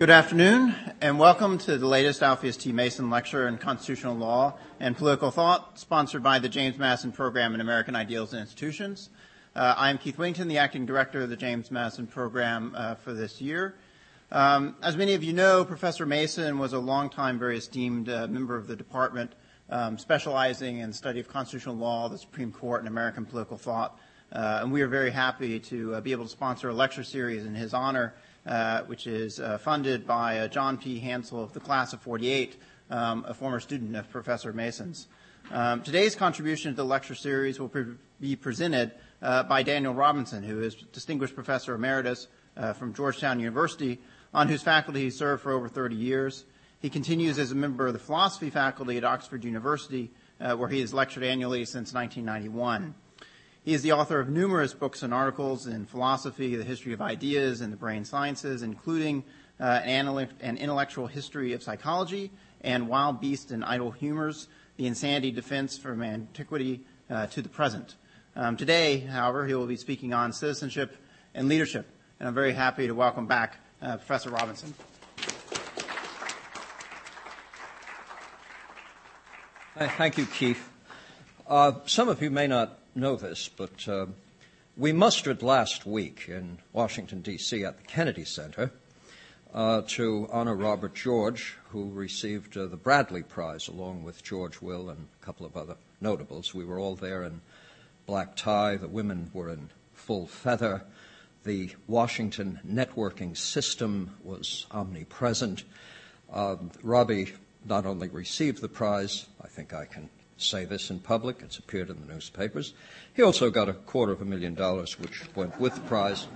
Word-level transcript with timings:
Good 0.00 0.08
afternoon, 0.08 0.74
and 1.02 1.18
welcome 1.18 1.58
to 1.58 1.76
the 1.76 1.86
latest 1.86 2.22
Alpheus 2.22 2.56
T. 2.56 2.72
Mason 2.72 3.10
Lecture 3.10 3.46
in 3.46 3.58
Constitutional 3.58 4.16
Law 4.16 4.54
and 4.80 4.96
Political 4.96 5.30
Thought, 5.30 5.78
sponsored 5.78 6.22
by 6.22 6.38
the 6.38 6.48
James 6.48 6.78
Madison 6.78 7.12
Program 7.12 7.54
in 7.54 7.60
American 7.60 7.94
Ideals 7.94 8.32
and 8.32 8.40
Institutions. 8.40 9.10
Uh, 9.54 9.74
I 9.76 9.90
am 9.90 9.98
Keith 9.98 10.16
Whittington, 10.16 10.48
the 10.48 10.56
acting 10.56 10.86
director 10.86 11.20
of 11.20 11.28
the 11.28 11.36
James 11.36 11.70
Madison 11.70 12.06
Program 12.06 12.72
uh, 12.74 12.94
for 12.94 13.12
this 13.12 13.42
year. 13.42 13.74
Um, 14.32 14.74
as 14.82 14.96
many 14.96 15.12
of 15.12 15.22
you 15.22 15.34
know, 15.34 15.66
Professor 15.66 16.06
Mason 16.06 16.58
was 16.58 16.72
a 16.72 16.78
longtime, 16.78 17.38
very 17.38 17.58
esteemed 17.58 18.08
uh, 18.08 18.26
member 18.26 18.56
of 18.56 18.68
the 18.68 18.76
department, 18.76 19.34
um, 19.68 19.98
specializing 19.98 20.78
in 20.78 20.88
the 20.88 20.96
study 20.96 21.20
of 21.20 21.28
constitutional 21.28 21.76
law, 21.76 22.08
the 22.08 22.16
Supreme 22.16 22.52
Court, 22.52 22.80
and 22.80 22.88
American 22.88 23.26
political 23.26 23.58
thought. 23.58 24.00
Uh, 24.32 24.60
and 24.62 24.72
we 24.72 24.80
are 24.80 24.88
very 24.88 25.10
happy 25.10 25.60
to 25.60 25.96
uh, 25.96 26.00
be 26.00 26.12
able 26.12 26.24
to 26.24 26.30
sponsor 26.30 26.70
a 26.70 26.72
lecture 26.72 27.04
series 27.04 27.44
in 27.44 27.54
his 27.54 27.74
honor 27.74 28.14
which 28.86 29.06
is 29.06 29.40
uh, 29.40 29.58
funded 29.58 30.06
by 30.06 30.38
uh, 30.38 30.48
John 30.48 30.78
P. 30.78 30.98
Hansel 30.98 31.42
of 31.42 31.52
the 31.52 31.60
class 31.60 31.92
of 31.92 32.00
48, 32.00 32.56
um, 32.90 33.24
a 33.28 33.34
former 33.34 33.60
student 33.60 33.94
of 33.96 34.10
Professor 34.10 34.52
Mason's. 34.52 35.06
Um, 35.50 35.82
today's 35.82 36.14
contribution 36.14 36.72
to 36.72 36.76
the 36.76 36.84
lecture 36.84 37.14
series 37.14 37.58
will 37.58 37.68
pre- 37.68 37.94
be 38.20 38.36
presented 38.36 38.92
uh, 39.22 39.42
by 39.44 39.62
Daniel 39.62 39.94
Robinson, 39.94 40.42
who 40.42 40.60
is 40.60 40.74
Distinguished 40.74 41.34
Professor 41.34 41.74
Emeritus 41.74 42.28
uh, 42.56 42.72
from 42.72 42.94
Georgetown 42.94 43.40
University, 43.40 43.98
on 44.32 44.48
whose 44.48 44.62
faculty 44.62 45.00
he 45.00 45.10
served 45.10 45.42
for 45.42 45.52
over 45.52 45.68
30 45.68 45.96
years. 45.96 46.44
He 46.80 46.88
continues 46.88 47.38
as 47.38 47.52
a 47.52 47.54
member 47.54 47.86
of 47.86 47.92
the 47.92 47.98
philosophy 47.98 48.50
faculty 48.50 48.96
at 48.96 49.04
Oxford 49.04 49.44
University, 49.44 50.10
where 50.38 50.68
he 50.68 50.80
has 50.80 50.94
lectured 50.94 51.22
annually 51.22 51.64
since 51.66 51.92
1991. 51.92 52.94
He 53.62 53.74
is 53.74 53.82
the 53.82 53.92
author 53.92 54.18
of 54.20 54.30
numerous 54.30 54.72
books 54.72 55.02
and 55.02 55.12
articles 55.12 55.66
in 55.66 55.84
philosophy, 55.84 56.56
the 56.56 56.64
history 56.64 56.94
of 56.94 57.02
ideas, 57.02 57.60
and 57.60 57.70
the 57.70 57.76
brain 57.76 58.06
sciences, 58.06 58.62
including 58.62 59.22
uh, 59.60 59.82
an, 59.84 60.08
intellectual 60.40 61.06
history 61.06 61.52
of 61.52 61.62
psychology 61.62 62.30
and 62.62 62.88
Wild 62.88 63.20
Beasts 63.20 63.50
and 63.50 63.62
Idle 63.62 63.90
Humors, 63.90 64.48
the 64.78 64.86
insanity 64.86 65.30
defense 65.30 65.76
from 65.76 66.02
antiquity 66.02 66.80
uh, 67.10 67.26
to 67.26 67.42
the 67.42 67.50
present. 67.50 67.96
Um, 68.34 68.56
today, 68.56 69.00
however, 69.00 69.46
he 69.46 69.52
will 69.52 69.66
be 69.66 69.76
speaking 69.76 70.14
on 70.14 70.32
citizenship 70.32 70.96
and 71.34 71.46
leadership, 71.46 71.86
and 72.18 72.28
I'm 72.28 72.34
very 72.34 72.54
happy 72.54 72.86
to 72.86 72.94
welcome 72.94 73.26
back 73.26 73.58
uh, 73.82 73.98
Professor 73.98 74.30
Robinson. 74.30 74.72
Thank 79.76 80.16
you, 80.16 80.24
Keith. 80.24 80.66
Uh, 81.46 81.72
some 81.84 82.08
of 82.08 82.22
you 82.22 82.30
may 82.30 82.46
not 82.46 82.79
know 82.94 83.16
this, 83.16 83.48
but 83.48 83.88
uh, 83.88 84.06
we 84.76 84.92
mustered 84.92 85.42
last 85.42 85.86
week 85.86 86.26
in 86.28 86.58
Washington, 86.72 87.20
D.C. 87.20 87.64
at 87.64 87.78
the 87.78 87.84
Kennedy 87.84 88.24
Center 88.24 88.72
uh, 89.54 89.82
to 89.88 90.28
honor 90.32 90.54
Robert 90.54 90.94
George, 90.94 91.56
who 91.70 91.90
received 91.90 92.56
uh, 92.56 92.66
the 92.66 92.76
Bradley 92.76 93.22
Prize 93.22 93.68
along 93.68 94.04
with 94.04 94.22
George 94.22 94.60
Will 94.60 94.90
and 94.90 95.06
a 95.20 95.24
couple 95.24 95.46
of 95.46 95.56
other 95.56 95.76
notables. 96.00 96.54
We 96.54 96.64
were 96.64 96.78
all 96.78 96.96
there 96.96 97.24
in 97.24 97.40
black 98.06 98.36
tie. 98.36 98.76
The 98.76 98.88
women 98.88 99.30
were 99.32 99.50
in 99.50 99.70
full 99.94 100.26
feather. 100.26 100.82
The 101.44 101.70
Washington 101.86 102.60
networking 102.66 103.36
system 103.36 104.16
was 104.22 104.66
omnipresent. 104.70 105.64
Uh, 106.32 106.56
Robbie 106.82 107.32
not 107.64 107.86
only 107.86 108.08
received 108.08 108.60
the 108.60 108.68
prize, 108.68 109.26
I 109.42 109.48
think 109.48 109.72
I 109.72 109.84
can 109.84 110.10
say 110.42 110.64
this 110.64 110.90
in 110.90 111.00
public. 111.00 111.40
It's 111.42 111.58
appeared 111.58 111.90
in 111.90 112.00
the 112.00 112.12
newspapers. 112.12 112.74
He 113.14 113.22
also 113.22 113.50
got 113.50 113.68
a 113.68 113.74
quarter 113.74 114.12
of 114.12 114.22
a 114.22 114.24
million 114.24 114.54
dollars, 114.54 114.98
which 114.98 115.22
went 115.34 115.60
with 115.60 115.74
the 115.74 115.80
prize. 115.82 116.26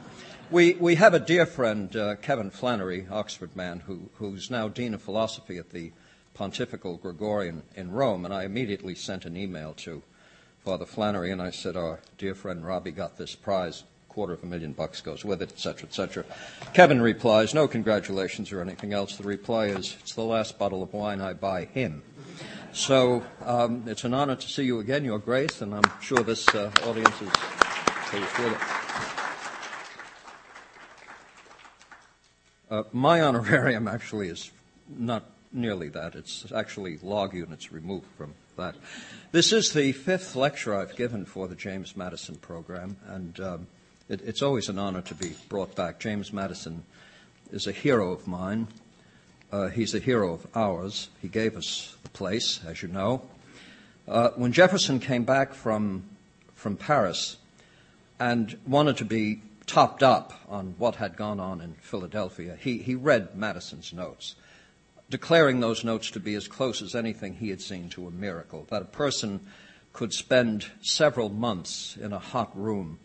We, 0.51 0.75
we 0.75 0.97
have 0.97 1.15
a 1.15 1.21
dear 1.21 1.47
friend, 1.47 1.95
uh, 1.97 2.17
Kevin 2.17 2.51
Flannery, 2.51 3.07
Oxford 3.11 3.57
man, 3.57 3.81
who, 3.81 4.11
who's 4.15 4.51
now 4.51 4.69
Dean 4.69 4.95
of 4.95 5.03
Philosophy 5.03 5.57
at 5.59 5.71
the 5.71 5.93
Pontifical 6.35 6.97
Gregorian 6.97 7.63
in 7.75 7.93
Rome, 7.93 8.25
and 8.25 8.35
I 8.35 8.45
immediately 8.45 8.95
sent 8.95 9.25
an 9.25 9.37
email 9.37 9.73
to 9.79 10.03
Father 10.65 10.87
Flannery, 10.87 11.31
and 11.31 11.41
I 11.41 11.51
said, 11.51 11.77
Our 11.77 12.01
dear 12.19 12.35
friend 12.35 12.65
Robbie 12.65 12.91
got 12.91 13.17
this 13.17 13.35
prize 13.35 13.85
quarter 14.15 14.33
of 14.33 14.45
a 14.45 14.47
million 14.47 14.73
bucks 14.73 15.01
goes 15.01 15.25
with 15.25 15.43
it, 15.43 15.51
et 15.51 15.59
cetera, 15.59 15.89
et 15.89 15.93
cetera. 15.93 16.25
Kevin 16.73 17.03
replies, 17.03 17.53
no 17.53 17.67
congratulations 17.67 18.53
or 18.53 18.61
anything 18.61 18.93
else. 18.93 19.17
The 19.17 19.25
reply 19.25 19.67
is, 19.67 19.97
it's 20.01 20.15
the 20.15 20.23
last 20.23 20.57
bottle 20.57 20.85
of 20.85 20.93
wine 20.93 21.21
I 21.21 21.33
buy 21.33 21.65
him. 21.65 22.01
So 22.75 23.25
um, 23.45 23.85
it's 23.87 24.03
an 24.03 24.15
honor 24.15 24.35
to 24.35 24.49
see 24.49 24.65
you 24.65 24.81
again, 24.81 25.05
Your 25.05 25.21
Grace, 25.21 25.63
and 25.63 25.73
I'm 25.73 25.85
sure 26.01 26.19
this 26.25 26.49
uh, 26.49 26.73
audience 26.83 27.23
is 27.23 27.31
pleased 27.31 28.39
with 28.39 28.53
it. 28.53 28.59
Uh, 32.69 32.83
my 32.93 33.23
honorarium 33.23 33.87
actually 33.87 34.27
is 34.29 34.51
not 34.89 35.23
nearly 35.53 35.89
that. 35.91 36.17
It's 36.17 36.51
actually 36.51 36.99
log 37.01 37.33
units 37.33 37.71
removed 37.71 38.09
from 38.19 38.35
that. 38.57 38.75
This 39.31 39.53
is 39.53 39.73
the 39.73 39.93
fifth 39.93 40.35
lecture 40.35 40.75
I've 40.75 40.97
given 40.97 41.25
for 41.27 41.47
the 41.47 41.55
James 41.55 41.97
Madison 41.97 42.35
program, 42.35 42.97
and 43.07 43.39
um, 43.39 43.67
it, 44.09 44.21
it's 44.23 44.43
always 44.43 44.69
an 44.69 44.81
honor 44.81 45.03
to 45.03 45.15
be 45.15 45.35
brought 45.49 45.77
back. 45.77 46.01
James 46.01 46.33
Madison 46.33 46.83
is 47.53 47.69
a 47.69 47.73
hero 47.73 48.11
of 48.11 48.27
mine. 48.27 48.67
Uh, 49.55 49.69
he's 49.69 49.95
a 49.95 50.01
hero 50.01 50.35
of 50.35 50.45
ours. 50.57 51.11
He 51.23 51.29
gave 51.29 51.57
us 51.57 51.97
the 52.03 52.09
place, 52.09 52.61
as 52.67 52.83
you 52.83 52.89
know. 52.89 53.23
Uh, 54.09 54.31
when 54.31 54.51
Jefferson 54.51 54.99
came 54.99 55.23
back 55.23 55.55
from, 55.55 56.03
from 56.57 56.77
Paris 56.77 57.37
and 58.19 58.59
wanted 58.67 58.97
to 58.97 59.05
be 59.05 59.43
topped 59.67 60.03
up 60.03 60.33
on 60.49 60.75
what 60.77 60.97
had 60.97 61.17
gone 61.17 61.39
on 61.39 61.61
in 61.61 61.75
Philadelphia, 61.75 62.59
he, 62.61 62.79
he 62.79 62.97
read 62.97 63.37
Madison's 63.37 63.93
notes, 63.93 64.35
declaring 65.09 65.61
those 65.61 65.85
notes 65.85 66.11
to 66.11 66.19
be 66.19 66.35
as 66.35 66.49
close 66.49 66.83
as 66.83 66.97
anything 66.97 67.35
he 67.35 67.51
had 67.51 67.63
seen 67.63 67.89
to 67.91 68.09
a 68.09 68.11
miracle, 68.11 68.67
that 68.71 68.83
a 68.83 68.87
person 68.87 69.39
could 69.93 70.13
spend 70.13 70.67
several 70.83 71.29
months 71.29 71.97
in 71.97 72.13
a 72.13 72.19
hot 72.19 72.51
room 72.59 72.99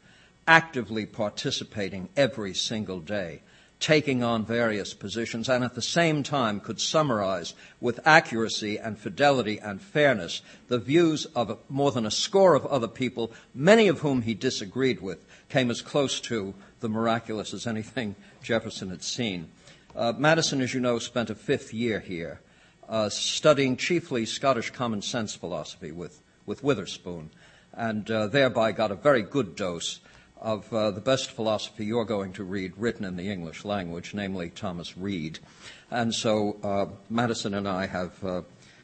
actively 0.47 1.05
participating 1.05 2.09
every 2.17 2.55
single 2.55 2.99
day 2.99 3.39
taking 3.79 4.21
on 4.21 4.45
various 4.45 4.93
positions 4.93 5.47
and 5.47 5.63
at 5.63 5.73
the 5.73 5.81
same 5.81 6.21
time 6.21 6.59
could 6.59 6.81
summarize 6.81 7.53
with 7.79 8.05
accuracy 8.05 8.77
and 8.77 8.97
fidelity 8.97 9.57
and 9.57 9.81
fairness 9.81 10.41
the 10.67 10.77
views 10.77 11.25
of 11.35 11.57
more 11.69 11.91
than 11.91 12.05
a 12.05 12.11
score 12.11 12.55
of 12.55 12.65
other 12.65 12.87
people, 12.87 13.31
many 13.53 13.87
of 13.87 13.99
whom 13.99 14.21
he 14.21 14.33
disagreed 14.33 15.01
with, 15.01 15.25
came 15.47 15.71
as 15.71 15.81
close 15.81 16.19
to 16.19 16.53
the 16.81 16.89
miraculous 16.89 17.53
as 17.53 17.65
anything 17.65 18.15
Jefferson 18.43 18.89
had 18.89 19.03
seen. 19.03 19.49
Uh, 19.95 20.13
Madison, 20.15 20.61
as 20.61 20.73
you 20.73 20.79
know, 20.79 20.99
spent 20.99 21.29
a 21.29 21.35
fifth 21.35 21.73
year 21.73 21.99
here, 21.99 22.41
uh, 22.89 23.09
studying 23.09 23.77
chiefly 23.77 24.25
Scottish 24.25 24.71
common 24.71 25.01
sense 25.01 25.35
philosophy 25.35 25.91
with, 25.91 26.21
with 26.45 26.63
Witherspoon, 26.63 27.29
and 27.73 28.09
uh, 28.11 28.27
thereby 28.27 28.71
got 28.71 28.91
a 28.91 28.95
very 28.95 29.21
good 29.21 29.55
dose 29.55 29.99
of 30.41 30.71
uh, 30.73 30.91
the 30.91 31.01
best 31.01 31.31
philosophy 31.31 31.85
you're 31.85 32.05
going 32.05 32.31
to 32.33 32.43
read 32.43 32.73
written 32.77 33.03
in 33.03 33.17
the 33.17 33.29
English 33.29 33.65
language, 33.65 34.13
namely 34.13 34.49
Thomas 34.49 34.97
Reid. 34.97 35.39
And 35.91 36.13
so 36.13 36.57
uh, 36.63 36.85
Madison 37.09 37.53
and 37.53 37.67
I 37.67 37.87
have 37.87 38.23
uh, 38.23 38.41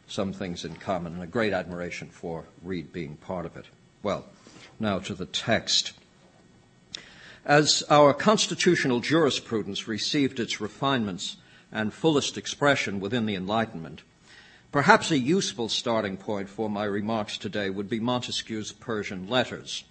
some 0.07 0.33
things 0.33 0.65
in 0.65 0.75
common 0.75 1.13
and 1.13 1.23
a 1.23 1.27
great 1.27 1.53
admiration 1.53 2.09
for 2.09 2.45
Reid 2.61 2.91
being 2.91 3.15
part 3.17 3.45
of 3.45 3.55
it. 3.55 3.65
Well, 4.03 4.25
now 4.79 4.99
to 4.99 5.13
the 5.13 5.25
text. 5.25 5.93
As 7.45 7.83
our 7.89 8.13
constitutional 8.13 8.99
jurisprudence 8.99 9.87
received 9.87 10.39
its 10.39 10.59
refinements 10.59 11.37
and 11.71 11.93
fullest 11.93 12.37
expression 12.37 12.99
within 12.99 13.25
the 13.25 13.35
Enlightenment, 13.35 14.01
perhaps 14.71 15.11
a 15.11 15.19
useful 15.19 15.69
starting 15.69 16.17
point 16.17 16.49
for 16.49 16.69
my 16.69 16.83
remarks 16.83 17.37
today 17.37 17.69
would 17.69 17.89
be 17.89 17.99
Montesquieu's 17.99 18.71
Persian 18.71 19.29
letters 19.29 19.85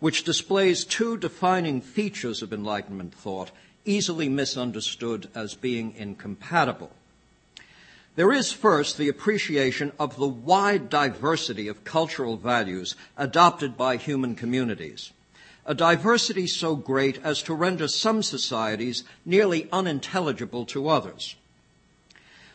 which 0.00 0.24
displays 0.24 0.84
two 0.84 1.16
defining 1.16 1.80
features 1.80 2.42
of 2.42 2.52
Enlightenment 2.52 3.14
thought, 3.14 3.50
easily 3.84 4.28
misunderstood 4.28 5.28
as 5.34 5.54
being 5.54 5.94
incompatible. 5.96 6.90
There 8.16 8.32
is 8.32 8.50
first 8.50 8.96
the 8.96 9.08
appreciation 9.08 9.92
of 9.98 10.16
the 10.16 10.26
wide 10.26 10.88
diversity 10.88 11.68
of 11.68 11.84
cultural 11.84 12.36
values 12.36 12.96
adopted 13.16 13.76
by 13.76 13.96
human 13.96 14.34
communities, 14.34 15.12
a 15.66 15.74
diversity 15.74 16.46
so 16.46 16.76
great 16.76 17.20
as 17.22 17.42
to 17.42 17.54
render 17.54 17.88
some 17.88 18.22
societies 18.22 19.04
nearly 19.24 19.68
unintelligible 19.70 20.64
to 20.66 20.88
others. 20.88 21.36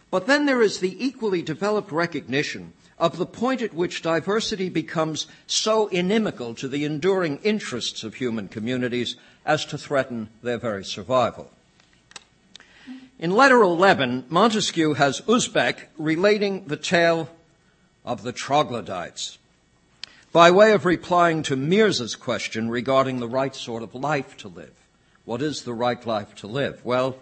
But 0.10 0.26
then 0.28 0.46
there 0.46 0.62
is 0.62 0.80
the 0.80 1.04
equally 1.04 1.42
developed 1.42 1.92
recognition 1.92 2.74
of 3.02 3.18
the 3.18 3.26
point 3.26 3.64
at 3.64 3.74
which 3.74 4.04
diversity 4.04 4.70
becomes 4.70 5.26
so 5.48 5.88
inimical 5.88 6.54
to 6.54 6.68
the 6.68 6.86
enduring 6.86 7.40
interests 7.40 8.04
of 8.04 8.14
human 8.14 8.48
communities 8.48 9.16
as 9.44 9.66
to 9.66 9.78
threaten 9.78 10.30
their 10.44 10.60
very 10.60 10.86
survival. 10.86 11.50
In 13.18 13.32
letter 13.32 13.62
11, 13.62 14.26
Montesquieu 14.30 14.94
has 14.94 15.22
Usbek 15.22 15.88
relating 15.98 16.68
the 16.68 16.78
tale 16.78 17.28
of 18.06 18.22
the 18.22 18.32
troglodytes 18.32 19.40
by 20.32 20.52
way 20.52 20.72
of 20.72 20.86
replying 20.86 21.42
to 21.44 21.58
Mirza's 21.58 22.16
question 22.16 22.70
regarding 22.70 23.20
the 23.20 23.28
right 23.28 23.56
sort 23.56 23.82
of 23.82 23.96
life 23.96 24.38
to 24.38 24.48
live. 24.48 24.74
What 25.26 25.42
is 25.42 25.64
the 25.64 25.74
right 25.74 26.06
life 26.06 26.36
to 26.36 26.48
live? 26.48 26.86
Well, 26.86 27.18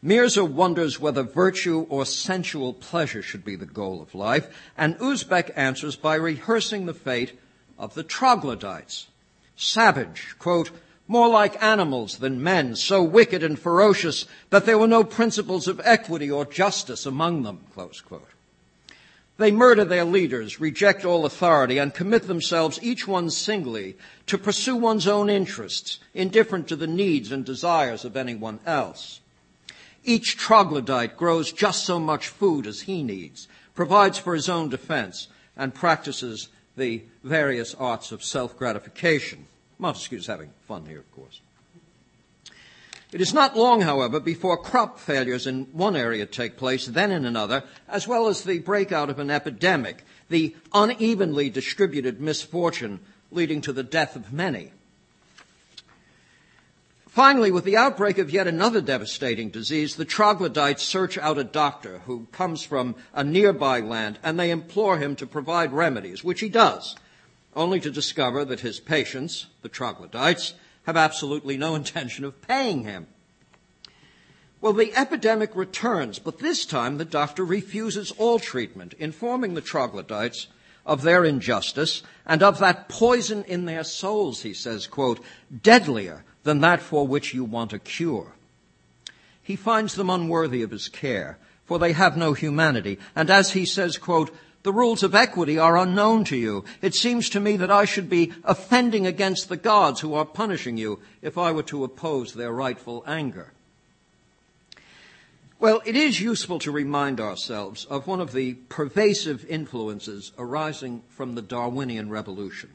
Mirza 0.00 0.44
wonders 0.44 1.00
whether 1.00 1.24
virtue 1.24 1.86
or 1.88 2.06
sensual 2.06 2.72
pleasure 2.72 3.20
should 3.20 3.44
be 3.44 3.56
the 3.56 3.66
goal 3.66 4.00
of 4.00 4.14
life, 4.14 4.46
and 4.76 4.96
Usbek 4.98 5.50
answers 5.56 5.96
by 5.96 6.14
rehearsing 6.14 6.86
the 6.86 6.94
fate 6.94 7.38
of 7.78 7.94
the 7.94 8.04
troglodytes. 8.04 9.08
Savage, 9.56 10.36
quote, 10.38 10.70
more 11.08 11.28
like 11.28 11.60
animals 11.60 12.18
than 12.18 12.42
men, 12.42 12.76
so 12.76 13.02
wicked 13.02 13.42
and 13.42 13.58
ferocious 13.58 14.26
that 14.50 14.66
there 14.66 14.78
were 14.78 14.86
no 14.86 15.02
principles 15.02 15.66
of 15.66 15.80
equity 15.82 16.30
or 16.30 16.44
justice 16.44 17.06
among 17.06 17.42
them, 17.42 17.60
close 17.74 18.00
quote. 18.00 18.28
They 19.38 19.50
murder 19.50 19.84
their 19.84 20.04
leaders, 20.04 20.60
reject 20.60 21.04
all 21.04 21.24
authority, 21.24 21.78
and 21.78 21.94
commit 21.94 22.26
themselves, 22.26 22.78
each 22.82 23.08
one 23.08 23.30
singly, 23.30 23.96
to 24.26 24.36
pursue 24.36 24.76
one's 24.76 25.08
own 25.08 25.30
interests, 25.30 25.98
indifferent 26.12 26.68
to 26.68 26.76
the 26.76 26.86
needs 26.86 27.32
and 27.32 27.44
desires 27.44 28.04
of 28.04 28.16
anyone 28.16 28.60
else. 28.66 29.20
Each 30.04 30.36
troglodyte 30.36 31.16
grows 31.16 31.52
just 31.52 31.84
so 31.84 31.98
much 31.98 32.28
food 32.28 32.66
as 32.66 32.82
he 32.82 33.02
needs, 33.02 33.48
provides 33.74 34.18
for 34.18 34.34
his 34.34 34.48
own 34.48 34.68
defense, 34.68 35.28
and 35.56 35.74
practices 35.74 36.48
the 36.76 37.02
various 37.24 37.74
arts 37.74 38.12
of 38.12 38.22
self-gratification. 38.24 39.46
Montesquieu's 39.78 40.26
having 40.26 40.50
fun 40.66 40.86
here, 40.86 41.00
of 41.00 41.12
course. 41.12 41.40
It 43.10 43.20
is 43.22 43.32
not 43.32 43.56
long, 43.56 43.80
however, 43.80 44.20
before 44.20 44.58
crop 44.58 44.98
failures 44.98 45.46
in 45.46 45.64
one 45.72 45.96
area 45.96 46.26
take 46.26 46.58
place, 46.58 46.86
then 46.86 47.10
in 47.10 47.24
another, 47.24 47.64
as 47.88 48.06
well 48.06 48.28
as 48.28 48.44
the 48.44 48.58
breakout 48.58 49.08
of 49.08 49.18
an 49.18 49.30
epidemic, 49.30 50.04
the 50.28 50.54
unevenly 50.74 51.48
distributed 51.48 52.20
misfortune 52.20 53.00
leading 53.30 53.62
to 53.62 53.72
the 53.72 53.82
death 53.82 54.14
of 54.14 54.32
many. 54.32 54.72
Finally, 57.18 57.50
with 57.50 57.64
the 57.64 57.76
outbreak 57.76 58.16
of 58.16 58.30
yet 58.30 58.46
another 58.46 58.80
devastating 58.80 59.50
disease, 59.50 59.96
the 59.96 60.04
troglodytes 60.04 60.84
search 60.84 61.18
out 61.18 61.36
a 61.36 61.42
doctor 61.42 61.98
who 62.06 62.28
comes 62.30 62.62
from 62.62 62.94
a 63.12 63.24
nearby 63.24 63.80
land 63.80 64.16
and 64.22 64.38
they 64.38 64.52
implore 64.52 64.98
him 64.98 65.16
to 65.16 65.26
provide 65.26 65.72
remedies, 65.72 66.22
which 66.22 66.38
he 66.38 66.48
does, 66.48 66.94
only 67.56 67.80
to 67.80 67.90
discover 67.90 68.44
that 68.44 68.60
his 68.60 68.78
patients, 68.78 69.48
the 69.62 69.68
troglodytes, 69.68 70.54
have 70.84 70.96
absolutely 70.96 71.56
no 71.56 71.74
intention 71.74 72.24
of 72.24 72.40
paying 72.40 72.84
him. 72.84 73.08
Well, 74.60 74.72
the 74.72 74.94
epidemic 74.94 75.56
returns, 75.56 76.20
but 76.20 76.38
this 76.38 76.64
time 76.64 76.98
the 76.98 77.04
doctor 77.04 77.44
refuses 77.44 78.12
all 78.12 78.38
treatment, 78.38 78.94
informing 78.96 79.54
the 79.54 79.60
troglodytes 79.60 80.46
of 80.86 81.02
their 81.02 81.24
injustice 81.24 82.04
and 82.24 82.44
of 82.44 82.60
that 82.60 82.88
poison 82.88 83.42
in 83.48 83.64
their 83.64 83.82
souls, 83.82 84.42
he 84.42 84.54
says, 84.54 84.86
quote, 84.86 85.18
deadlier 85.64 86.24
than 86.48 86.60
that 86.60 86.80
for 86.80 87.06
which 87.06 87.34
you 87.34 87.44
want 87.44 87.74
a 87.74 87.78
cure. 87.78 88.32
He 89.42 89.54
finds 89.54 89.94
them 89.94 90.08
unworthy 90.08 90.62
of 90.62 90.70
his 90.70 90.88
care, 90.88 91.36
for 91.66 91.78
they 91.78 91.92
have 91.92 92.16
no 92.16 92.32
humanity, 92.32 92.98
and 93.14 93.28
as 93.28 93.52
he 93.52 93.66
says, 93.66 93.98
quote, 93.98 94.34
the 94.62 94.72
rules 94.72 95.02
of 95.02 95.14
equity 95.14 95.58
are 95.58 95.76
unknown 95.76 96.24
to 96.24 96.36
you. 96.36 96.64
It 96.80 96.94
seems 96.94 97.28
to 97.30 97.40
me 97.40 97.58
that 97.58 97.70
I 97.70 97.84
should 97.84 98.08
be 98.08 98.32
offending 98.44 99.06
against 99.06 99.48
the 99.50 99.58
gods 99.58 100.00
who 100.00 100.14
are 100.14 100.24
punishing 100.24 100.78
you 100.78 101.00
if 101.20 101.36
I 101.36 101.52
were 101.52 101.62
to 101.64 101.84
oppose 101.84 102.32
their 102.32 102.50
rightful 102.50 103.04
anger. 103.06 103.52
Well, 105.60 105.82
it 105.84 105.96
is 105.96 106.18
useful 106.18 106.58
to 106.60 106.72
remind 106.72 107.20
ourselves 107.20 107.84
of 107.84 108.06
one 108.06 108.20
of 108.20 108.32
the 108.32 108.54
pervasive 108.70 109.44
influences 109.50 110.32
arising 110.38 111.02
from 111.10 111.34
the 111.34 111.42
Darwinian 111.42 112.08
revolution. 112.08 112.70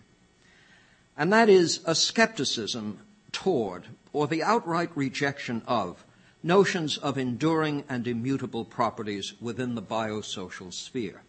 And 1.18 1.34
that 1.34 1.50
is 1.50 1.80
a 1.86 1.96
skepticism 1.96 3.00
toward, 3.34 3.88
or 4.14 4.28
the 4.28 4.42
outright 4.42 4.90
rejection 4.96 5.62
of, 5.68 6.06
notions 6.42 6.98
of 6.98 7.18
enduring 7.18 7.84
and 7.90 8.08
immutable 8.08 8.64
properties 8.64 9.34
within 9.42 9.76
the 9.76 9.82
biosocial 9.82 10.72
sphere. 10.72 11.22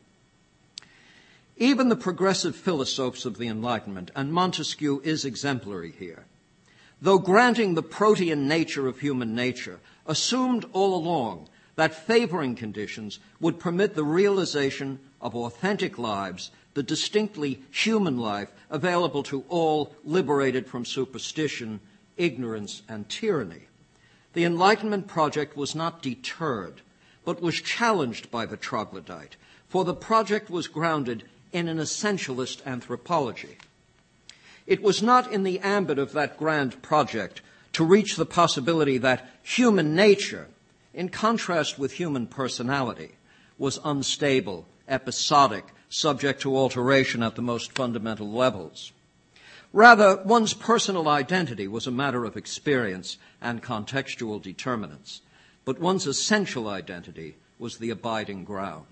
Even 1.56 1.88
the 1.88 1.96
progressive 1.96 2.54
philosophes 2.54 3.24
of 3.24 3.38
the 3.38 3.48
Enlightenment, 3.48 4.10
and 4.14 4.32
Montesquieu 4.32 5.00
is 5.04 5.24
exemplary 5.24 5.92
here, 5.92 6.24
though 7.00 7.18
granting 7.18 7.74
the 7.74 7.82
protean 7.82 8.48
nature 8.48 8.88
of 8.88 9.00
human 9.00 9.34
nature, 9.34 9.78
assumed 10.06 10.64
all 10.72 10.94
along 10.96 11.48
that 11.76 11.94
favoring 11.94 12.54
conditions 12.54 13.18
would 13.40 13.58
permit 13.58 13.94
the 13.94 14.04
realization 14.04 14.98
of 15.20 15.34
authentic 15.34 15.98
lives, 15.98 16.50
the 16.74 16.82
distinctly 16.82 17.62
human 17.70 18.18
life 18.18 18.50
available 18.70 19.22
to 19.22 19.44
all 19.48 19.94
liberated 20.04 20.66
from 20.66 20.84
superstition, 20.84 21.80
ignorance, 22.16 22.82
and 22.88 23.08
tyranny. 23.08 23.62
The 24.32 24.44
Enlightenment 24.44 25.06
project 25.06 25.56
was 25.56 25.74
not 25.74 26.02
deterred, 26.02 26.80
but 27.24 27.40
was 27.40 27.60
challenged 27.60 28.30
by 28.30 28.46
the 28.46 28.56
troglodyte, 28.56 29.36
for 29.68 29.84
the 29.84 29.94
project 29.94 30.50
was 30.50 30.68
grounded 30.68 31.24
in 31.52 31.68
an 31.68 31.78
essentialist 31.78 32.64
anthropology. 32.66 33.58
It 34.66 34.82
was 34.82 35.02
not 35.02 35.30
in 35.30 35.42
the 35.42 35.60
ambit 35.60 35.98
of 35.98 36.12
that 36.12 36.36
grand 36.38 36.82
project 36.82 37.42
to 37.74 37.84
reach 37.84 38.16
the 38.16 38.26
possibility 38.26 38.98
that 38.98 39.28
human 39.42 39.94
nature, 39.94 40.48
in 40.92 41.08
contrast 41.08 41.78
with 41.78 41.92
human 41.92 42.26
personality, 42.26 43.12
was 43.58 43.78
unstable, 43.84 44.66
episodic, 44.88 45.66
subject 45.88 46.42
to 46.42 46.56
alteration 46.56 47.22
at 47.22 47.36
the 47.36 47.42
most 47.42 47.72
fundamental 47.72 48.30
levels. 48.30 48.92
Rather, 49.74 50.22
one's 50.24 50.54
personal 50.54 51.08
identity 51.08 51.66
was 51.66 51.88
a 51.88 51.90
matter 51.90 52.24
of 52.24 52.36
experience 52.36 53.18
and 53.42 53.60
contextual 53.60 54.40
determinants, 54.40 55.20
but 55.64 55.80
one's 55.80 56.06
essential 56.06 56.68
identity 56.68 57.34
was 57.58 57.78
the 57.78 57.90
abiding 57.90 58.44
ground. 58.44 58.86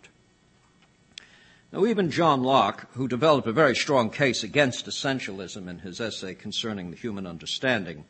Now, 1.71 1.87
even 1.87 2.11
John 2.11 2.43
Locke, 2.43 2.93
who 2.95 3.07
developed 3.07 3.47
a 3.47 3.53
very 3.53 3.77
strong 3.77 4.11
case 4.11 4.43
against 4.43 4.87
essentialism 4.87 5.69
in 5.69 5.79
his 5.79 6.01
essay 6.01 6.35
concerning 6.35 6.91
the 6.91 6.97
human 6.97 7.29
understanding, 7.29 8.05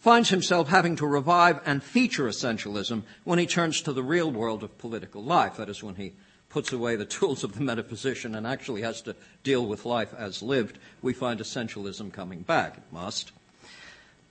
finds 0.00 0.30
himself 0.30 0.68
having 0.68 0.96
to 0.96 1.06
revive 1.06 1.60
and 1.64 1.80
feature 1.80 2.24
essentialism 2.24 3.04
when 3.22 3.38
he 3.38 3.46
turns 3.46 3.82
to 3.82 3.92
the 3.92 4.02
real 4.02 4.32
world 4.32 4.64
of 4.64 4.78
political 4.78 5.22
life. 5.22 5.58
That 5.58 5.68
is, 5.68 5.80
when 5.80 5.94
he 5.94 6.14
puts 6.48 6.72
away 6.72 6.96
the 6.96 7.04
tools 7.18 7.44
of 7.44 7.54
the 7.54 7.62
metaphysician 7.62 8.34
and 8.34 8.46
actually 8.46 8.82
has 8.82 9.02
to 9.02 9.16
deal 9.42 9.66
with 9.66 9.84
life 9.84 10.14
as 10.16 10.42
lived, 10.42 10.78
we 11.02 11.12
find 11.12 11.40
essentialism 11.40 12.12
coming 12.12 12.42
back. 12.42 12.76
It 12.76 12.82
must. 12.92 13.32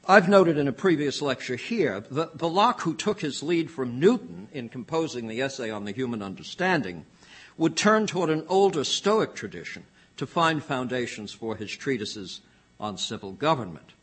I've 0.10 0.30
noted 0.30 0.58
in 0.58 0.70
a 0.70 0.74
previous 0.74 1.22
lecture 1.22 1.58
here 1.58 2.00
that 2.12 2.38
the 2.38 2.48
Locke 2.48 2.82
who 2.82 2.94
took 2.94 3.20
his 3.20 3.44
lead 3.44 3.70
from 3.70 4.00
Newton 4.00 4.48
in 4.54 4.70
composing 4.70 5.28
the 5.28 5.42
essay 5.42 5.70
on 5.70 5.84
the 5.84 5.92
human 5.92 6.22
understanding 6.22 7.06
would 7.58 7.76
turn 7.76 8.08
toward 8.08 8.30
an 8.30 8.46
older 8.48 8.86
Stoic 8.86 9.36
tradition 9.36 9.84
to 10.16 10.26
find 10.26 10.64
foundations 10.64 11.34
for 11.34 11.58
his 11.58 11.72
treatises 11.72 12.40
on 12.80 12.98
civil 12.98 13.34
government. 13.34 13.94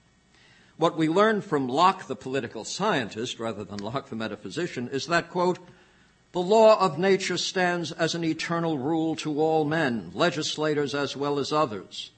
What 0.76 0.96
we 0.96 1.08
learn 1.08 1.40
from 1.40 1.68
Locke, 1.68 2.06
the 2.06 2.16
political 2.16 2.64
scientist, 2.64 3.38
rather 3.38 3.64
than 3.64 3.78
Locke, 3.78 4.08
the 4.08 4.16
metaphysician, 4.16 4.88
is 4.88 5.06
that, 5.06 5.30
quote, 5.30 5.58
the 6.34 6.40
law 6.40 6.78
of 6.78 6.98
nature 6.98 7.38
stands 7.38 7.92
as 7.92 8.14
an 8.14 8.22
eternal 8.22 8.76
rule 8.76 9.16
to 9.16 9.40
all 9.40 9.64
men, 9.64 10.10
legislators 10.12 10.94
as 10.94 11.16
well 11.16 11.38
as 11.38 11.50
others. 11.50 12.10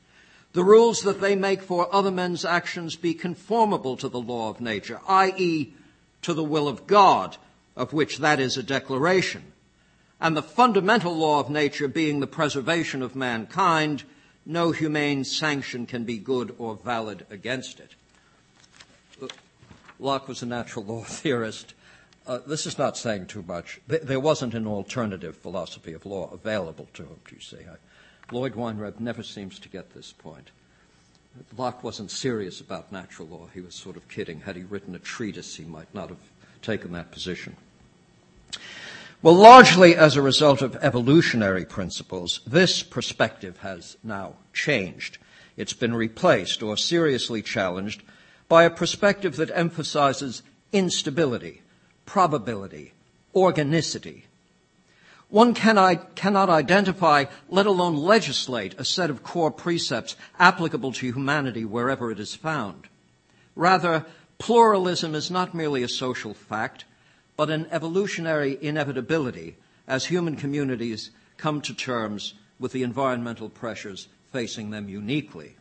The 0.53 0.65
rules 0.65 1.03
that 1.03 1.21
they 1.21 1.37
make 1.37 1.63
for 1.63 1.95
other 1.95 2.11
men's 2.11 2.45
actions 2.45 2.97
be 2.97 3.15
conformable 3.15 3.97
to 3.99 4.09
the 4.09 4.21
law 4.21 4.51
of 4.51 4.61
nature, 4.61 5.01
i.e., 5.07 5.73
to 6.23 6.35
the 6.35 6.43
will 6.43 6.67
of 6.67 6.89
God, 6.89 7.37
of 7.77 7.93
which 7.93 8.19
that 8.19 8.41
is 8.41 8.57
a 8.57 8.63
declaration 8.65 9.53
and 10.21 10.37
the 10.37 10.43
fundamental 10.43 11.15
law 11.15 11.41
of 11.41 11.51
nature 11.51 11.89
being 11.89 12.21
the 12.21 12.27
preservation 12.27 13.03
of 13.03 13.15
mankind, 13.15 14.03
no 14.47 14.73
humane 14.73 15.25
sanction 15.25 15.87
can 15.87 16.05
be 16.05 16.19
good 16.19 16.55
or 16.59 16.77
valid 16.77 17.27
against 17.31 17.81
it. 17.81 17.95
Locke 19.99 20.29
was 20.29 20.43
a 20.43 20.47
natural 20.47 20.85
law 20.85 21.05
theorist. 21.05 21.75
Uh, 22.27 22.39
this 22.47 22.67
is 22.67 22.77
not 22.77 22.97
saying 22.97 23.27
too 23.27 23.43
much. 23.43 23.81
There 23.87 24.19
wasn't 24.19 24.55
an 24.55 24.67
alternative 24.67 25.37
philosophy 25.37 25.93
of 25.93 26.05
law 26.05 26.29
available 26.33 26.89
to 26.95 27.05
him, 27.05 27.21
do 27.29 27.37
you 27.37 27.41
see. 27.41 27.59
Lloyd 28.33 28.55
Weinreb 28.55 28.99
never 28.99 29.23
seems 29.23 29.59
to 29.61 29.69
get 29.69 29.95
this 29.95 30.13
point. 30.13 30.51
Locke 31.57 31.85
wasn't 31.85 32.11
serious 32.11 32.61
about 32.61 32.91
natural 32.91 33.29
law. 33.29 33.47
He 33.53 33.61
was 33.61 33.75
sort 33.75 33.97
of 33.97 34.09
kidding. 34.09 34.41
Had 34.41 34.57
he 34.57 34.63
written 34.63 34.95
a 34.95 34.99
treatise, 34.99 35.55
he 35.55 35.65
might 35.65 35.95
not 35.95 36.09
have 36.09 36.19
taken 36.63 36.93
that 36.93 37.13
position. 37.13 37.57
Well, 39.23 39.35
largely 39.35 39.95
as 39.97 40.17
a 40.17 40.23
result 40.23 40.63
of 40.63 40.77
evolutionary 40.77 41.65
principles, 41.65 42.41
this 42.47 42.83
perspective 42.83 43.59
has 43.59 43.97
now 44.03 44.35
changed. 44.53 45.19
It's 45.57 45.73
been 45.73 45.95
replaced 45.95 46.63
or 46.63 46.77
seriously 46.77 47.43
challenged 47.43 48.03
by 48.49 48.65
a 48.65 48.71
perspective 48.71 49.37
that 49.37 49.51
emphasizes 49.55 50.43
instability, 50.73 51.63
probability, 52.07 52.93
organicity. 53.35 54.25
One 55.29 55.55
cannot, 55.55 56.49
identify, 56.49 57.25
let 57.49 57.67
alone 57.67 57.97
legislate, 57.97 58.75
a 58.79 58.85
set 58.85 59.11
of 59.11 59.25
core 59.25 59.51
precepts 59.51 60.17
applicable 60.39 60.93
to 60.93 61.13
humanity 61.13 61.65
wherever 61.65 62.13
it 62.13 62.21
is 62.21 62.37
found. 62.37 62.87
Rather, 63.57 64.07
pluralism 64.39 65.15
is 65.15 65.31
not 65.31 65.53
merely 65.53 65.83
a 65.83 65.89
social 65.89 66.33
fact, 66.33 66.85
but 67.37 67.51
an 67.51 67.67
evolutionary 67.73 68.57
inevitability 68.63 69.57
as 69.89 70.07
human 70.07 70.37
communities 70.37 71.11
come 71.37 71.61
to 71.61 71.75
terms 71.75 72.35
with 72.61 72.73
the 72.73 72.83
environmental 72.83 73.49
pressures 73.49 74.09
facing 74.33 74.71
them 74.71 74.89
uniquely. 74.89 75.57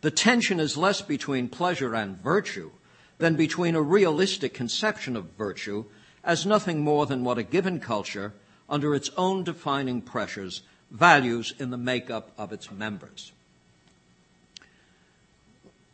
The 0.00 0.10
tension 0.10 0.60
is 0.60 0.76
less 0.76 1.02
between 1.02 1.48
pleasure 1.48 1.94
and 1.94 2.20
virtue 2.20 2.70
than 3.18 3.34
between 3.34 3.74
a 3.74 3.82
realistic 3.82 4.52
conception 4.52 5.16
of 5.16 5.30
virtue 5.38 5.84
as 6.24 6.44
nothing 6.44 6.80
more 6.80 7.06
than 7.06 7.24
what 7.24 7.38
a 7.38 7.42
given 7.42 7.78
culture, 7.78 8.32
under 8.68 8.94
its 8.94 9.10
own 9.16 9.44
defining 9.44 10.02
pressures, 10.02 10.62
values 10.90 11.54
in 11.58 11.70
the 11.70 11.76
makeup 11.76 12.32
of 12.36 12.52
its 12.52 12.70
members. 12.70 13.32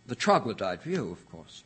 The 0.07 0.15
troglodyte 0.15 0.83
view, 0.83 1.11
of 1.11 1.31
course. 1.31 1.63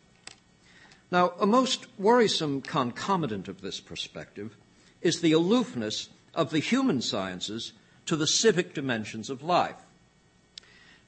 Now, 1.10 1.32
a 1.40 1.46
most 1.46 1.86
worrisome 1.98 2.60
concomitant 2.60 3.46
of 3.46 3.60
this 3.60 3.78
perspective 3.78 4.56
is 5.00 5.20
the 5.20 5.32
aloofness 5.32 6.08
of 6.34 6.50
the 6.50 6.58
human 6.58 7.00
sciences 7.00 7.72
to 8.06 8.16
the 8.16 8.26
civic 8.26 8.74
dimensions 8.74 9.30
of 9.30 9.42
life. 9.42 9.76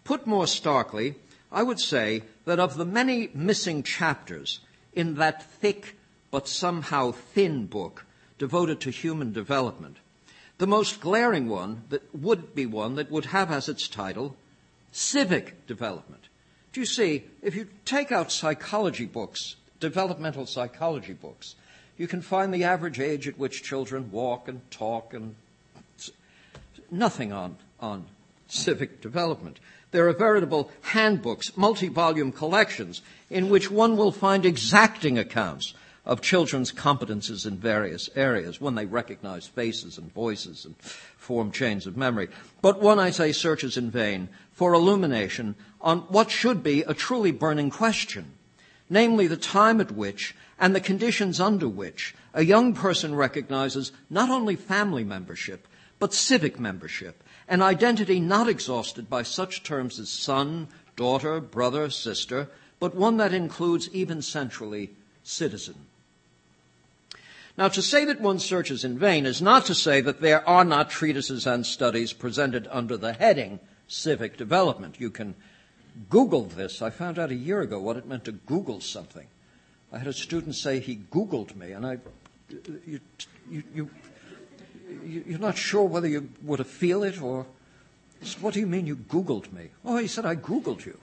Put 0.05 0.26
more 0.26 0.47
starkly, 0.47 1.17
I 1.50 1.62
would 1.62 1.81
say 1.81 2.23
that 2.49 2.59
of 2.59 2.78
the 2.78 2.85
many 2.87 3.28
missing 3.35 3.83
chapters 3.83 4.61
in 4.95 5.17
that 5.17 5.43
thick 5.43 5.95
but 6.31 6.49
somehow 6.49 7.12
thin 7.12 7.67
book 7.67 8.07
devoted 8.38 8.81
to 8.81 8.90
human 8.90 9.35
development, 9.35 9.99
the 10.57 10.67
most 10.67 10.99
glaring 10.99 11.50
one 11.50 11.83
that 11.90 12.02
would 12.14 12.55
be 12.55 12.64
one 12.64 12.95
that 12.95 13.11
would 13.11 13.26
have 13.26 13.50
as 13.50 13.69
its 13.69 13.87
title 13.87 14.35
civic 14.93 15.67
development. 15.67 16.23
Do 16.73 16.81
you 16.81 16.87
see, 16.87 17.25
if 17.43 17.55
you 17.55 17.69
take 17.85 18.12
out 18.12 18.33
psychology 18.33 19.05
books, 19.05 19.57
developmental 19.78 20.47
psychology 20.47 21.12
books, 21.12 21.55
you 21.99 22.09
can 22.09 22.23
find 22.23 22.55
the 22.55 22.64
average 22.64 22.99
age 22.99 23.28
at 23.28 23.38
which 23.38 23.62
children 23.62 24.11
walk 24.11 24.49
and 24.49 24.62
talk 24.71 25.12
and 25.12 25.35
nothing 26.90 27.31
on, 27.31 27.57
on 27.78 28.07
civic 28.47 29.02
development. 29.02 29.61
There 29.90 30.09
are 30.09 30.12
veritable 30.12 30.71
handbooks, 30.83 31.57
multi-volume 31.57 32.33
collections, 32.33 33.02
in 33.30 33.49
which 33.49 33.71
one 33.71 33.97
will 33.97 34.12
find 34.12 34.45
exacting 34.45 35.18
accounts 35.18 35.75
of 36.04 36.23
children's 36.23 36.73
competences 36.73 37.47
in 37.47 37.59
various 37.59 38.09
areas 38.16 38.61
when 38.61 38.75
they 38.75 38.87
recognize 38.87 39.47
faces 39.47 39.99
and 39.99 40.12
voices 40.12 40.64
and 40.64 40.75
form 40.80 41.50
chains 41.52 41.87
of 41.87 41.97
memory. 41.97 42.28
But 42.62 42.80
one, 42.80 42.99
I 42.99 43.11
say, 43.11 43.33
searches 43.33 43.76
in 43.76 43.90
vain 43.90 44.30
for 44.52 44.73
illumination 44.73 45.54
on 45.80 46.00
what 46.09 46.30
should 46.30 46.62
be 46.62 46.83
a 46.83 46.95
truly 46.95 47.30
burning 47.30 47.68
question, 47.71 48.33
namely 48.88 49.26
the 49.26 49.37
time 49.37 49.80
at 49.80 49.92
which 49.92 50.35
and 50.59 50.75
the 50.75 50.80
conditions 50.80 51.40
under 51.40 51.68
which 51.68 52.14
a 52.33 52.45
young 52.45 52.73
person 52.73 53.14
recognizes 53.14 53.92
not 54.09 54.30
only 54.30 54.57
family 54.57 55.04
membership, 55.04 55.68
but 55.99 56.14
civic 56.14 56.59
membership 56.59 57.23
an 57.49 57.62
identity 57.62 58.21
not 58.21 58.49
exhausted 58.49 59.09
by 59.09 59.23
such 59.23 59.62
terms 59.62 59.99
as 59.99 60.09
son, 60.09 60.69
daughter, 60.97 61.40
brother, 61.40 61.90
sister, 61.90 62.49
but 62.81 62.95
one 62.95 63.17
that 63.17 63.33
includes 63.33 63.88
even 63.93 64.23
centrally 64.23 64.90
citizen. 65.23 65.75
Now, 67.57 67.69
to 67.69 67.83
say 67.83 68.05
that 68.05 68.21
one 68.21 68.38
searches 68.38 68.85
in 68.85 68.99
vain 68.99 69.26
is 69.26 69.43
not 69.43 69.67
to 69.67 69.75
say 69.75 70.00
that 70.02 70.21
there 70.21 70.49
are 70.49 70.64
not 70.64 70.90
treatises 70.90 71.45
and 71.45 71.67
studies 71.67 72.12
presented 72.12 72.69
under 72.71 72.97
the 72.97 73.14
heading 73.14 73.59
civic 73.88 74.37
development. 74.37 75.00
You 75.00 75.11
can 75.11 75.35
Google 76.09 76.45
this. 76.45 76.81
I 76.81 76.90
found 76.90 77.19
out 77.19 77.33
a 77.33 77.35
year 77.35 77.61
ago 77.61 77.81
what 77.81 77.97
it 77.97 78.07
meant 78.07 78.25
to 78.26 78.33
Google 78.33 78.81
something. 78.81 79.26
I 79.93 79.99
had 79.99 80.07
a 80.07 80.12
student 80.12 80.55
say 80.55 80.78
he 80.78 80.97
Googled 81.11 81.57
me, 81.57 81.73
and 81.73 81.85
I, 81.85 81.99
you, 82.87 83.00
you, 83.50 83.62
you 83.75 83.90
you're 85.04 85.38
not 85.38 85.57
sure 85.57 85.85
whether 85.85 86.09
you 86.09 86.30
were 86.42 86.57
to 86.57 86.64
feel 86.64 87.02
it 87.02 87.21
or. 87.21 87.47
What 88.40 88.54
do 88.54 88.61
you 88.61 88.66
mean 88.66 88.87
you 88.87 88.97
Googled 88.97 89.52
me? 89.52 89.68
Oh, 89.85 89.97
he 89.97 90.09
said, 90.09 90.26
I 90.26 90.35
Googled 90.35 90.85
you. 90.85 90.99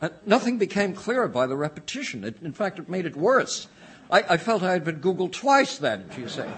And 0.00 0.12
nothing 0.24 0.58
became 0.58 0.94
clearer 0.94 1.28
by 1.28 1.46
the 1.46 1.56
repetition. 1.56 2.24
It, 2.24 2.36
in 2.42 2.52
fact, 2.52 2.78
it 2.78 2.88
made 2.88 3.04
it 3.04 3.16
worse. 3.16 3.66
I, 4.10 4.22
I 4.30 4.36
felt 4.36 4.62
I 4.62 4.72
had 4.72 4.84
been 4.84 5.00
Googled 5.00 5.32
twice 5.32 5.78
then, 5.78 6.08
you 6.16 6.28
say. 6.28 6.48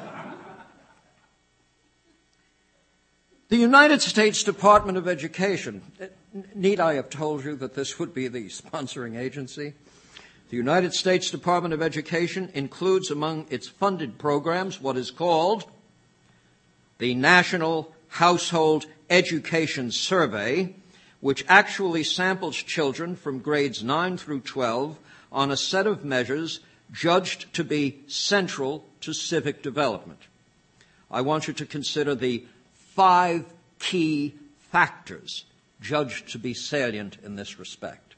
The 3.48 3.56
United 3.56 4.00
States 4.00 4.42
Department 4.42 4.96
of 4.96 5.06
Education, 5.06 5.82
uh, 6.00 6.06
need 6.54 6.80
I 6.80 6.94
have 6.94 7.10
told 7.10 7.44
you 7.44 7.56
that 7.56 7.74
this 7.74 7.98
would 7.98 8.14
be 8.14 8.28
the 8.28 8.48
sponsoring 8.48 9.18
agency? 9.18 9.74
The 10.52 10.58
United 10.58 10.92
States 10.92 11.30
Department 11.30 11.72
of 11.72 11.80
Education 11.80 12.50
includes 12.52 13.10
among 13.10 13.46
its 13.48 13.68
funded 13.68 14.18
programs 14.18 14.82
what 14.82 14.98
is 14.98 15.10
called 15.10 15.64
the 16.98 17.14
National 17.14 17.90
Household 18.08 18.84
Education 19.08 19.90
Survey, 19.90 20.74
which 21.20 21.42
actually 21.48 22.04
samples 22.04 22.54
children 22.54 23.16
from 23.16 23.38
grades 23.38 23.82
9 23.82 24.18
through 24.18 24.40
12 24.40 24.98
on 25.32 25.50
a 25.50 25.56
set 25.56 25.86
of 25.86 26.04
measures 26.04 26.60
judged 26.92 27.50
to 27.54 27.64
be 27.64 28.00
central 28.06 28.84
to 29.00 29.14
civic 29.14 29.62
development. 29.62 30.20
I 31.10 31.22
want 31.22 31.48
you 31.48 31.54
to 31.54 31.64
consider 31.64 32.14
the 32.14 32.44
five 32.74 33.46
key 33.78 34.34
factors 34.70 35.46
judged 35.80 36.28
to 36.32 36.38
be 36.38 36.52
salient 36.52 37.16
in 37.24 37.36
this 37.36 37.58
respect. 37.58 38.16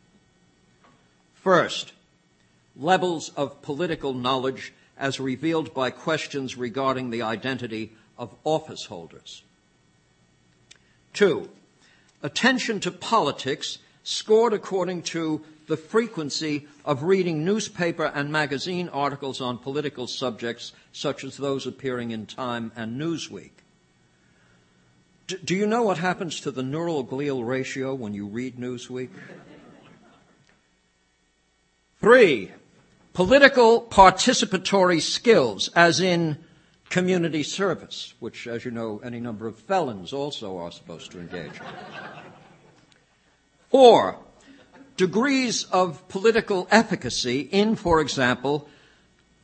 First, 1.37 1.93
levels 2.77 3.31
of 3.37 3.63
political 3.63 4.13
knowledge 4.13 4.73
as 4.97 5.21
revealed 5.21 5.75
by 5.75 5.91
questions 5.91 6.57
regarding 6.57 7.11
the 7.11 7.23
identity 7.23 7.93
of 8.19 8.35
office 8.45 8.87
holders. 8.87 9.43
Two, 11.13 11.49
attention 12.23 12.81
to 12.81 12.91
politics 12.91 13.79
scored 14.03 14.53
according 14.53 15.03
to 15.03 15.43
the 15.67 15.77
frequency 15.77 16.67
of 16.85 17.03
reading 17.03 17.45
newspaper 17.45 18.05
and 18.15 18.31
magazine 18.31 18.89
articles 18.91 19.41
on 19.41 19.57
political 19.59 20.07
subjects 20.07 20.73
such 20.93 21.25
as 21.25 21.37
those 21.37 21.67
appearing 21.67 22.11
in 22.11 22.27
Time 22.27 22.71
and 22.77 23.01
Newsweek. 23.01 23.51
do 25.45 25.55
you 25.55 25.67
know 25.67 25.83
what 25.83 25.99
happens 25.99 26.41
to 26.41 26.51
the 26.51 26.63
neural 26.63 27.05
glial 27.05 27.47
ratio 27.47 27.95
when 27.95 28.13
you 28.13 28.27
read 28.27 28.57
Newsweek? 28.57 29.09
Three, 32.01 32.53
Political 33.15 33.83
participatory 33.83 35.01
skills, 35.01 35.69
as 35.77 36.01
in 36.01 36.37
community 36.91 37.45
service, 37.45 38.13
which, 38.19 38.47
as 38.47 38.65
you 38.65 38.73
know, 38.73 39.01
any 39.05 39.21
number 39.21 39.47
of 39.47 39.57
felons 39.57 40.13
also 40.13 40.59
are 40.59 40.73
supposed 40.73 41.13
to 41.13 41.21
engage 41.21 41.53
in. 41.53 41.67
Or 43.71 44.19
degrees 44.97 45.65
of 45.71 46.07
political 46.09 46.67
efficacy 46.71 47.41
in, 47.41 47.77
for 47.77 48.01
example, 48.01 48.69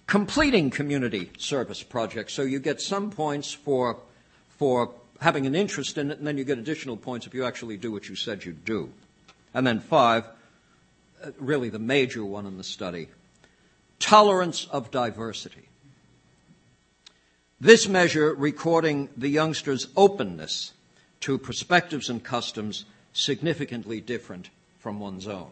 completing 0.07 0.71
community 0.71 1.31
service 1.39 1.83
projects. 1.83 2.33
So 2.33 2.43
you 2.43 2.59
get 2.59 2.81
some 2.81 3.11
points 3.11 3.53
for, 3.53 3.99
for 4.49 4.93
having 5.21 5.47
an 5.47 5.55
interest 5.55 5.97
in 5.97 6.11
it, 6.11 6.19
and 6.19 6.27
then 6.27 6.37
you 6.37 6.45
get 6.45 6.59
additional 6.59 6.97
points 6.97 7.27
if 7.27 7.35
you 7.35 7.45
actually 7.45 7.77
do 7.77 7.93
what 7.93 8.09
you 8.09 8.17
said 8.17 8.45
you'd 8.45 8.65
do. 8.65 8.91
And 9.55 9.65
then 9.65 9.79
five, 9.79 10.25
uh, 11.25 11.31
really 11.39 11.69
the 11.69 11.79
major 11.79 12.25
one 12.25 12.47
in 12.47 12.57
the 12.57 12.65
study, 12.65 13.09
tolerance 14.00 14.66
of 14.73 14.90
diversity. 14.90 15.69
This 17.61 17.87
measure 17.87 18.35
recording 18.35 19.11
the 19.16 19.28
youngster's 19.28 19.88
openness 19.97 20.73
to 21.21 21.38
perspectives 21.38 22.09
and 22.09 22.25
customs 22.25 22.87
significantly 23.12 24.00
different 24.00 24.50
from 24.78 24.99
one's 24.99 25.28
own. 25.28 25.50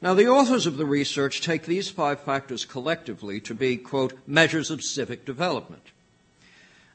Now, 0.00 0.14
the 0.14 0.28
authors 0.28 0.66
of 0.66 0.76
the 0.76 0.86
research 0.86 1.40
take 1.40 1.64
these 1.64 1.90
five 1.90 2.20
factors 2.20 2.64
collectively 2.64 3.40
to 3.40 3.54
be, 3.54 3.76
quote, 3.76 4.14
measures 4.26 4.70
of 4.70 4.82
civic 4.82 5.24
development. 5.24 5.90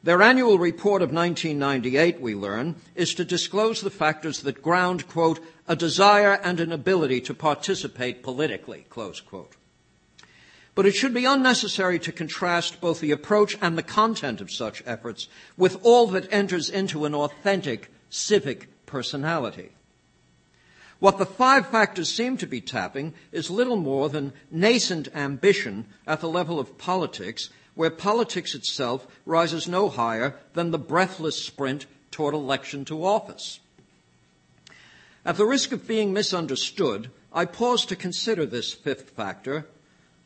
Their 0.03 0.23
annual 0.23 0.57
report 0.57 1.03
of 1.03 1.13
1998, 1.13 2.19
we 2.19 2.33
learn, 2.33 2.75
is 2.95 3.13
to 3.15 3.23
disclose 3.23 3.81
the 3.81 3.91
factors 3.91 4.41
that 4.41 4.63
ground, 4.63 5.07
quote, 5.07 5.39
a 5.67 5.75
desire 5.75 6.39
and 6.43 6.59
an 6.59 6.71
ability 6.71 7.21
to 7.21 7.35
participate 7.35 8.23
politically, 8.23 8.87
close 8.89 9.21
quote. 9.21 9.55
But 10.73 10.87
it 10.87 10.95
should 10.95 11.13
be 11.13 11.25
unnecessary 11.25 11.99
to 11.99 12.11
contrast 12.11 12.81
both 12.81 12.99
the 12.99 13.11
approach 13.11 13.57
and 13.61 13.77
the 13.77 13.83
content 13.83 14.41
of 14.41 14.49
such 14.49 14.81
efforts 14.87 15.27
with 15.55 15.77
all 15.83 16.07
that 16.07 16.31
enters 16.33 16.69
into 16.69 17.05
an 17.05 17.13
authentic 17.13 17.91
civic 18.09 18.85
personality. 18.87 19.69
What 20.99 21.17
the 21.17 21.25
five 21.25 21.67
factors 21.67 22.09
seem 22.09 22.37
to 22.37 22.47
be 22.47 22.61
tapping 22.61 23.13
is 23.31 23.49
little 23.49 23.75
more 23.75 24.09
than 24.09 24.33
nascent 24.49 25.09
ambition 25.13 25.85
at 26.07 26.21
the 26.21 26.29
level 26.29 26.59
of 26.59 26.77
politics 26.77 27.49
where 27.81 27.89
politics 27.89 28.53
itself 28.53 29.07
rises 29.25 29.67
no 29.67 29.89
higher 29.89 30.35
than 30.53 30.69
the 30.69 30.77
breathless 30.77 31.43
sprint 31.43 31.87
toward 32.11 32.31
election 32.31 32.85
to 32.85 33.03
office. 33.03 33.59
At 35.25 35.37
the 35.37 35.47
risk 35.47 35.71
of 35.71 35.87
being 35.87 36.13
misunderstood, 36.13 37.09
I 37.33 37.45
pause 37.45 37.83
to 37.87 37.95
consider 37.95 38.45
this 38.45 38.71
fifth 38.71 39.09
factor, 39.09 39.65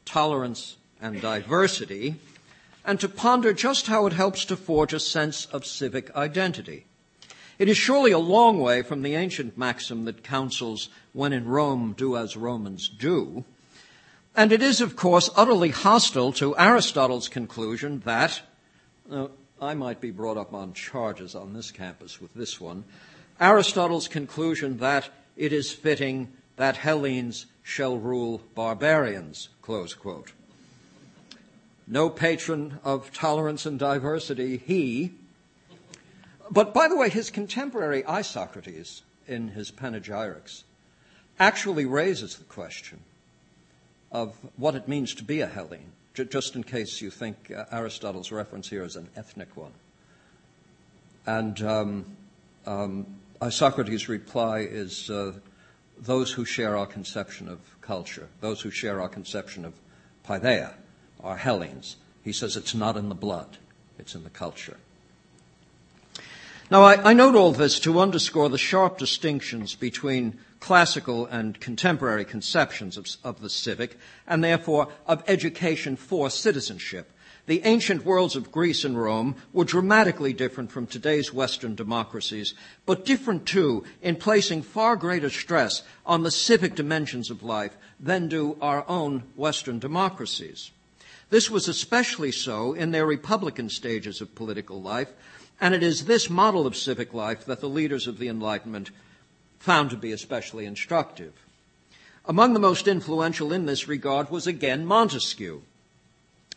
tolerance, 0.03 0.75
and 0.99 1.21
diversity, 1.21 2.15
and 2.83 2.99
to 2.99 3.07
ponder 3.07 3.53
just 3.53 3.87
how 3.87 4.05
it 4.05 4.11
helps 4.11 4.43
to 4.43 4.57
forge 4.57 4.91
a 4.91 4.99
sense 4.99 5.45
of 5.45 5.65
civic 5.65 6.13
identity. 6.13 6.85
It 7.57 7.69
is 7.69 7.77
surely 7.77 8.11
a 8.11 8.19
long 8.19 8.59
way 8.59 8.81
from 8.81 9.01
the 9.01 9.15
ancient 9.15 9.57
maxim 9.57 10.03
that 10.03 10.25
counsels, 10.25 10.89
when 11.13 11.31
in 11.31 11.47
Rome, 11.47 11.95
do 11.97 12.17
as 12.17 12.35
Romans 12.35 12.89
do. 12.89 13.45
And 14.37 14.51
it 14.51 14.61
is, 14.61 14.81
of 14.81 14.97
course, 14.97 15.29
utterly 15.37 15.69
hostile 15.69 16.33
to 16.33 16.57
Aristotle's 16.57 17.29
conclusion 17.29 18.01
that, 18.03 18.41
uh, 19.09 19.27
I 19.61 19.75
might 19.75 20.01
be 20.01 20.11
brought 20.11 20.35
up 20.35 20.53
on 20.53 20.73
charges 20.73 21.35
on 21.35 21.53
this 21.53 21.71
campus 21.71 22.19
with 22.19 22.33
this 22.33 22.59
one, 22.59 22.83
Aristotle's 23.39 24.09
conclusion 24.09 24.77
that 24.79 25.09
it 25.37 25.53
is 25.53 25.71
fitting 25.71 26.33
that 26.57 26.75
Hellenes 26.75 27.45
shall 27.63 27.97
rule 27.97 28.41
barbarians, 28.55 29.47
close 29.61 29.93
quote. 29.93 30.33
No 31.87 32.09
patron 32.09 32.79
of 32.83 33.13
tolerance 33.13 33.65
and 33.65 33.79
diversity, 33.79 34.57
he. 34.57 35.13
But 36.51 36.73
by 36.73 36.89
the 36.89 36.97
way, 36.97 37.09
his 37.09 37.29
contemporary 37.29 38.05
Isocrates, 38.05 39.03
in 39.27 39.49
his 39.49 39.71
panegyrics, 39.71 40.63
actually 41.39 41.85
raises 41.85 42.35
the 42.35 42.43
question 42.43 42.99
of 44.15 44.33
what 44.55 44.75
it 44.75 44.87
means 44.87 45.13
to 45.13 45.25
be 45.25 45.41
a 45.41 45.47
Hellene, 45.47 45.91
just 46.13 46.55
in 46.55 46.63
case 46.63 47.01
you 47.01 47.09
think 47.09 47.51
uh, 47.51 47.65
Aristotle's 47.69 48.31
reference 48.31 48.69
here 48.69 48.85
is 48.85 48.95
an 48.95 49.09
ethnic 49.17 49.57
one. 49.57 49.73
And 51.25 51.61
um, 51.61 52.05
um, 52.65 53.07
Isocrates' 53.41 54.07
reply 54.07 54.59
is 54.59 55.09
uh, 55.09 55.33
those 55.99 56.31
who 56.31 56.45
share 56.45 56.77
our 56.77 56.85
conception 56.85 57.49
of 57.49 57.59
culture, 57.81 58.29
those 58.39 58.61
who 58.61 58.71
share 58.71 59.01
our 59.01 59.09
conception 59.09 59.65
of 59.65 59.73
paideia, 60.25 60.75
are 61.21 61.35
Hellenes. 61.35 61.97
He 62.23 62.31
says 62.31 62.55
it's 62.55 62.73
not 62.73 62.95
in 62.95 63.09
the 63.09 63.15
blood, 63.15 63.57
it's 63.99 64.15
in 64.15 64.23
the 64.23 64.29
culture. 64.29 64.77
Now, 66.71 66.83
I, 66.83 67.11
I, 67.11 67.13
note 67.13 67.35
all 67.35 67.51
this 67.51 67.79
to 67.81 67.99
underscore 67.99 68.49
the 68.49 68.57
sharp 68.57 68.97
distinctions 68.97 69.75
between 69.75 70.39
classical 70.65 71.27
and 71.27 71.59
contemporary 71.59 72.25
conceptions 72.25 72.97
of, 72.97 73.05
of 73.23 73.39
the 73.39 73.51
civic, 73.51 73.99
and 74.25 74.43
therefore 74.43 74.87
of 75.05 75.23
education 75.27 75.95
for 75.95 76.27
citizenship. 76.27 77.11
The 77.45 77.61
ancient 77.65 78.03
worlds 78.03 78.35
of 78.35 78.51
Greece 78.51 78.83
and 78.83 78.99
Rome 78.99 79.35
were 79.53 79.63
dramatically 79.63 80.33
different 80.33 80.71
from 80.71 80.87
today's 80.87 81.31
Western 81.31 81.75
democracies, 81.75 82.55
but 82.87 83.05
different 83.05 83.45
too 83.45 83.83
in 84.01 84.15
placing 84.15 84.63
far 84.63 84.95
greater 84.95 85.29
stress 85.29 85.83
on 86.03 86.23
the 86.23 86.31
civic 86.31 86.73
dimensions 86.73 87.29
of 87.29 87.43
life 87.43 87.77
than 87.99 88.27
do 88.27 88.57
our 88.59 88.83
own 88.87 89.21
Western 89.35 89.77
democracies. 89.77 90.71
This 91.29 91.47
was 91.47 91.67
especially 91.67 92.31
so 92.31 92.73
in 92.73 92.89
their 92.89 93.05
Republican 93.05 93.69
stages 93.69 94.19
of 94.19 94.33
political 94.33 94.81
life, 94.81 95.13
and 95.61 95.75
it 95.75 95.83
is 95.83 96.05
this 96.05 96.27
model 96.27 96.65
of 96.65 96.75
civic 96.75 97.13
life 97.13 97.45
that 97.45 97.59
the 97.59 97.69
leaders 97.69 98.07
of 98.07 98.17
the 98.17 98.29
Enlightenment 98.29 98.89
found 99.59 99.89
to 99.89 99.97
be 99.97 100.11
especially 100.11 100.65
instructive. 100.65 101.33
Among 102.25 102.53
the 102.53 102.59
most 102.59 102.87
influential 102.87 103.53
in 103.53 103.65
this 103.65 103.87
regard 103.87 104.29
was 104.31 104.47
again 104.47 104.85
Montesquieu. 104.85 105.61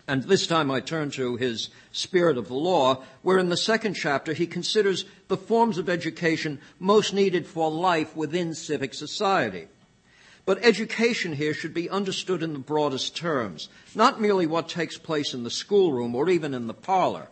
And 0.07 0.23
this 0.23 0.47
time 0.47 0.71
I 0.71 0.81
turn 0.81 1.11
to 1.12 1.37
his 1.37 1.69
Spirit 1.93 2.38
of 2.38 2.49
the 2.49 2.55
Law, 2.55 3.02
where 3.21 3.37
in 3.37 3.50
the 3.50 3.57
second 3.59 3.93
chapter 3.93 4.33
he 4.33 4.47
considers 4.47 5.05
the 5.28 5.37
forms 5.37 5.76
of 5.76 5.90
education 5.90 6.61
most 6.78 7.12
needed 7.12 7.47
for 7.47 7.71
life 7.71 8.17
within 8.17 8.55
civic 8.55 8.95
society. 8.95 9.69
But 10.47 10.64
education 10.64 11.35
here 11.35 11.52
should 11.52 11.75
be 11.75 11.90
understood 11.90 12.43
in 12.43 12.55
the 12.55 12.59
broadest 12.59 13.14
terms, 13.14 13.69
not 13.95 14.19
merely 14.19 14.47
what 14.47 14.71
takes 14.71 14.97
place 14.97 15.34
in 15.34 15.43
the 15.43 15.50
schoolroom 15.50 16.15
or 16.15 16.30
even 16.30 16.54
in 16.54 16.69
the 16.69 16.73
parlor, 16.73 17.28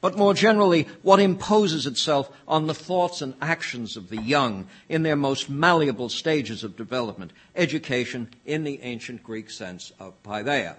but 0.00 0.16
more 0.16 0.34
generally 0.34 0.88
what 1.02 1.20
imposes 1.20 1.86
itself 1.86 2.30
on 2.48 2.66
the 2.66 2.74
thoughts 2.74 3.20
and 3.20 3.34
actions 3.40 3.96
of 3.96 4.08
the 4.08 4.20
young 4.20 4.66
in 4.88 5.02
their 5.02 5.16
most 5.16 5.50
malleable 5.50 6.08
stages 6.08 6.64
of 6.64 6.76
development, 6.76 7.32
education 7.54 8.28
in 8.46 8.64
the 8.64 8.80
ancient 8.82 9.22
Greek 9.22 9.50
sense 9.50 9.92
of 9.98 10.20
paideia. 10.22 10.76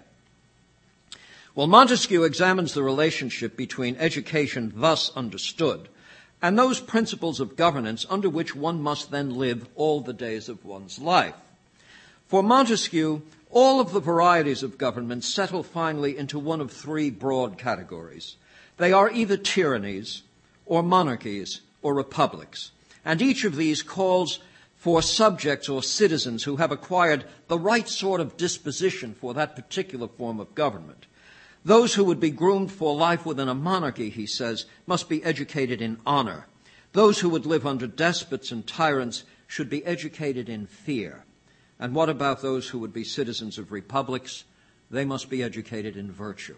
Well, 1.53 1.67
Montesquieu 1.67 2.23
examines 2.23 2.73
the 2.73 2.83
relationship 2.83 3.57
between 3.57 3.97
education 3.97 4.73
thus 4.75 5.11
understood 5.15 5.89
and 6.41 6.57
those 6.57 6.79
principles 6.79 7.39
of 7.39 7.55
governance 7.55 8.05
under 8.09 8.29
which 8.29 8.55
one 8.55 8.81
must 8.81 9.11
then 9.11 9.35
live 9.35 9.67
all 9.75 10.01
the 10.01 10.13
days 10.13 10.49
of 10.49 10.65
one's 10.65 10.97
life. 10.97 11.35
For 12.27 12.41
Montesquieu, 12.41 13.21
all 13.51 13.79
of 13.79 13.91
the 13.91 13.99
varieties 13.99 14.63
of 14.63 14.77
government 14.77 15.23
settle 15.23 15.61
finally 15.61 16.17
into 16.17 16.39
one 16.39 16.61
of 16.61 16.71
three 16.71 17.09
broad 17.09 17.57
categories. 17.57 18.37
They 18.81 18.93
are 18.93 19.11
either 19.11 19.37
tyrannies, 19.37 20.23
or 20.65 20.81
monarchies, 20.81 21.61
or 21.83 21.93
republics. 21.93 22.71
And 23.05 23.21
each 23.21 23.43
of 23.43 23.55
these 23.55 23.83
calls 23.83 24.39
for 24.75 25.03
subjects 25.03 25.69
or 25.69 25.83
citizens 25.83 26.45
who 26.45 26.55
have 26.55 26.71
acquired 26.71 27.25
the 27.47 27.59
right 27.59 27.87
sort 27.87 28.19
of 28.19 28.37
disposition 28.37 29.13
for 29.13 29.35
that 29.35 29.55
particular 29.55 30.07
form 30.07 30.39
of 30.39 30.55
government. 30.55 31.05
Those 31.63 31.93
who 31.93 32.03
would 32.05 32.19
be 32.19 32.31
groomed 32.31 32.71
for 32.71 32.95
life 32.95 33.23
within 33.23 33.49
a 33.49 33.53
monarchy, 33.53 34.09
he 34.09 34.25
says, 34.25 34.65
must 34.87 35.07
be 35.07 35.23
educated 35.23 35.79
in 35.79 35.99
honor. 36.03 36.47
Those 36.93 37.19
who 37.19 37.29
would 37.29 37.45
live 37.45 37.67
under 37.67 37.85
despots 37.85 38.51
and 38.51 38.65
tyrants 38.65 39.25
should 39.45 39.69
be 39.69 39.85
educated 39.85 40.49
in 40.49 40.65
fear. 40.65 41.23
And 41.77 41.93
what 41.93 42.09
about 42.09 42.41
those 42.41 42.69
who 42.69 42.79
would 42.79 42.93
be 42.93 43.03
citizens 43.03 43.59
of 43.59 43.71
republics? 43.71 44.43
They 44.89 45.05
must 45.05 45.29
be 45.29 45.43
educated 45.43 45.95
in 45.95 46.11
virtue. 46.11 46.57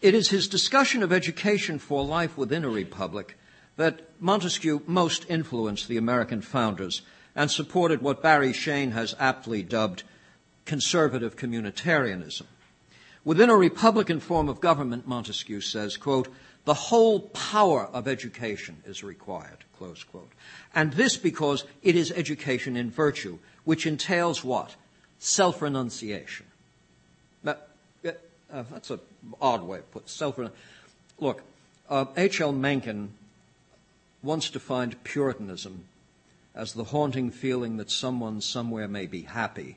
It 0.00 0.14
is 0.14 0.28
his 0.28 0.48
discussion 0.48 1.02
of 1.02 1.12
education 1.12 1.78
for 1.78 2.04
life 2.04 2.36
within 2.36 2.64
a 2.64 2.68
republic 2.68 3.36
that 3.76 4.00
Montesquieu 4.20 4.82
most 4.86 5.26
influenced 5.28 5.88
the 5.88 5.96
American 5.96 6.40
founders 6.40 7.02
and 7.34 7.50
supported 7.50 8.02
what 8.02 8.22
Barry 8.22 8.52
Shain 8.52 8.92
has 8.92 9.14
aptly 9.18 9.62
dubbed 9.62 10.02
conservative 10.64 11.36
communitarianism. 11.36 12.46
Within 13.24 13.50
a 13.50 13.56
Republican 13.56 14.20
form 14.20 14.48
of 14.48 14.60
government, 14.60 15.06
Montesquieu 15.06 15.60
says, 15.60 15.96
quote, 15.96 16.28
the 16.64 16.74
whole 16.74 17.20
power 17.30 17.84
of 17.92 18.06
education 18.06 18.82
is 18.86 19.02
required, 19.02 19.64
close 19.78 20.04
quote. 20.04 20.30
And 20.74 20.92
this 20.92 21.16
because 21.16 21.64
it 21.82 21.96
is 21.96 22.12
education 22.12 22.76
in 22.76 22.90
virtue, 22.90 23.38
which 23.64 23.86
entails 23.86 24.44
what? 24.44 24.74
Self-renunciation. 25.18 26.46
That, 27.42 27.68
uh, 28.04 28.64
that's 28.70 28.90
an 28.90 29.00
odd 29.40 29.62
way 29.62 29.78
of 29.78 29.90
putting 29.90 30.08
self 30.08 30.38
Look, 31.18 31.42
H.L. 31.90 32.48
Uh, 32.50 32.52
Mencken 32.52 33.12
once 34.22 34.50
defined 34.50 35.02
Puritanism 35.04 35.84
as 36.54 36.74
the 36.74 36.84
haunting 36.84 37.30
feeling 37.30 37.76
that 37.76 37.90
someone 37.90 38.40
somewhere 38.40 38.88
may 38.88 39.06
be 39.06 39.22
happy 39.22 39.76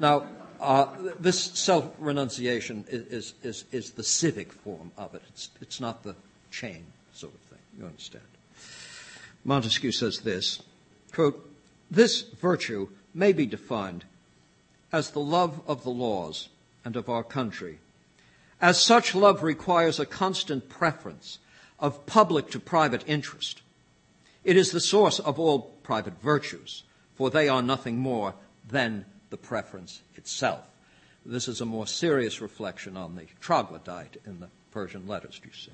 now, 0.00 0.26
uh, 0.60 0.88
this 1.18 1.40
self 1.42 1.90
renunciation 1.98 2.84
is, 2.88 3.34
is, 3.42 3.64
is, 3.72 3.90
the 3.92 4.02
civic 4.02 4.52
form 4.52 4.92
of 4.96 5.14
it. 5.14 5.22
It's, 5.28 5.50
it's 5.60 5.80
not 5.80 6.02
the 6.02 6.14
chain 6.50 6.86
sort 7.12 7.34
of 7.34 7.40
thing. 7.42 7.58
You 7.78 7.86
understand? 7.86 8.24
Montesquieu 9.44 9.92
says 9.92 10.20
this 10.20 10.62
quote, 11.12 11.48
This 11.90 12.22
virtue 12.22 12.88
may 13.14 13.32
be 13.32 13.46
defined 13.46 14.04
as 14.92 15.10
the 15.10 15.20
love 15.20 15.60
of 15.66 15.82
the 15.84 15.90
laws 15.90 16.48
and 16.84 16.96
of 16.96 17.08
our 17.08 17.24
country. 17.24 17.78
As 18.60 18.80
such, 18.80 19.14
love 19.14 19.42
requires 19.42 20.00
a 20.00 20.06
constant 20.06 20.68
preference 20.68 21.38
of 21.78 22.06
public 22.06 22.50
to 22.50 22.58
private 22.58 23.04
interest. 23.06 23.62
It 24.42 24.56
is 24.56 24.72
the 24.72 24.80
source 24.80 25.20
of 25.20 25.38
all 25.38 25.74
private 25.82 26.20
virtues, 26.20 26.82
for 27.14 27.30
they 27.30 27.48
are 27.48 27.62
nothing 27.62 27.98
more 27.98 28.34
than 28.68 29.04
the 29.30 29.36
preference 29.36 30.02
itself. 30.16 30.64
This 31.24 31.46
is 31.46 31.60
a 31.60 31.66
more 31.66 31.86
serious 31.86 32.40
reflection 32.40 32.96
on 32.96 33.14
the 33.14 33.26
troglodyte 33.40 34.16
in 34.26 34.40
the 34.40 34.48
Persian 34.70 35.06
letters, 35.06 35.38
do 35.38 35.48
you 35.48 35.54
see. 35.54 35.72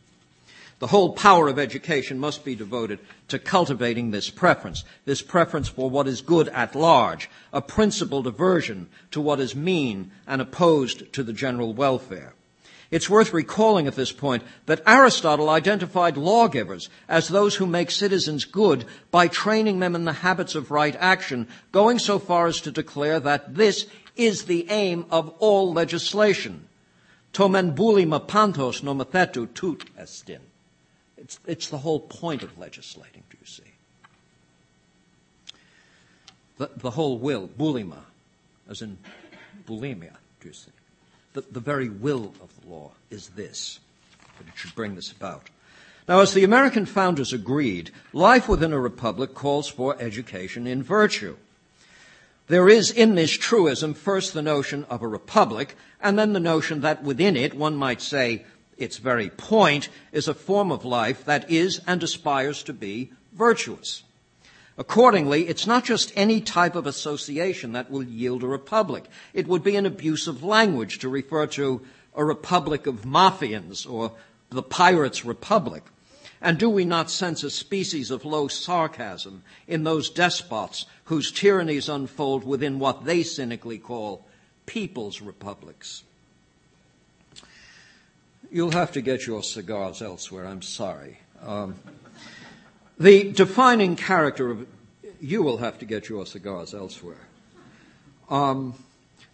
The 0.81 0.89
whole 0.89 1.13
power 1.13 1.49
of 1.49 1.59
education 1.59 2.19
must 2.19 2.45
be 2.45 2.55
devoted 2.55 2.99
to 3.29 3.39
cultivating 3.39 4.11
this 4.11 4.29
preference, 4.29 4.85
this 5.05 5.23
preference 5.23 5.69
for 5.69 5.89
what 5.89 6.09
is 6.09 6.21
good 6.21 6.49
at 6.49 6.75
large, 6.75 7.31
a 7.53 7.63
principled 7.63 8.27
aversion 8.27 8.89
to 9.13 9.21
what 9.21 9.41
is 9.41 9.55
mean 9.55 10.11
and 10.27 10.43
opposed 10.43 11.13
to 11.13 11.23
the 11.23 11.33
general 11.33 11.73
welfare. 11.73 12.35
It's 12.95 13.11
worth 13.11 13.33
recalling 13.33 13.89
at 13.89 13.97
this 13.97 14.13
point 14.13 14.45
that 14.67 14.81
Aristotle 14.87 15.51
identified 15.51 16.17
lawgivers 16.17 16.89
as 17.09 17.27
those 17.27 17.57
who 17.57 17.67
make 17.67 17.91
citizens 17.91 18.45
good 18.45 18.85
by 19.11 19.27
training 19.27 19.81
them 19.81 19.97
in 19.97 20.05
the 20.05 20.13
habits 20.13 20.55
of 20.55 20.71
right 20.71 20.95
action, 21.01 21.49
going 21.73 21.99
so 21.99 22.21
far 22.21 22.47
as 22.47 22.61
to 22.61 22.71
declare 22.71 23.19
that 23.19 23.57
this 23.57 23.89
is 24.15 24.45
the 24.45 24.71
aim 24.71 25.07
of 25.11 25.29
all 25.41 25.73
legislation. 25.73 26.69
Tomen 27.33 27.75
bulima 27.75 28.25
pantos 28.25 28.81
nomethetu 28.81 29.53
tout 29.53 29.85
estin. 29.99 30.39
It's, 31.17 31.41
it's 31.49 31.71
the 31.71 31.79
whole 31.79 31.99
point 31.99 32.45
of 32.45 32.57
legislating, 32.59 33.25
do 33.29 33.37
you 33.41 33.47
see? 33.47 33.65
the, 36.59 36.71
the 36.77 36.91
whole 36.91 37.19
will, 37.19 37.49
bulima, 37.49 37.99
as 38.71 38.83
in 38.83 38.99
bulimia, 39.67 40.15
do 40.41 40.47
you 40.47 40.55
see? 40.55 40.71
The, 41.35 41.43
the 41.53 41.61
very 41.61 41.89
will 41.89 42.33
of 42.41 42.51
the 42.61 42.71
law 42.71 42.93
is 43.11 43.29
this, 43.31 43.81
that 44.39 44.49
it 44.49 44.57
should 44.57 44.75
bring 44.75 44.95
this 44.95 45.13
about. 45.13 45.51
Now, 46.09 46.21
as 46.21 46.33
the 46.33 46.45
American 46.45 46.87
founders 46.87 47.33
agreed, 47.33 47.91
life 48.13 48.49
within 48.49 48.73
a 48.73 48.79
republic 48.79 49.35
calls 49.35 49.69
for 49.69 50.01
education 50.01 50.67
in 50.67 50.83
virtue. 50.83 51.37
There 52.47 52.69
is 52.69 52.91
in 52.91 53.15
this 53.15 53.33
truism 53.33 53.95
first 53.95 54.35
the 54.35 54.43
notion 54.43 54.85
of 54.91 55.03
a 55.03 55.09
republic, 55.09 55.77
and 56.01 56.19
then 56.19 56.35
the 56.35 56.41
notion 56.41 56.83
that 56.83 57.03
within 57.03 57.37
it, 57.37 57.55
one 57.55 57.75
might 57.75 58.03
say, 58.03 58.45
its 58.77 58.99
very 58.99 59.31
point 59.31 59.89
is 60.13 60.29
a 60.29 60.35
form 60.35 60.71
of 60.71 60.85
life 60.85 61.25
that 61.25 61.51
is 61.51 61.81
and 61.87 62.03
aspires 62.03 62.63
to 62.65 62.73
be 62.73 63.11
virtuous. 63.33 64.03
Accordingly, 64.77 65.47
it's 65.47 65.67
not 65.67 65.85
just 65.85 66.13
any 66.17 66.41
type 66.41 66.75
of 66.75 66.87
association 66.87 67.73
that 67.73 67.91
will 67.91 68.03
yield 68.03 68.43
a 68.43 68.49
republic. 68.49 69.05
It 69.33 69.47
would 69.47 69.63
be 69.63 69.77
an 69.77 69.87
abuse 69.87 70.27
of 70.27 70.43
language 70.43 70.99
to 70.99 71.09
refer 71.09 71.47
to 71.49 71.81
a 72.15 72.25
republic 72.25 72.87
of 72.87 73.03
mafians 73.03 73.89
or 73.89 74.13
the 74.51 74.63
pirates' 74.63 75.25
republic. 75.25 75.85
And 76.41 76.59
do 76.59 76.69
we 76.69 76.85
not 76.85 77.11
sense 77.11 77.43
a 77.43 77.51
species 77.51 78.11
of 78.11 78.25
low 78.25 78.49
sarcasm 78.49 79.43
in 79.67 79.85
those 79.85 80.11
despots 80.11 80.87
whose 81.05 81.33
tyrannies 81.33 81.89
unfold 81.89 82.45
within 82.45 82.79
what 82.79 83.05
they 83.05 83.23
cynically 83.23 83.79
call 83.79 84.27
people's 84.67 85.21
republics? 85.21 86.03
You'll 88.51 88.73
have 88.73 88.93
to 88.93 89.01
get 89.01 89.27
your 89.27 89.43
cigars 89.43 90.03
elsewhere, 90.03 90.47
I'm 90.47 90.63
sorry. 90.63 91.19
Um, 91.43 91.77
the 92.99 93.33
defining 93.33 93.97
character 93.97 94.51
of, 94.51 94.67
you 95.21 95.43
will 95.43 95.59
have 95.59 95.79
to 95.79 95.85
get 95.85 96.09
your 96.09 96.27
cigars 96.27 96.75
elsewhere. 96.75 97.29
Um, 98.29 98.75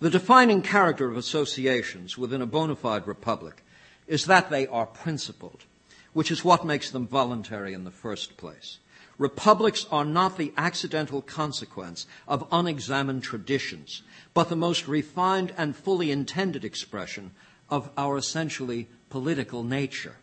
the 0.01 0.11
defining 0.11 0.63
character 0.63 1.09
of 1.09 1.17
associations 1.17 2.17
within 2.17 2.43
a 2.43 2.47
bona 2.47 2.77
fide 2.77 3.07
republic 3.07 3.63
is 4.07 4.27
that 4.27 4.51
they 4.51 4.67
are 4.67 4.87
principled 4.87 5.65
which 6.13 6.31
is 6.31 6.45
what 6.45 6.65
makes 6.65 6.91
them 6.91 7.07
voluntary 7.07 7.73
in 7.73 7.85
the 7.85 7.91
first 7.91 8.37
place. 8.37 8.79
Republics 9.19 9.87
are 9.91 10.05
not 10.05 10.39
the 10.39 10.53
accidental 10.57 11.21
consequence 11.21 12.07
of 12.27 12.47
unexamined 12.51 13.23
traditions, 13.23 14.03
but 14.33 14.49
the 14.49 14.57
most 14.57 14.89
refined 14.89 15.53
and 15.57 15.77
fully 15.77 16.11
intended 16.11 16.65
expression 16.65 17.31
of 17.69 17.91
our 17.97 18.17
essentially 18.17 18.89
political 19.11 19.63
nature. 19.63 20.17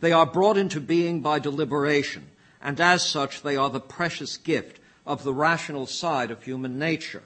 They 0.00 0.12
are 0.12 0.26
brought 0.26 0.56
into 0.56 0.80
being 0.80 1.20
by 1.20 1.38
deliberation, 1.38 2.26
and 2.62 2.80
as 2.80 3.06
such, 3.06 3.42
they 3.42 3.56
are 3.56 3.70
the 3.70 3.80
precious 3.80 4.36
gift 4.36 4.80
of 5.06 5.24
the 5.24 5.34
rational 5.34 5.86
side 5.86 6.30
of 6.30 6.42
human 6.42 6.78
nature. 6.78 7.22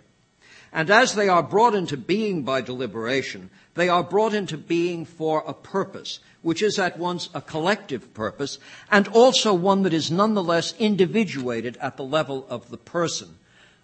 And 0.73 0.91
as 0.91 1.15
they 1.15 1.29
are 1.29 1.43
brought 1.43 1.75
into 1.75 1.97
being 1.97 2.43
by 2.43 2.61
deliberation, 2.61 3.51
they 3.75 3.89
are 3.89 4.03
brought 4.03 4.35
into 4.35 4.59
being 4.59 5.05
for 5.05 5.45
a 5.47 5.55
purpose, 5.55 6.19
which 6.43 6.63
is 6.63 6.79
at 6.79 6.99
once 6.99 7.29
a 7.33 7.41
collective 7.41 8.13
purpose 8.13 8.59
and 8.91 9.07
also 9.09 9.55
one 9.55 9.83
that 9.85 9.93
is 9.93 10.11
nonetheless 10.11 10.75
individuated 10.79 11.77
at 11.77 11.97
the 11.97 12.05
level 12.05 12.47
of 12.49 12.71
the 12.71 12.77
person. 12.77 13.37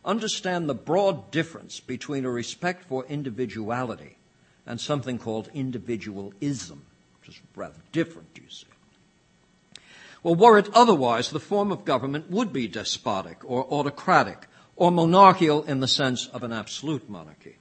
Understand 0.04 0.68
the 0.68 0.74
broad 0.74 1.30
difference 1.30 1.78
between 1.78 2.24
a 2.24 2.30
respect 2.30 2.84
for 2.88 3.04
individuality 3.06 4.16
and 4.66 4.80
something 4.80 5.18
called 5.18 5.50
individualism, 5.54 6.82
which 7.20 7.36
is 7.36 7.40
rather 7.54 7.74
different, 7.92 8.28
you 8.34 8.48
see. 8.48 8.66
Well, 10.22 10.35
were 10.35 10.59
it 10.59 10.68
otherwise, 10.74 11.30
the 11.30 11.40
form 11.40 11.72
of 11.72 11.85
government 11.85 12.30
would 12.30 12.52
be 12.52 12.68
despotic 12.68 13.38
or 13.44 13.64
autocratic 13.72 14.46
or 14.76 14.90
monarchical 14.90 15.62
in 15.64 15.80
the 15.80 15.88
sense 15.88 16.26
of 16.26 16.42
an 16.42 16.52
absolute 16.52 17.09
monarchy. 17.09 17.56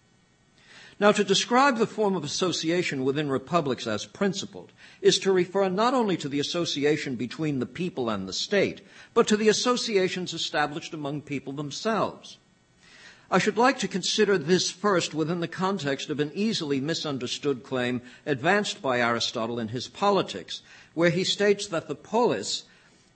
Now, 1.00 1.14
to 1.14 1.24
describe 1.24 1.78
the 1.78 1.88
form 1.88 2.16
of 2.16 2.26
association 2.26 3.06
within 3.06 3.30
republics 3.30 3.88
as 3.88 4.06
principled 4.06 4.74
is 5.02 5.18
to 5.20 5.32
refer 5.32 5.70
not 5.70 5.94
only 5.94 6.18
to 6.18 6.28
the 6.28 6.42
association 6.42 7.16
between 7.16 7.60
the 7.60 7.66
people 7.66 8.10
and 8.10 8.28
the 8.28 8.34
state, 8.34 8.82
but 9.14 9.26
to 9.28 9.38
the 9.38 9.48
associations 9.48 10.34
established 10.34 10.94
among 10.94 11.22
people 11.22 11.54
themselves. 11.54 12.38
I 13.32 13.38
should 13.38 13.58
like 13.58 13.80
to 13.80 13.88
consider 13.88 14.38
this 14.38 14.72
first 14.72 15.14
within 15.14 15.40
the 15.40 15.48
context 15.48 16.10
of 16.10 16.20
an 16.20 16.32
easily 16.34 16.82
misunderstood 16.82 17.64
claim 17.64 18.02
advanced 18.26 18.82
by 18.82 19.00
Aristotle 19.00 19.60
in 19.60 19.70
his 19.70 19.88
Politics, 19.88 20.62
where 20.94 21.10
he 21.10 21.24
states 21.24 21.68
that 21.68 21.88
the 21.88 21.96
polis 21.96 22.64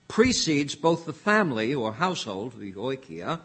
precedes 0.07 0.75
both 0.75 1.05
the 1.05 1.13
family 1.13 1.73
or 1.73 1.93
household, 1.93 2.59
the 2.59 2.73
oikia, 2.73 3.39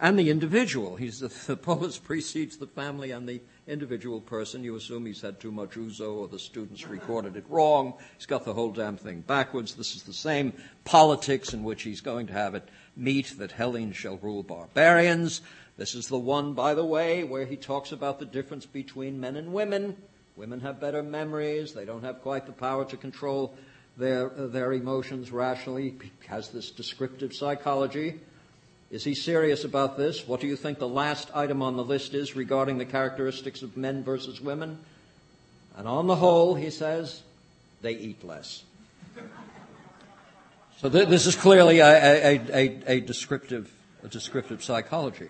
and 0.00 0.18
the 0.18 0.30
individual. 0.30 0.96
He's 0.96 1.20
the, 1.20 1.28
the 1.46 1.56
polis 1.56 1.98
precedes 1.98 2.56
the 2.56 2.66
family 2.66 3.12
and 3.12 3.28
the 3.28 3.40
individual 3.66 4.20
person, 4.20 4.64
you 4.64 4.74
assume 4.74 5.06
he's 5.06 5.20
had 5.20 5.38
too 5.38 5.52
much 5.52 5.70
ouzo 5.70 6.16
or 6.16 6.28
the 6.28 6.38
students 6.38 6.88
recorded 6.88 7.36
it 7.36 7.44
wrong. 7.48 7.94
He's 8.16 8.26
got 8.26 8.44
the 8.44 8.54
whole 8.54 8.72
damn 8.72 8.96
thing 8.96 9.20
backwards. 9.20 9.74
This 9.74 9.94
is 9.94 10.02
the 10.02 10.12
same 10.12 10.52
politics 10.84 11.54
in 11.54 11.62
which 11.62 11.82
he's 11.82 12.00
going 12.00 12.26
to 12.26 12.32
have 12.32 12.54
it 12.54 12.68
meet 12.96 13.38
that 13.38 13.52
Hellenes 13.52 13.96
shall 13.96 14.18
rule 14.18 14.42
barbarians. 14.42 15.42
This 15.76 15.94
is 15.94 16.08
the 16.08 16.18
one, 16.18 16.54
by 16.54 16.74
the 16.74 16.84
way, 16.84 17.24
where 17.24 17.46
he 17.46 17.56
talks 17.56 17.92
about 17.92 18.18
the 18.18 18.26
difference 18.26 18.66
between 18.66 19.20
men 19.20 19.36
and 19.36 19.52
women. 19.52 19.96
Women 20.36 20.60
have 20.60 20.80
better 20.80 21.02
memories. 21.02 21.74
They 21.74 21.84
don't 21.84 22.04
have 22.04 22.22
quite 22.22 22.46
the 22.46 22.52
power 22.52 22.84
to 22.86 22.96
control 22.96 23.54
their, 23.96 24.28
their 24.28 24.72
emotions 24.72 25.30
rationally. 25.30 25.94
He 26.02 26.10
has 26.28 26.48
this 26.48 26.70
descriptive 26.70 27.34
psychology. 27.34 28.20
Is 28.90 29.04
he 29.04 29.14
serious 29.14 29.64
about 29.64 29.96
this? 29.96 30.26
What 30.26 30.40
do 30.40 30.46
you 30.46 30.56
think 30.56 30.78
the 30.78 30.88
last 30.88 31.30
item 31.34 31.62
on 31.62 31.76
the 31.76 31.84
list 31.84 32.14
is 32.14 32.36
regarding 32.36 32.78
the 32.78 32.84
characteristics 32.84 33.62
of 33.62 33.76
men 33.76 34.04
versus 34.04 34.40
women? 34.40 34.78
And 35.76 35.88
on 35.88 36.06
the 36.06 36.16
whole, 36.16 36.54
he 36.54 36.70
says, 36.70 37.22
they 37.80 37.92
eat 37.92 38.24
less. 38.24 38.64
So 40.78 40.90
th- 40.90 41.08
this 41.08 41.26
is 41.26 41.36
clearly 41.36 41.78
a, 41.78 41.86
a, 41.86 42.40
a, 42.52 42.82
a, 42.86 43.00
descriptive, 43.00 43.72
a 44.02 44.08
descriptive 44.08 44.62
psychology. 44.62 45.28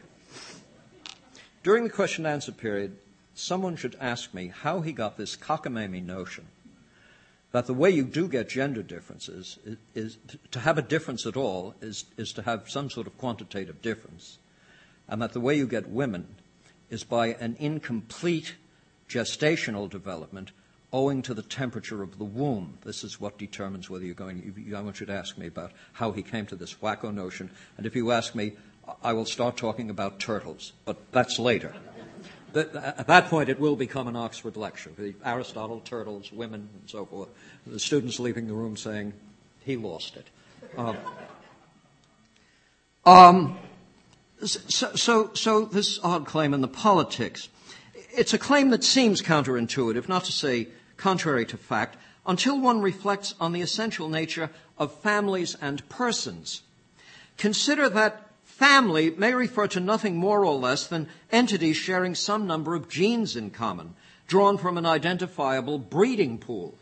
During 1.62 1.84
the 1.84 1.90
question 1.90 2.26
and 2.26 2.34
answer 2.34 2.52
period, 2.52 2.96
someone 3.34 3.76
should 3.76 3.96
ask 4.00 4.34
me 4.34 4.52
how 4.54 4.80
he 4.80 4.92
got 4.92 5.16
this 5.16 5.36
cockamamie 5.36 6.04
notion 6.04 6.46
that 7.52 7.66
the 7.66 7.74
way 7.74 7.90
you 7.90 8.04
do 8.04 8.28
get 8.28 8.48
gender 8.48 8.82
differences 8.82 9.58
is, 9.64 9.76
is, 9.94 10.18
to 10.50 10.58
have 10.58 10.78
a 10.78 10.82
difference 10.82 11.26
at 11.26 11.36
all 11.36 11.74
is, 11.80 12.06
is 12.16 12.32
to 12.32 12.42
have 12.42 12.68
some 12.68 12.90
sort 12.90 13.06
of 13.06 13.16
quantitative 13.18 13.80
difference, 13.82 14.38
and 15.06 15.20
that 15.20 15.32
the 15.32 15.40
way 15.40 15.56
you 15.56 15.66
get 15.66 15.88
women 15.88 16.26
is 16.88 17.04
by 17.04 17.28
an 17.34 17.56
incomplete 17.58 18.54
gestational 19.08 19.88
development 19.88 20.50
owing 20.94 21.22
to 21.22 21.34
the 21.34 21.42
temperature 21.42 22.02
of 22.02 22.18
the 22.18 22.24
womb. 22.24 22.78
This 22.84 23.04
is 23.04 23.20
what 23.20 23.38
determines 23.38 23.88
whether 23.88 24.04
you're 24.04 24.14
going. 24.14 24.54
You, 24.66 24.76
I 24.76 24.80
want 24.80 25.00
you 25.00 25.06
to 25.06 25.12
ask 25.12 25.36
me 25.36 25.46
about 25.46 25.72
how 25.92 26.12
he 26.12 26.22
came 26.22 26.46
to 26.46 26.56
this 26.56 26.74
wacko 26.74 27.12
notion, 27.12 27.50
and 27.76 27.86
if 27.86 27.94
you 27.94 28.12
ask 28.12 28.34
me, 28.34 28.52
I 29.02 29.12
will 29.12 29.26
start 29.26 29.56
talking 29.56 29.90
about 29.90 30.18
turtles, 30.18 30.72
but 30.84 30.96
that's 31.12 31.38
later 31.38 31.74
at 32.56 33.06
that 33.06 33.26
point, 33.26 33.48
it 33.48 33.58
will 33.58 33.76
become 33.76 34.08
an 34.08 34.16
Oxford 34.16 34.56
lecture. 34.56 34.90
The 34.96 35.14
Aristotle, 35.24 35.80
turtles, 35.80 36.32
women, 36.32 36.68
and 36.80 36.90
so 36.90 37.04
forth. 37.04 37.28
The 37.66 37.78
students 37.78 38.18
leaving 38.20 38.46
the 38.46 38.54
room 38.54 38.76
saying, 38.76 39.12
he 39.64 39.76
lost 39.76 40.16
it. 40.16 40.26
Um, 40.76 40.96
um, 43.04 43.58
so, 44.44 44.94
so, 44.94 45.30
so, 45.34 45.64
this 45.64 45.98
odd 46.02 46.26
claim 46.26 46.54
in 46.54 46.60
the 46.60 46.68
politics, 46.68 47.48
it's 47.94 48.34
a 48.34 48.38
claim 48.38 48.70
that 48.70 48.84
seems 48.84 49.22
counterintuitive, 49.22 50.08
not 50.08 50.24
to 50.24 50.32
say 50.32 50.68
contrary 50.96 51.44
to 51.46 51.56
fact, 51.56 51.96
until 52.26 52.60
one 52.60 52.80
reflects 52.80 53.34
on 53.40 53.52
the 53.52 53.60
essential 53.60 54.08
nature 54.08 54.50
of 54.78 54.94
families 55.00 55.56
and 55.60 55.88
persons. 55.88 56.62
Consider 57.36 57.88
that 57.88 58.31
Family 58.52 59.08
may 59.10 59.32
refer 59.32 59.66
to 59.68 59.80
nothing 59.80 60.16
more 60.16 60.44
or 60.44 60.54
less 60.54 60.86
than 60.86 61.08
entities 61.32 61.76
sharing 61.76 62.14
some 62.14 62.46
number 62.46 62.74
of 62.74 62.86
genes 62.86 63.34
in 63.34 63.48
common, 63.48 63.94
drawn 64.28 64.58
from 64.58 64.76
an 64.76 64.84
identifiable 64.84 65.78
breeding 65.78 66.36
pool. 66.36 66.76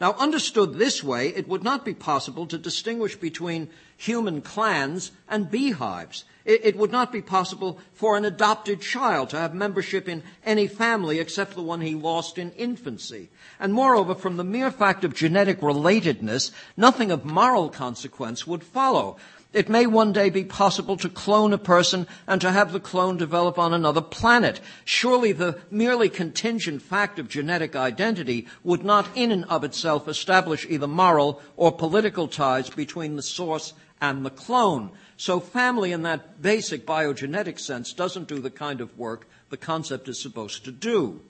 Now, 0.00 0.14
understood 0.14 0.74
this 0.74 1.04
way, 1.04 1.28
it 1.28 1.46
would 1.46 1.62
not 1.62 1.84
be 1.84 1.92
possible 1.92 2.46
to 2.46 2.56
distinguish 2.56 3.14
between 3.14 3.68
human 3.96 4.40
clans 4.40 5.12
and 5.28 5.50
beehives. 5.50 6.24
It, 6.46 6.76
would 6.76 6.90
not 6.90 7.12
be 7.12 7.22
possible 7.22 7.78
for 7.92 8.16
an 8.16 8.24
adopted 8.24 8.80
child 8.80 9.30
to 9.30 9.38
have 9.38 9.54
membership 9.54 10.08
in 10.08 10.24
any 10.44 10.66
family 10.66 11.20
except 11.20 11.54
the 11.54 11.62
one 11.62 11.82
he 11.82 11.94
lost 11.94 12.36
in 12.36 12.50
infancy. 12.52 13.28
And 13.60 13.72
moreover, 13.72 14.16
from 14.16 14.38
the 14.38 14.44
mere 14.44 14.72
fact 14.72 15.04
of 15.04 15.14
genetic 15.14 15.60
relatedness, 15.60 16.50
nothing 16.76 17.12
of 17.12 17.24
moral 17.24 17.68
consequence 17.68 18.44
would 18.44 18.64
follow. 18.64 19.18
It 19.52 19.68
may 19.68 19.86
one 19.86 20.12
day 20.12 20.30
be 20.30 20.44
possible 20.44 20.96
to 20.96 21.10
clone 21.10 21.52
a 21.52 21.58
person 21.58 22.06
and 22.26 22.40
to 22.40 22.50
have 22.50 22.72
the 22.72 22.80
clone 22.80 23.18
develop 23.18 23.58
on 23.58 23.74
another 23.74 24.00
planet. 24.00 24.60
Surely 24.84 25.32
the 25.32 25.60
merely 25.70 26.08
contingent 26.08 26.80
fact 26.80 27.18
of 27.18 27.28
genetic 27.28 27.76
identity 27.76 28.46
would 28.64 28.82
not 28.82 29.08
in 29.14 29.30
and 29.30 29.44
of 29.46 29.62
itself 29.62 30.08
establish 30.08 30.66
either 30.68 30.86
moral 30.86 31.42
or 31.56 31.70
political 31.70 32.28
ties 32.28 32.70
between 32.70 33.16
the 33.16 33.22
source 33.22 33.74
and 34.00 34.24
the 34.24 34.30
clone. 34.30 34.90
So 35.16 35.38
family 35.38 35.92
in 35.92 36.02
that 36.02 36.40
basic 36.40 36.86
biogenetic 36.86 37.60
sense 37.60 37.92
doesn't 37.92 38.28
do 38.28 38.40
the 38.40 38.50
kind 38.50 38.80
of 38.80 38.98
work 38.98 39.28
the 39.50 39.58
concept 39.58 40.08
is 40.08 40.20
supposed 40.20 40.64
to 40.64 40.72
do. 40.72 41.20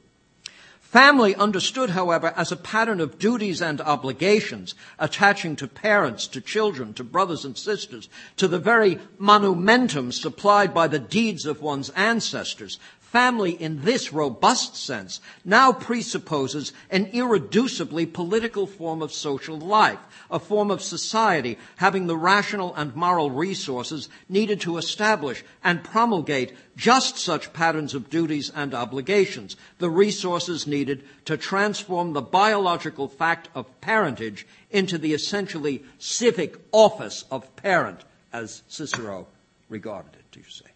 Family 0.93 1.35
understood, 1.35 1.89
however, 1.89 2.35
as 2.37 2.53
a 2.53 2.57
pattern 2.57 3.01
of 3.01 3.19
duties 3.19 3.63
and 3.63 3.81
obligations 3.81 4.75
attaching 4.99 5.57
to 5.57 5.67
parents, 5.67 6.27
to 6.27 6.43
children, 6.43 6.93
to 6.93 7.03
brothers 7.03 7.47
and 7.47 7.57
sisters, 7.57 8.11
to 8.37 8.47
the 8.47 8.59
very 8.59 8.99
monumentum 9.19 10.13
supplied 10.13 10.75
by 10.75 10.89
the 10.89 10.99
deeds 10.99 11.47
of 11.47 11.63
one's 11.63 11.89
ancestors, 11.97 12.79
family 13.13 13.53
in 13.53 13.83
this 13.83 14.11
robust 14.11 14.75
sense 14.75 15.21
now 15.45 15.71
presupposes 15.71 16.73
an 16.91 17.05
irreducibly 17.13 18.11
political 18.11 18.67
form 18.67 19.03
of 19.03 19.13
social 19.13 19.59
life, 19.59 19.99
a 20.31 20.39
form 20.39 20.71
of 20.71 20.83
society 20.83 21.59
having 21.77 22.07
the 22.07 22.17
rational 22.17 22.75
and 22.75 22.97
moral 22.97 23.31
resources 23.31 24.09
needed 24.31 24.59
to 24.59 24.79
establish 24.79 25.45
and 25.63 25.85
promulgate 25.85 26.55
just 26.75 27.19
such 27.19 27.53
patterns 27.53 27.95
of 27.95 28.09
duties 28.09 28.51
and 28.55 28.73
obligations, 28.73 29.57
the 29.79 29.91
resources 29.91 30.67
needed 30.67 31.05
to 31.27 31.37
transform 31.37 32.15
the 32.15 32.23
biological 32.23 33.09
fact 33.09 33.51
of 33.55 33.81
parentage 33.83 34.47
into 34.71 34.97
the 34.97 35.13
essentially 35.13 35.85
civic 35.99 36.57
office 36.73 37.27
of 37.31 37.55
parent, 37.57 38.01
as 38.33 38.63
Cicero 38.69 39.27
regarded 39.69 40.15
it, 40.15 40.25
do 40.33 40.41
you 40.41 40.47
see? 40.49 40.72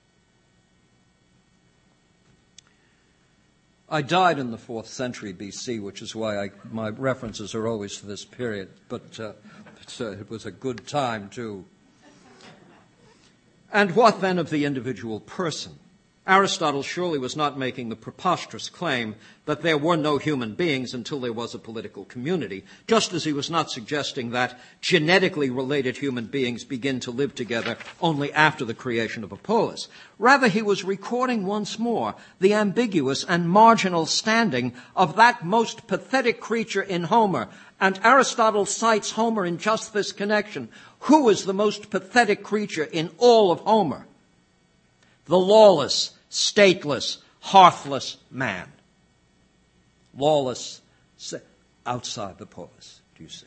I 3.88 4.02
died 4.02 4.40
in 4.40 4.50
the 4.50 4.58
fourth 4.58 4.88
century 4.88 5.32
BC, 5.32 5.80
which 5.80 6.02
is 6.02 6.14
why 6.14 6.38
I, 6.38 6.50
my 6.72 6.88
references 6.88 7.54
are 7.54 7.68
always 7.68 7.98
to 7.98 8.06
this 8.06 8.24
period, 8.24 8.68
but 8.88 9.20
uh, 9.20 9.32
uh, 10.00 10.10
it 10.10 10.28
was 10.28 10.44
a 10.44 10.50
good 10.50 10.88
time 10.88 11.28
too. 11.28 11.64
And 13.72 13.94
what 13.94 14.20
then 14.20 14.38
of 14.38 14.50
the 14.50 14.64
individual 14.64 15.20
person? 15.20 15.78
Aristotle 16.28 16.82
surely 16.82 17.20
was 17.20 17.36
not 17.36 17.56
making 17.56 17.88
the 17.88 17.94
preposterous 17.94 18.68
claim 18.68 19.14
that 19.44 19.62
there 19.62 19.78
were 19.78 19.96
no 19.96 20.18
human 20.18 20.54
beings 20.54 20.92
until 20.92 21.20
there 21.20 21.32
was 21.32 21.54
a 21.54 21.58
political 21.58 22.04
community, 22.04 22.64
just 22.88 23.12
as 23.12 23.22
he 23.22 23.32
was 23.32 23.48
not 23.48 23.70
suggesting 23.70 24.30
that 24.30 24.58
genetically 24.80 25.50
related 25.50 25.96
human 25.96 26.26
beings 26.26 26.64
begin 26.64 26.98
to 26.98 27.12
live 27.12 27.36
together 27.36 27.78
only 28.00 28.32
after 28.32 28.64
the 28.64 28.74
creation 28.74 29.22
of 29.22 29.30
a 29.30 29.36
polis. 29.36 29.86
Rather, 30.18 30.48
he 30.48 30.62
was 30.62 30.82
recording 30.82 31.46
once 31.46 31.78
more 31.78 32.16
the 32.40 32.54
ambiguous 32.54 33.22
and 33.22 33.48
marginal 33.48 34.04
standing 34.04 34.74
of 34.96 35.14
that 35.14 35.44
most 35.44 35.86
pathetic 35.86 36.40
creature 36.40 36.82
in 36.82 37.04
Homer, 37.04 37.48
and 37.80 38.00
Aristotle 38.02 38.66
cites 38.66 39.12
Homer 39.12 39.46
in 39.46 39.58
just 39.58 39.92
this 39.92 40.10
connection. 40.10 40.70
Who 41.00 41.28
is 41.28 41.44
the 41.44 41.54
most 41.54 41.88
pathetic 41.88 42.42
creature 42.42 42.88
in 42.90 43.10
all 43.18 43.52
of 43.52 43.60
Homer? 43.60 44.06
The 45.26 45.38
lawless, 45.38 46.15
stateless, 46.36 47.18
hearthless 47.40 48.18
man. 48.30 48.70
Lawless, 50.16 50.80
outside 51.84 52.38
the 52.38 52.46
polis, 52.46 53.00
do 53.16 53.22
you 53.22 53.28
see? 53.28 53.46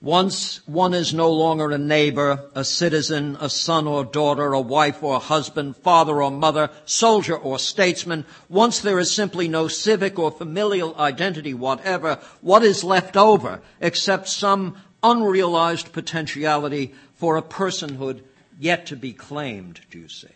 Once 0.00 0.60
one 0.66 0.94
is 0.94 1.12
no 1.12 1.30
longer 1.30 1.72
a 1.72 1.78
neighbor, 1.78 2.44
a 2.54 2.62
citizen, 2.62 3.36
a 3.40 3.50
son 3.50 3.86
or 3.86 4.04
daughter, 4.04 4.52
a 4.52 4.60
wife 4.60 5.02
or 5.02 5.18
husband, 5.18 5.76
father 5.76 6.22
or 6.22 6.30
mother, 6.30 6.70
soldier 6.84 7.36
or 7.36 7.58
statesman, 7.58 8.24
once 8.48 8.78
there 8.78 9.00
is 9.00 9.12
simply 9.12 9.48
no 9.48 9.66
civic 9.66 10.16
or 10.16 10.30
familial 10.30 10.94
identity 10.96 11.52
whatever, 11.52 12.18
what 12.40 12.62
is 12.62 12.84
left 12.84 13.16
over 13.16 13.60
except 13.80 14.28
some 14.28 14.76
unrealized 15.02 15.92
potentiality 15.92 16.94
for 17.16 17.36
a 17.36 17.42
personhood 17.42 18.22
yet 18.58 18.86
to 18.86 18.96
be 18.96 19.12
claimed, 19.12 19.80
do 19.90 19.98
you 19.98 20.08
see? 20.08 20.28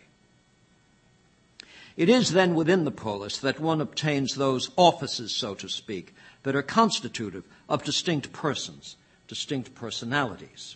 It 1.95 2.09
is 2.09 2.31
then 2.31 2.55
within 2.55 2.85
the 2.85 2.91
polis 2.91 3.37
that 3.37 3.59
one 3.59 3.79
obtains 3.79 4.35
those 4.35 4.71
offices, 4.75 5.31
so 5.31 5.53
to 5.55 5.69
speak, 5.69 6.15
that 6.43 6.55
are 6.55 6.63
constitutive 6.63 7.43
of 7.69 7.83
distinct 7.83 8.33
persons, 8.33 8.95
distinct 9.27 9.75
personalities. 9.75 10.75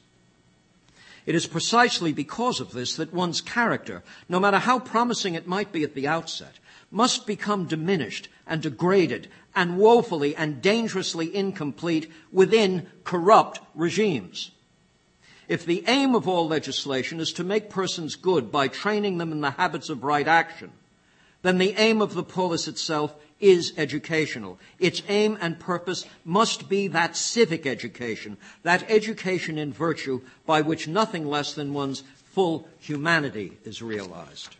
It 1.25 1.35
is 1.35 1.47
precisely 1.47 2.13
because 2.13 2.61
of 2.61 2.71
this 2.71 2.95
that 2.95 3.13
one's 3.13 3.41
character, 3.41 4.03
no 4.29 4.39
matter 4.39 4.59
how 4.59 4.79
promising 4.79 5.35
it 5.35 5.47
might 5.47 5.71
be 5.71 5.83
at 5.83 5.93
the 5.93 6.07
outset, 6.07 6.59
must 6.89 7.27
become 7.27 7.65
diminished 7.65 8.29
and 8.45 8.61
degraded 8.61 9.27
and 9.55 9.77
woefully 9.77 10.35
and 10.35 10.61
dangerously 10.61 11.35
incomplete 11.35 12.09
within 12.31 12.87
corrupt 13.03 13.59
regimes. 13.75 14.51
If 15.47 15.65
the 15.65 15.83
aim 15.87 16.13
of 16.13 16.27
all 16.27 16.47
legislation 16.47 17.19
is 17.19 17.31
to 17.33 17.43
make 17.43 17.69
persons 17.69 18.15
good 18.15 18.51
by 18.51 18.67
training 18.67 19.17
them 19.17 19.31
in 19.31 19.41
the 19.41 19.51
habits 19.51 19.89
of 19.89 20.03
right 20.03 20.27
action, 20.27 20.71
then 21.41 21.57
the 21.57 21.75
aim 21.77 22.01
of 22.01 22.13
the 22.13 22.23
polis 22.23 22.67
itself 22.67 23.13
is 23.39 23.71
educational. 23.77 24.59
Its 24.79 25.01
aim 25.07 25.37
and 25.39 25.59
purpose 25.59 26.05
must 26.25 26.67
be 26.67 26.87
that 26.89 27.15
civic 27.15 27.65
education, 27.65 28.35
that 28.63 28.89
education 28.89 29.57
in 29.57 29.71
virtue 29.71 30.21
by 30.45 30.61
which 30.61 30.87
nothing 30.87 31.25
less 31.25 31.53
than 31.53 31.73
one's 31.73 32.03
full 32.33 32.67
humanity 32.79 33.57
is 33.63 33.81
realized. 33.81 34.55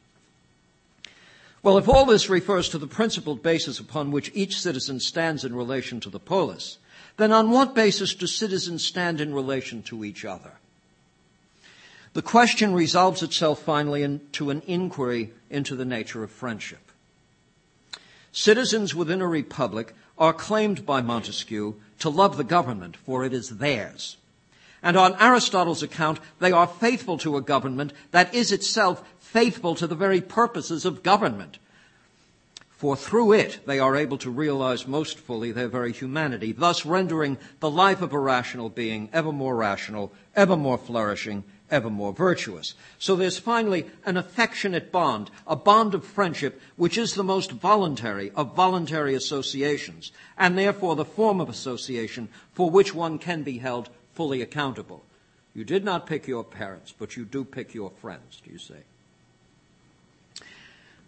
Well, 1.64 1.78
if 1.78 1.90
all 1.90 2.06
this 2.06 2.30
refers 2.30 2.70
to 2.70 2.78
the 2.78 2.88
principled 2.88 3.44
basis 3.44 3.80
upon 3.80 4.12
which 4.12 4.32
each 4.34 4.60
citizen 4.60 5.00
stands 5.00 5.44
in 5.44 5.54
relation 5.54 6.00
to 6.02 6.10
the 6.10 6.20
polis, 6.20 6.78
then 7.18 7.34
on 7.34 7.50
what 7.50 7.76
basis 7.76 8.14
do 8.14 8.28
citizens 8.28 8.86
stand 8.86 9.20
in 9.20 9.34
relation 9.34 9.82
to 9.84 10.06
each 10.06 10.24
other? 10.24 10.54
The 12.18 12.24
question 12.24 12.74
resolves 12.74 13.22
itself 13.22 13.62
finally 13.62 14.02
into 14.02 14.50
an 14.50 14.64
inquiry 14.66 15.34
into 15.52 15.76
the 15.76 15.86
nature 15.86 16.24
of 16.24 16.32
friendship. 16.32 16.92
Citizens 18.32 18.96
within 18.96 19.22
a 19.22 19.28
republic 19.28 19.94
are 20.18 20.34
claimed 20.34 20.84
by 20.84 21.00
Montesquieu 21.00 21.76
to 22.00 22.10
love 22.10 22.36
the 22.36 22.44
government, 22.44 22.98
for 22.98 23.24
it 23.24 23.34
is 23.34 23.58
theirs. 23.60 24.18
And 24.82 24.98
on 24.98 25.14
Aristotle's 25.22 25.84
account, 25.84 26.20
they 26.40 26.52
are 26.52 26.66
faithful 26.66 27.20
to 27.20 27.38
a 27.38 27.42
government 27.42 27.94
that 28.10 28.34
is 28.34 28.52
itself 28.52 29.08
faithful 29.20 29.76
to 29.76 29.86
the 29.86 29.94
very 29.94 30.20
purposes 30.20 30.86
of 30.86 31.04
government. 31.04 31.60
For 32.72 32.96
through 32.96 33.34
it, 33.34 33.60
they 33.68 33.78
are 33.78 33.96
able 33.96 34.18
to 34.18 34.32
realize 34.32 34.88
most 34.88 35.20
fully 35.20 35.52
their 35.52 35.68
very 35.68 35.94
humanity, 35.94 36.52
thus 36.52 36.84
rendering 36.84 37.38
the 37.60 37.70
life 37.70 38.02
of 38.02 38.12
a 38.12 38.20
rational 38.20 38.70
being 38.70 39.08
ever 39.14 39.32
more 39.32 39.56
rational, 39.56 40.12
ever 40.36 40.58
more 40.58 40.80
flourishing, 40.80 41.44
ever 41.70 41.90
more 41.90 42.14
virtuous. 42.14 42.74
So 43.00 43.16
there's 43.16 43.40
finally 43.40 43.86
an 44.06 44.18
affectionate 44.18 44.92
bond, 44.92 45.30
a 45.46 45.56
bond 45.56 45.94
of 45.94 46.06
friendship, 46.06 46.62
which 46.76 46.98
is 46.98 47.14
the 47.14 47.24
most 47.24 47.52
voluntary 47.52 48.32
of 48.32 48.56
voluntary 48.56 49.16
associations, 49.16 50.12
and 50.38 50.58
therefore 50.58 50.96
the 50.96 51.06
form 51.06 51.42
of 51.42 51.50
association 51.50 52.30
for 52.54 52.70
which 52.70 52.94
one 52.94 53.20
can 53.20 53.44
be 53.44 53.58
held 53.58 53.90
fully 54.14 54.42
accountable. 54.42 55.04
You 55.54 55.64
did 55.64 55.84
not 55.84 56.06
pick 56.06 56.28
your 56.28 56.44
parents, 56.44 56.94
but 56.98 57.18
you 57.18 57.26
do 57.26 57.44
pick 57.44 57.74
your 57.74 57.90
friends, 57.90 58.42
do 58.46 58.52
you 58.52 58.60
see? 58.60 58.76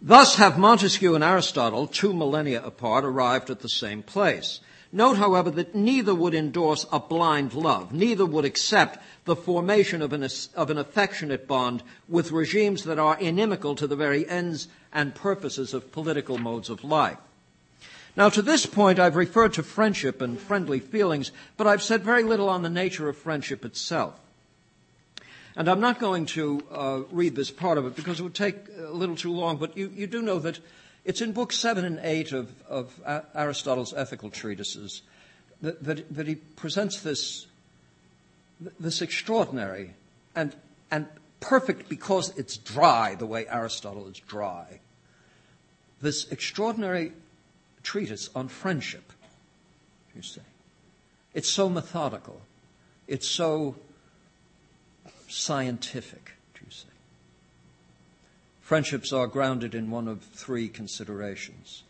Thus 0.02 0.36
have 0.36 0.58
Montesquieu 0.58 1.14
and 1.14 1.22
Aristotle, 1.22 1.86
two 1.86 2.14
millennia 2.14 2.64
apart, 2.64 3.04
arrived 3.04 3.50
at 3.50 3.60
the 3.60 3.68
same 3.68 4.02
place. 4.02 4.60
Note, 4.92 5.18
however, 5.18 5.50
that 5.52 5.74
neither 5.74 6.14
would 6.14 6.34
endorse 6.34 6.84
a 6.90 6.98
blind 6.98 7.54
love, 7.54 7.92
neither 7.92 8.26
would 8.26 8.44
accept 8.44 8.98
the 9.24 9.36
formation 9.36 10.02
of 10.02 10.12
an, 10.12 10.26
of 10.54 10.70
an 10.70 10.78
affectionate 10.78 11.46
bond 11.46 11.82
with 12.08 12.32
regimes 12.32 12.84
that 12.84 12.98
are 12.98 13.18
inimical 13.18 13.74
to 13.76 13.86
the 13.86 13.96
very 13.96 14.28
ends 14.28 14.68
and 14.92 15.14
purposes 15.14 15.74
of 15.74 15.92
political 15.92 16.38
modes 16.38 16.70
of 16.70 16.82
life. 16.82 17.18
Now, 18.16 18.28
to 18.30 18.42
this 18.42 18.66
point, 18.66 18.98
I've 18.98 19.16
referred 19.16 19.54
to 19.54 19.62
friendship 19.62 20.20
and 20.20 20.38
friendly 20.38 20.80
feelings, 20.80 21.30
but 21.56 21.66
I've 21.66 21.82
said 21.82 22.02
very 22.02 22.24
little 22.24 22.48
on 22.48 22.62
the 22.62 22.70
nature 22.70 23.08
of 23.08 23.16
friendship 23.16 23.64
itself. 23.64 24.18
And 25.56 25.68
I'm 25.68 25.80
not 25.80 25.98
going 25.98 26.26
to 26.26 26.62
uh, 26.70 27.00
read 27.10 27.36
this 27.36 27.50
part 27.50 27.78
of 27.78 27.86
it 27.86 27.96
because 27.96 28.18
it 28.18 28.22
would 28.22 28.34
take 28.34 28.56
a 28.78 28.90
little 28.90 29.16
too 29.16 29.32
long, 29.32 29.58
but 29.58 29.76
you, 29.76 29.92
you 29.94 30.06
do 30.06 30.22
know 30.22 30.38
that 30.40 30.58
it's 31.04 31.20
in 31.20 31.32
books 31.32 31.56
seven 31.56 31.84
and 31.84 32.00
eight 32.02 32.32
of, 32.32 32.50
of 32.68 33.00
Aristotle's 33.34 33.92
ethical 33.94 34.30
treatises 34.30 35.02
that, 35.62 35.82
that, 35.84 36.14
that 36.14 36.26
he 36.26 36.34
presents 36.34 37.00
this 37.00 37.46
this 38.78 39.02
extraordinary 39.02 39.94
and, 40.34 40.54
and 40.90 41.06
perfect 41.40 41.88
because 41.88 42.36
it's 42.36 42.56
dry, 42.56 43.14
the 43.14 43.26
way 43.26 43.46
Aristotle 43.48 44.06
is 44.08 44.18
dry, 44.18 44.80
this 46.00 46.30
extraordinary 46.30 47.12
treatise 47.82 48.30
on 48.34 48.48
friendship, 48.48 49.12
you 50.14 50.22
see. 50.22 50.40
It's 51.34 51.48
so 51.48 51.68
methodical. 51.68 52.40
It's 53.06 53.28
so 53.28 53.76
scientific, 55.28 56.32
you 56.64 56.70
see. 56.70 56.86
Friendships 58.60 59.12
are 59.12 59.26
grounded 59.26 59.74
in 59.74 59.90
one 59.90 60.08
of 60.08 60.22
three 60.22 60.68
considerations. 60.68 61.82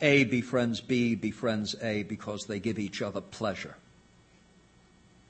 A 0.00 0.24
befriends 0.24 0.80
B 0.80 1.14
befriends 1.14 1.74
A 1.82 2.04
because 2.04 2.46
they 2.46 2.58
give 2.58 2.78
each 2.78 3.02
other 3.02 3.20
pleasure. 3.20 3.76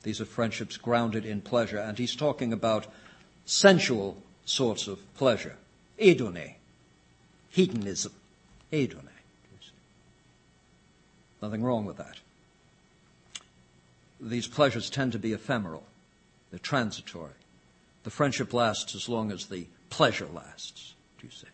These 0.02 0.20
are 0.20 0.26
friendships 0.26 0.76
grounded 0.76 1.26
in 1.26 1.40
pleasure, 1.42 1.78
and 1.78 1.98
he's 1.98 2.16
talking 2.16 2.52
about 2.52 2.86
sensual 3.44 4.16
sorts 4.44 4.86
of 4.88 4.98
pleasure. 5.14 5.56
Edone, 5.98 6.54
hedonism, 7.50 8.12
edone. 8.72 9.08
Nothing 11.42 11.62
wrong 11.62 11.86
with 11.86 11.96
that. 11.96 12.18
These 14.20 14.46
pleasures 14.46 14.90
tend 14.90 15.12
to 15.12 15.18
be 15.18 15.32
ephemeral. 15.32 15.84
They're 16.50 16.58
transitory. 16.58 17.32
The 18.04 18.10
friendship 18.10 18.52
lasts 18.52 18.94
as 18.94 19.08
long 19.08 19.30
as 19.30 19.46
the 19.46 19.66
pleasure 19.88 20.28
lasts, 20.32 20.94
do 21.18 21.26
you 21.26 21.32
see? 21.32 21.46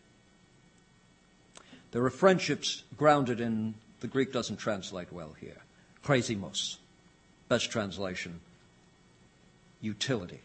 There 1.91 2.03
are 2.03 2.09
friendships 2.09 2.83
grounded 2.97 3.39
in, 3.39 3.75
the 4.01 4.07
Greek 4.07 4.33
doesn't 4.33 4.57
translate 4.57 5.11
well 5.11 5.35
here, 5.39 5.61
krasimos. 6.03 6.77
Best 7.49 7.71
translation, 7.71 8.39
utility. 9.81 10.41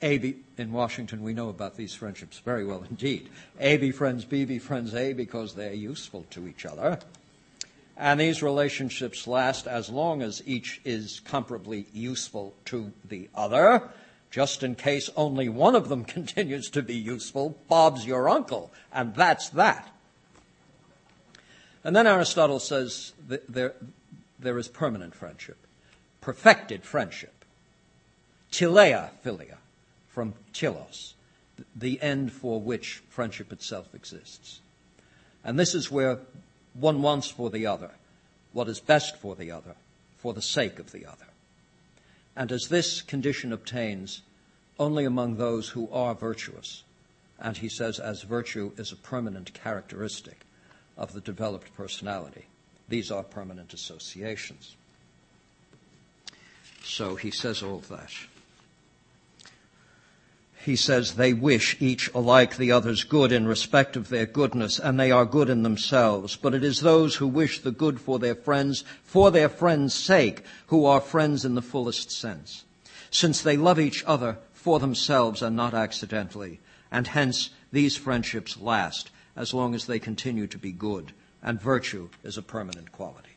A 0.00 0.18
B, 0.18 0.36
in 0.58 0.72
Washington, 0.72 1.22
we 1.22 1.32
know 1.32 1.48
about 1.48 1.76
these 1.76 1.94
friendships 1.94 2.40
very 2.40 2.64
well 2.64 2.84
indeed. 2.88 3.28
A 3.60 3.76
befriends 3.76 4.24
B 4.24 4.44
befriends 4.44 4.94
A 4.94 5.12
because 5.12 5.54
they're 5.54 5.72
useful 5.72 6.26
to 6.30 6.48
each 6.48 6.66
other. 6.66 6.98
And 7.96 8.18
these 8.18 8.42
relationships 8.42 9.26
last 9.26 9.66
as 9.66 9.90
long 9.90 10.22
as 10.22 10.42
each 10.44 10.80
is 10.84 11.20
comparably 11.24 11.86
useful 11.92 12.54
to 12.66 12.92
the 13.04 13.28
other. 13.34 13.90
Just 14.32 14.62
in 14.62 14.74
case 14.74 15.10
only 15.14 15.48
one 15.48 15.76
of 15.76 15.88
them 15.88 16.04
continues 16.18 16.70
to 16.70 16.82
be 16.82 16.96
useful, 16.96 17.56
Bob's 17.68 18.06
your 18.06 18.28
uncle, 18.28 18.72
and 18.92 19.14
that's 19.14 19.50
that. 19.50 19.88
And 21.84 21.94
then 21.94 22.06
Aristotle 22.06 22.60
says 22.60 23.12
that 23.28 23.52
there, 23.52 23.74
there 24.38 24.56
is 24.56 24.68
permanent 24.68 25.14
friendship, 25.14 25.61
perfected 26.22 26.82
friendship, 26.82 27.44
teleia 28.50 29.10
philia, 29.22 29.58
from 30.08 30.32
telos, 30.54 31.12
the 31.76 32.00
end 32.00 32.32
for 32.32 32.58
which 32.58 33.02
friendship 33.10 33.52
itself 33.52 33.94
exists. 33.94 34.60
And 35.44 35.58
this 35.58 35.74
is 35.74 35.90
where 35.90 36.18
one 36.72 37.02
wants 37.02 37.28
for 37.28 37.50
the 37.50 37.66
other 37.66 37.90
what 38.52 38.68
is 38.68 38.80
best 38.80 39.16
for 39.16 39.34
the 39.34 39.50
other, 39.50 39.74
for 40.18 40.34
the 40.34 40.42
sake 40.42 40.78
of 40.78 40.92
the 40.92 41.06
other. 41.06 41.26
And 42.36 42.52
as 42.52 42.68
this 42.68 43.02
condition 43.02 43.52
obtains 43.52 44.22
only 44.78 45.04
among 45.04 45.36
those 45.36 45.70
who 45.70 45.88
are 45.90 46.14
virtuous, 46.14 46.82
and 47.38 47.56
he 47.56 47.68
says, 47.68 47.98
as 47.98 48.22
virtue 48.22 48.72
is 48.76 48.92
a 48.92 48.96
permanent 48.96 49.52
characteristic 49.54 50.40
of 50.96 51.12
the 51.12 51.20
developed 51.20 51.74
personality, 51.74 52.46
these 52.88 53.10
are 53.10 53.22
permanent 53.22 53.72
associations. 53.72 54.76
So 56.84 57.16
he 57.16 57.30
says 57.30 57.62
all 57.62 57.78
that 57.88 58.10
he 60.64 60.76
says 60.76 61.14
they 61.14 61.32
wish 61.32 61.76
each 61.80 62.12
alike 62.14 62.56
the 62.56 62.70
other's 62.70 63.02
good 63.02 63.32
in 63.32 63.46
respect 63.46 63.96
of 63.96 64.08
their 64.08 64.26
goodness, 64.26 64.78
and 64.78 64.98
they 64.98 65.10
are 65.10 65.24
good 65.24 65.50
in 65.50 65.64
themselves. 65.64 66.36
But 66.36 66.54
it 66.54 66.62
is 66.62 66.80
those 66.80 67.16
who 67.16 67.26
wish 67.26 67.60
the 67.60 67.72
good 67.72 68.00
for 68.00 68.18
their 68.18 68.36
friends, 68.36 68.84
for 69.02 69.30
their 69.30 69.48
friends' 69.48 69.94
sake, 69.94 70.44
who 70.68 70.84
are 70.84 71.00
friends 71.00 71.44
in 71.44 71.56
the 71.56 71.62
fullest 71.62 72.12
sense, 72.12 72.64
since 73.10 73.40
they 73.40 73.56
love 73.56 73.80
each 73.80 74.04
other 74.06 74.38
for 74.52 74.78
themselves 74.78 75.42
and 75.42 75.56
not 75.56 75.74
accidentally, 75.74 76.60
and 76.92 77.08
hence 77.08 77.50
these 77.72 77.96
friendships 77.96 78.56
last 78.56 79.10
as 79.34 79.52
long 79.52 79.74
as 79.74 79.86
they 79.86 79.98
continue 79.98 80.46
to 80.46 80.58
be 80.58 80.72
good, 80.72 81.12
and 81.42 81.60
virtue 81.60 82.08
is 82.22 82.38
a 82.38 82.42
permanent 82.42 82.92
quality. 82.92 83.31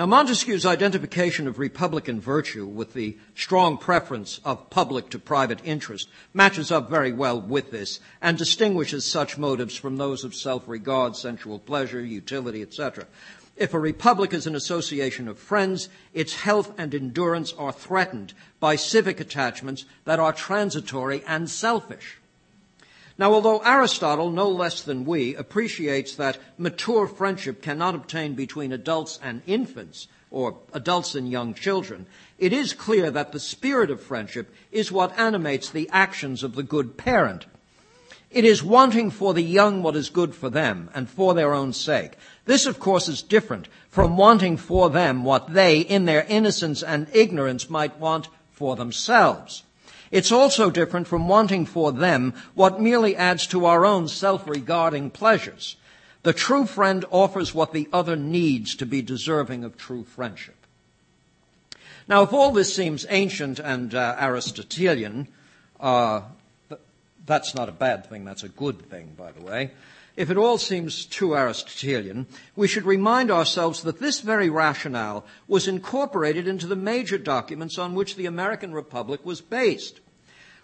Now, 0.00 0.06
Montesquieu's 0.06 0.64
identification 0.64 1.46
of 1.46 1.58
Republican 1.58 2.22
virtue 2.22 2.64
with 2.64 2.94
the 2.94 3.18
strong 3.34 3.76
preference 3.76 4.40
of 4.46 4.70
public 4.70 5.10
to 5.10 5.18
private 5.18 5.60
interest 5.62 6.08
matches 6.32 6.72
up 6.72 6.88
very 6.88 7.12
well 7.12 7.38
with 7.38 7.70
this 7.70 8.00
and 8.22 8.38
distinguishes 8.38 9.04
such 9.04 9.36
motives 9.36 9.76
from 9.76 9.98
those 9.98 10.24
of 10.24 10.34
self-regard, 10.34 11.16
sensual 11.16 11.58
pleasure, 11.58 12.00
utility, 12.00 12.62
etc. 12.62 13.08
If 13.56 13.74
a 13.74 13.78
republic 13.78 14.32
is 14.32 14.46
an 14.46 14.54
association 14.54 15.28
of 15.28 15.38
friends, 15.38 15.90
its 16.14 16.32
health 16.34 16.72
and 16.78 16.94
endurance 16.94 17.52
are 17.58 17.70
threatened 17.70 18.32
by 18.58 18.76
civic 18.76 19.20
attachments 19.20 19.84
that 20.06 20.18
are 20.18 20.32
transitory 20.32 21.22
and 21.26 21.50
selfish. 21.50 22.19
Now, 23.20 23.34
although 23.34 23.58
Aristotle, 23.58 24.30
no 24.30 24.48
less 24.48 24.80
than 24.80 25.04
we, 25.04 25.34
appreciates 25.34 26.16
that 26.16 26.38
mature 26.56 27.06
friendship 27.06 27.60
cannot 27.60 27.94
obtain 27.94 28.32
between 28.32 28.72
adults 28.72 29.18
and 29.22 29.42
infants, 29.46 30.08
or 30.30 30.56
adults 30.72 31.14
and 31.14 31.30
young 31.30 31.52
children, 31.52 32.06
it 32.38 32.54
is 32.54 32.72
clear 32.72 33.10
that 33.10 33.32
the 33.32 33.38
spirit 33.38 33.90
of 33.90 34.00
friendship 34.00 34.54
is 34.72 34.90
what 34.90 35.18
animates 35.18 35.68
the 35.68 35.86
actions 35.92 36.42
of 36.42 36.54
the 36.54 36.62
good 36.62 36.96
parent. 36.96 37.44
It 38.30 38.46
is 38.46 38.62
wanting 38.62 39.10
for 39.10 39.34
the 39.34 39.42
young 39.42 39.82
what 39.82 39.96
is 39.96 40.08
good 40.08 40.34
for 40.34 40.48
them 40.48 40.88
and 40.94 41.06
for 41.06 41.34
their 41.34 41.52
own 41.52 41.74
sake. 41.74 42.12
This, 42.46 42.64
of 42.64 42.80
course, 42.80 43.06
is 43.06 43.20
different 43.20 43.68
from 43.90 44.16
wanting 44.16 44.56
for 44.56 44.88
them 44.88 45.24
what 45.24 45.52
they, 45.52 45.80
in 45.80 46.06
their 46.06 46.24
innocence 46.26 46.82
and 46.82 47.06
ignorance, 47.12 47.68
might 47.68 47.98
want 47.98 48.28
for 48.50 48.76
themselves. 48.76 49.64
It's 50.10 50.32
also 50.32 50.70
different 50.70 51.06
from 51.06 51.28
wanting 51.28 51.66
for 51.66 51.92
them 51.92 52.34
what 52.54 52.80
merely 52.80 53.14
adds 53.14 53.46
to 53.48 53.66
our 53.66 53.84
own 53.84 54.08
self-regarding 54.08 55.10
pleasures. 55.10 55.76
The 56.22 56.32
true 56.32 56.66
friend 56.66 57.04
offers 57.10 57.54
what 57.54 57.72
the 57.72 57.88
other 57.92 58.16
needs 58.16 58.74
to 58.76 58.86
be 58.86 59.02
deserving 59.02 59.64
of 59.64 59.76
true 59.76 60.04
friendship. 60.04 60.56
Now, 62.08 62.22
if 62.22 62.32
all 62.32 62.50
this 62.50 62.74
seems 62.74 63.06
ancient 63.08 63.60
and 63.60 63.94
uh, 63.94 64.16
Aristotelian, 64.20 65.28
uh, 65.78 66.22
that's 67.24 67.54
not 67.54 67.68
a 67.68 67.72
bad 67.72 68.06
thing, 68.06 68.24
that's 68.24 68.42
a 68.42 68.48
good 68.48 68.90
thing, 68.90 69.14
by 69.16 69.30
the 69.30 69.40
way. 69.40 69.70
If 70.20 70.28
it 70.28 70.36
all 70.36 70.58
seems 70.58 71.06
too 71.06 71.34
Aristotelian, 71.34 72.26
we 72.54 72.68
should 72.68 72.84
remind 72.84 73.30
ourselves 73.30 73.84
that 73.84 74.00
this 74.00 74.20
very 74.20 74.50
rationale 74.50 75.24
was 75.48 75.66
incorporated 75.66 76.46
into 76.46 76.66
the 76.66 76.76
major 76.76 77.16
documents 77.16 77.78
on 77.78 77.94
which 77.94 78.16
the 78.16 78.26
American 78.26 78.74
Republic 78.74 79.24
was 79.24 79.40
based. 79.40 80.00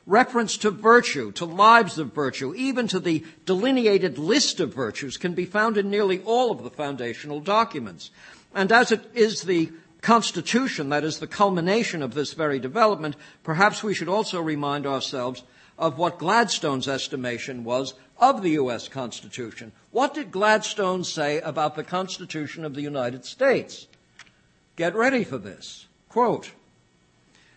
Reference 0.04 0.58
to 0.58 0.70
virtue, 0.70 1.32
to 1.32 1.46
lives 1.46 1.96
of 1.96 2.12
virtue, 2.12 2.54
even 2.54 2.86
to 2.88 3.00
the 3.00 3.24
delineated 3.46 4.18
list 4.18 4.60
of 4.60 4.74
virtues 4.74 5.16
can 5.16 5.32
be 5.32 5.46
found 5.46 5.78
in 5.78 5.88
nearly 5.88 6.20
all 6.26 6.50
of 6.50 6.62
the 6.62 6.68
foundational 6.68 7.40
documents. 7.40 8.10
And 8.54 8.70
as 8.70 8.92
it 8.92 9.10
is 9.14 9.40
the 9.40 9.72
Constitution 10.02 10.90
that 10.90 11.02
is 11.02 11.18
the 11.18 11.26
culmination 11.26 12.02
of 12.02 12.12
this 12.12 12.34
very 12.34 12.58
development, 12.58 13.16
perhaps 13.42 13.82
we 13.82 13.94
should 13.94 14.10
also 14.10 14.38
remind 14.42 14.84
ourselves 14.86 15.42
of 15.78 15.98
what 15.98 16.18
Gladstone's 16.18 16.88
estimation 16.88 17.64
was 17.64 17.94
of 18.18 18.42
the 18.42 18.50
U.S. 18.50 18.88
Constitution. 18.88 19.72
What 19.90 20.14
did 20.14 20.30
Gladstone 20.30 21.04
say 21.04 21.40
about 21.40 21.74
the 21.74 21.84
Constitution 21.84 22.64
of 22.64 22.74
the 22.74 22.82
United 22.82 23.24
States? 23.24 23.86
Get 24.76 24.94
ready 24.94 25.24
for 25.24 25.38
this. 25.38 25.86
Quote, 26.08 26.52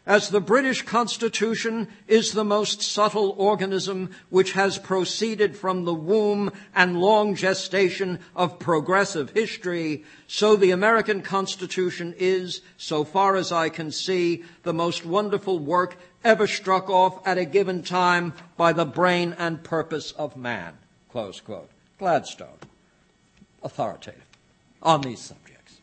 as 0.09 0.29
the 0.29 0.41
British 0.41 0.81
Constitution 0.81 1.87
is 2.07 2.31
the 2.31 2.43
most 2.43 2.81
subtle 2.81 3.35
organism 3.37 4.09
which 4.31 4.53
has 4.53 4.79
proceeded 4.79 5.55
from 5.55 5.85
the 5.85 5.93
womb 5.93 6.51
and 6.73 6.99
long 6.99 7.35
gestation 7.35 8.17
of 8.35 8.57
progressive 8.57 9.29
history, 9.29 10.03
so 10.25 10.55
the 10.55 10.71
American 10.71 11.21
Constitution 11.21 12.15
is, 12.17 12.61
so 12.75 13.03
far 13.03 13.35
as 13.35 13.51
I 13.51 13.69
can 13.69 13.91
see, 13.91 14.43
the 14.63 14.73
most 14.73 15.05
wonderful 15.05 15.59
work 15.59 15.95
ever 16.23 16.47
struck 16.47 16.89
off 16.89 17.25
at 17.27 17.37
a 17.37 17.45
given 17.45 17.83
time 17.83 18.33
by 18.57 18.73
the 18.73 18.85
brain 18.85 19.35
and 19.37 19.63
purpose 19.63 20.11
of 20.13 20.35
man. 20.35 20.77
Close 21.11 21.39
quote. 21.39 21.69
Gladstone. 21.97 22.59
Authoritative 23.63 24.23
on 24.81 25.01
these 25.01 25.19
subjects. 25.19 25.77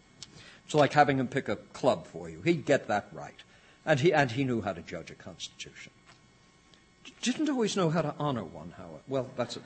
It's 0.65 0.75
like 0.75 0.93
having 0.93 1.19
him 1.19 1.29
pick 1.29 1.49
a 1.49 1.57
club 1.57 2.07
for 2.07 2.29
you. 2.29 2.41
He'd 2.43 2.65
get 2.65 2.89
that 2.89 3.09
right. 3.13 3.43
And 3.85 4.01
he, 4.01 4.13
and 4.13 4.31
he 4.31 4.45
knew 4.45 4.63
how 4.63 4.73
to 4.73 4.83
judge 4.83 5.11
a 5.11 5.15
constitution. 5.15 5.93
Didn't 7.23 7.49
always 7.49 7.77
know 7.77 7.91
how 7.91 8.03
to 8.03 8.15
honor 8.19 8.45
one, 8.45 8.73
however. 8.77 9.03
Well, 9.09 9.31
that's 9.37 9.57
it. 9.57 9.63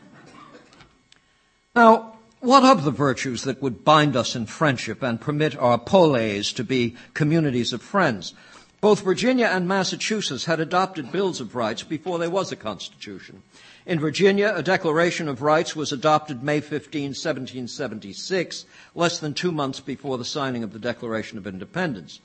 Now, 1.74 2.18
what 2.40 2.64
of 2.64 2.84
the 2.84 2.90
virtues 2.90 3.44
that 3.44 3.62
would 3.62 3.84
bind 3.84 4.16
us 4.16 4.34
in 4.34 4.46
friendship 4.46 5.02
and 5.02 5.20
permit 5.20 5.56
our 5.56 5.78
poleis 5.78 6.54
to 6.56 6.64
be 6.64 6.96
communities 7.14 7.72
of 7.72 7.82
friends? 7.82 8.34
Both 8.80 9.02
Virginia 9.02 9.46
and 9.46 9.68
Massachusetts 9.68 10.46
had 10.46 10.60
adopted 10.60 11.12
bills 11.12 11.40
of 11.40 11.54
rights 11.54 11.82
before 11.82 12.18
there 12.18 12.30
was 12.30 12.50
a 12.50 12.56
constitution. 12.56 13.42
In 13.84 14.00
Virginia, 14.00 14.52
a 14.54 14.62
Declaration 14.62 15.28
of 15.28 15.42
Rights 15.42 15.76
was 15.76 15.92
adopted 15.92 16.42
May 16.42 16.60
15, 16.60 17.10
1776, 17.10 18.64
less 18.94 19.18
than 19.18 19.34
two 19.34 19.52
months 19.52 19.80
before 19.80 20.16
the 20.16 20.24
signing 20.24 20.62
of 20.62 20.72
the 20.72 20.78
Declaration 20.78 21.36
of 21.36 21.46
Independence 21.46 22.20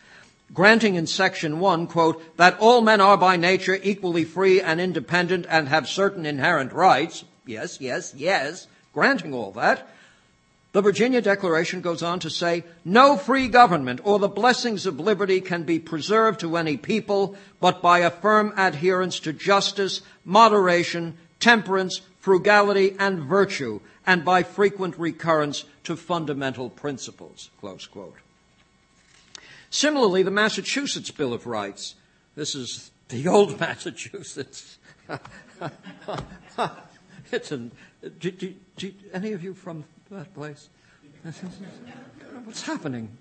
granting 0.53 0.95
in 0.95 1.07
section 1.07 1.59
1, 1.59 1.87
quote, 1.87 2.37
that 2.37 2.59
all 2.59 2.81
men 2.81 3.01
are 3.01 3.17
by 3.17 3.35
nature 3.35 3.79
equally 3.81 4.23
free 4.23 4.61
and 4.61 4.79
independent 4.79 5.45
and 5.49 5.67
have 5.67 5.87
certain 5.87 6.25
inherent 6.25 6.71
rights. 6.71 7.23
Yes, 7.45 7.79
yes, 7.81 8.13
yes, 8.15 8.67
granting 8.93 9.33
all 9.33 9.51
that. 9.53 9.87
The 10.75 10.81
Virginia 10.81 11.21
Declaration 11.21 11.79
goes 11.79 12.03
on 12.03 12.19
to 12.19 12.29
say, 12.29 12.65
no 12.83 13.15
free 13.15 13.47
government 13.47 14.01
or 14.03 14.19
the 14.19 14.27
blessings 14.27 14.85
of 14.85 14.99
liberty 14.99 15.39
can 15.39 15.63
be 15.63 15.79
preserved 15.79 16.41
to 16.41 16.57
any 16.57 16.75
people 16.75 17.37
but 17.61 17.81
by 17.81 17.99
a 17.99 18.11
firm 18.11 18.53
adherence 18.57 19.21
to 19.21 19.31
justice, 19.31 20.01
moderation, 20.25 21.17
temperance, 21.39 22.01
frugality, 22.19 22.93
and 22.99 23.21
virtue, 23.21 23.79
and 24.05 24.25
by 24.25 24.43
frequent 24.43 24.99
recurrence 24.99 25.63
to 25.85 25.95
fundamental 25.95 26.69
principles. 26.69 27.49
Similarly, 29.69 30.23
the 30.23 30.29
Massachusetts 30.29 31.09
Bill 31.09 31.31
of 31.31 31.47
Rights. 31.47 31.95
This 32.35 32.53
is 32.53 32.91
the 33.07 33.29
old 33.29 33.57
Massachusetts. 33.61 34.77
It's 37.31 37.51
an, 37.51 37.71
do, 38.19 38.31
do, 38.31 38.53
do, 38.77 38.93
any 39.13 39.31
of 39.31 39.43
you 39.43 39.53
from 39.53 39.83
that 40.11 40.33
place. 40.33 40.69
What's 42.43 42.61
happening? 42.61 43.17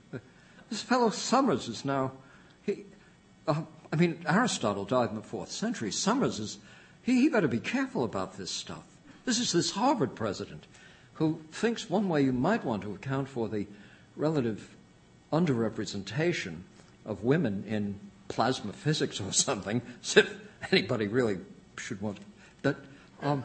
This 0.70 0.82
fellow 0.82 1.10
Summers 1.10 1.68
is 1.68 1.84
now. 1.84 2.12
He, 2.62 2.84
uh, 3.46 3.62
I 3.92 3.96
mean, 3.96 4.24
Aristotle 4.26 4.84
died 4.84 5.10
in 5.10 5.16
the 5.16 5.22
fourth 5.22 5.50
century. 5.50 5.90
Summers 5.90 6.38
is. 6.38 6.58
He, 7.02 7.22
he 7.22 7.28
better 7.28 7.48
be 7.48 7.60
careful 7.60 8.04
about 8.04 8.36
this 8.36 8.50
stuff. 8.50 8.84
This 9.24 9.38
is 9.38 9.52
this 9.52 9.72
Harvard 9.72 10.14
president 10.14 10.66
who 11.14 11.40
thinks 11.52 11.88
one 11.88 12.08
way 12.08 12.22
you 12.22 12.32
might 12.32 12.64
want 12.64 12.82
to 12.82 12.94
account 12.94 13.28
for 13.28 13.48
the 13.48 13.66
relative 14.16 14.74
underrepresentation 15.32 16.60
of 17.06 17.22
women 17.24 17.64
in 17.66 17.98
plasma 18.28 18.72
physics 18.72 19.20
or 19.20 19.32
something, 19.32 19.80
as 20.02 20.16
if 20.16 20.34
anybody 20.72 21.06
really 21.06 21.38
should 21.76 22.00
want. 22.00 22.18
That. 22.62 22.76
Um, 23.22 23.44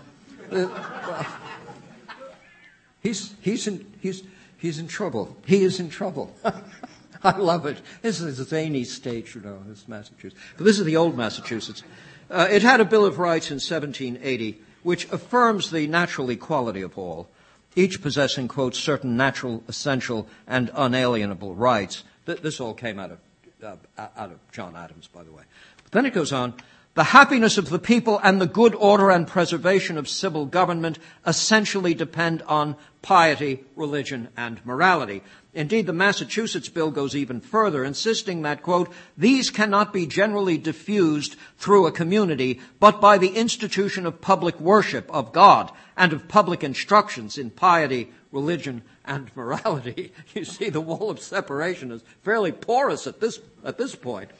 He's, 3.01 3.33
he's, 3.41 3.67
in, 3.67 3.85
he's, 4.01 4.23
he's 4.57 4.79
in 4.79 4.87
trouble. 4.87 5.37
He 5.45 5.63
is 5.63 5.79
in 5.79 5.89
trouble. 5.89 6.35
I 7.23 7.37
love 7.37 7.65
it. 7.65 7.81
This 8.01 8.19
is 8.21 8.39
a 8.39 8.43
zany 8.43 8.83
state, 8.83 9.33
you 9.35 9.41
know, 9.41 9.61
this 9.67 9.87
Massachusetts. 9.87 10.39
But 10.57 10.65
this 10.65 10.79
is 10.79 10.85
the 10.85 10.97
old 10.97 11.17
Massachusetts. 11.17 11.83
Uh, 12.29 12.47
it 12.49 12.61
had 12.61 12.81
a 12.81 12.85
Bill 12.85 13.05
of 13.05 13.19
Rights 13.19 13.51
in 13.51 13.55
1780 13.55 14.61
which 14.83 15.09
affirms 15.11 15.71
the 15.71 15.87
natural 15.87 16.29
equality 16.29 16.81
of 16.81 16.97
all, 16.97 17.29
each 17.75 18.01
possessing, 18.01 18.47
quote, 18.47 18.75
certain 18.75 19.17
natural, 19.17 19.63
essential, 19.67 20.27
and 20.47 20.71
unalienable 20.73 21.55
rights. 21.55 22.03
Th- 22.25 22.41
this 22.41 22.59
all 22.59 22.73
came 22.73 22.99
out 22.99 23.11
of, 23.11 23.19
uh, 23.63 24.07
out 24.17 24.31
of 24.31 24.39
John 24.51 24.75
Adams, 24.75 25.07
by 25.07 25.23
the 25.23 25.31
way. 25.31 25.43
But 25.83 25.91
then 25.91 26.05
it 26.05 26.13
goes 26.13 26.31
on, 26.31 26.53
the 26.99 27.05
happiness 27.05 27.57
of 27.57 27.69
the 27.69 27.79
people 27.79 28.19
and 28.25 28.41
the 28.41 28.45
good 28.45 28.75
order 28.75 29.09
and 29.09 29.25
preservation 29.25 29.97
of 29.97 30.09
civil 30.09 30.45
government 30.45 30.99
essentially 31.25 31.93
depend 31.93 32.41
on 32.41 32.75
piety, 33.01 33.63
religion, 33.77 34.27
and 34.35 34.59
morality. 34.65 35.23
Indeed, 35.53 35.85
the 35.85 35.93
Massachusetts 35.93 36.67
bill 36.67 36.91
goes 36.91 37.15
even 37.15 37.39
further, 37.39 37.85
insisting 37.85 38.41
that, 38.41 38.63
quote, 38.63 38.91
these 39.17 39.49
cannot 39.49 39.93
be 39.93 40.07
generally 40.07 40.57
diffused 40.57 41.37
through 41.57 41.87
a 41.87 41.93
community, 41.93 42.59
but 42.81 42.99
by 42.99 43.17
the 43.17 43.29
institution 43.29 44.05
of 44.05 44.19
public 44.19 44.59
worship 44.59 45.09
of 45.09 45.31
God 45.31 45.71
and 45.95 46.11
of 46.11 46.27
public 46.27 46.65
instructions 46.65 47.37
in 47.37 47.49
piety, 47.49 48.11
religion, 48.33 48.81
and 49.05 49.31
morality. 49.37 50.11
You 50.35 50.43
see, 50.43 50.69
the 50.69 50.81
wall 50.81 51.09
of 51.09 51.21
separation 51.21 51.93
is 51.93 52.03
fairly 52.23 52.51
porous 52.51 53.07
at 53.07 53.21
this, 53.21 53.39
at 53.63 53.77
this 53.77 53.95
point. 53.95 54.31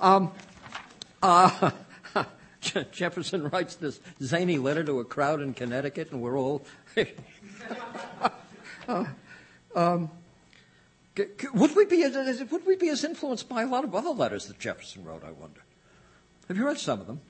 Um, 0.00 0.30
uh, 1.20 1.72
Jefferson 2.92 3.48
writes 3.48 3.76
this 3.76 4.00
zany 4.22 4.58
letter 4.58 4.84
to 4.84 5.00
a 5.00 5.04
crowd 5.04 5.40
in 5.40 5.54
Connecticut, 5.54 6.10
and 6.10 6.20
we're 6.20 6.38
all. 6.38 6.64
uh, 8.88 9.04
um, 9.74 10.10
would 11.52 11.76
we, 11.76 11.84
be 11.84 12.02
as, 12.02 12.42
would 12.50 12.66
we 12.66 12.76
be 12.76 12.88
as 12.88 13.04
influenced 13.04 13.48
by 13.48 13.62
a 13.62 13.66
lot 13.66 13.84
of 13.84 13.94
other 13.94 14.10
letters 14.10 14.46
that 14.46 14.58
Jefferson 14.58 15.04
wrote, 15.04 15.22
I 15.24 15.30
wonder? 15.30 15.60
Have 16.48 16.56
you 16.56 16.66
read 16.66 16.78
some 16.78 17.00
of 17.00 17.06
them? 17.06 17.20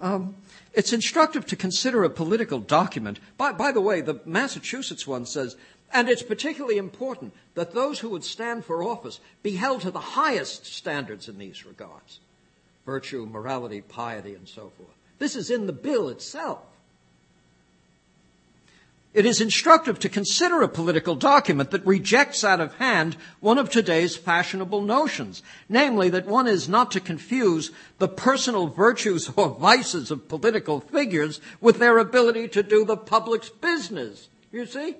Um, 0.00 0.36
it's 0.72 0.92
instructive 0.92 1.46
to 1.46 1.56
consider 1.56 2.02
a 2.04 2.10
political 2.10 2.58
document. 2.58 3.20
By, 3.36 3.52
by 3.52 3.72
the 3.72 3.80
way, 3.80 4.00
the 4.00 4.20
Massachusetts 4.24 5.06
one 5.06 5.26
says, 5.26 5.56
and 5.92 6.08
it's 6.08 6.22
particularly 6.22 6.78
important 6.78 7.34
that 7.54 7.74
those 7.74 8.00
who 8.00 8.08
would 8.10 8.24
stand 8.24 8.64
for 8.64 8.82
office 8.82 9.20
be 9.42 9.56
held 9.56 9.82
to 9.82 9.90
the 9.90 10.00
highest 10.00 10.66
standards 10.66 11.28
in 11.28 11.38
these 11.38 11.66
regards 11.66 12.20
virtue, 12.84 13.26
morality, 13.26 13.80
piety, 13.80 14.34
and 14.34 14.48
so 14.48 14.72
forth. 14.76 14.90
This 15.18 15.36
is 15.36 15.50
in 15.50 15.66
the 15.66 15.72
bill 15.72 16.08
itself. 16.08 16.60
It 19.14 19.26
is 19.26 19.42
instructive 19.42 19.98
to 20.00 20.08
consider 20.08 20.62
a 20.62 20.68
political 20.68 21.14
document 21.14 21.70
that 21.70 21.84
rejects 21.84 22.44
out 22.44 22.60
of 22.60 22.74
hand 22.76 23.16
one 23.40 23.58
of 23.58 23.68
today's 23.68 24.16
fashionable 24.16 24.80
notions, 24.80 25.42
namely 25.68 26.08
that 26.08 26.26
one 26.26 26.46
is 26.46 26.66
not 26.66 26.90
to 26.92 27.00
confuse 27.00 27.72
the 27.98 28.08
personal 28.08 28.68
virtues 28.68 29.30
or 29.36 29.50
vices 29.50 30.10
of 30.10 30.28
political 30.28 30.80
figures 30.80 31.42
with 31.60 31.78
their 31.78 31.98
ability 31.98 32.48
to 32.48 32.62
do 32.62 32.86
the 32.86 32.96
public's 32.96 33.50
business. 33.50 34.28
You 34.50 34.64
see? 34.64 34.96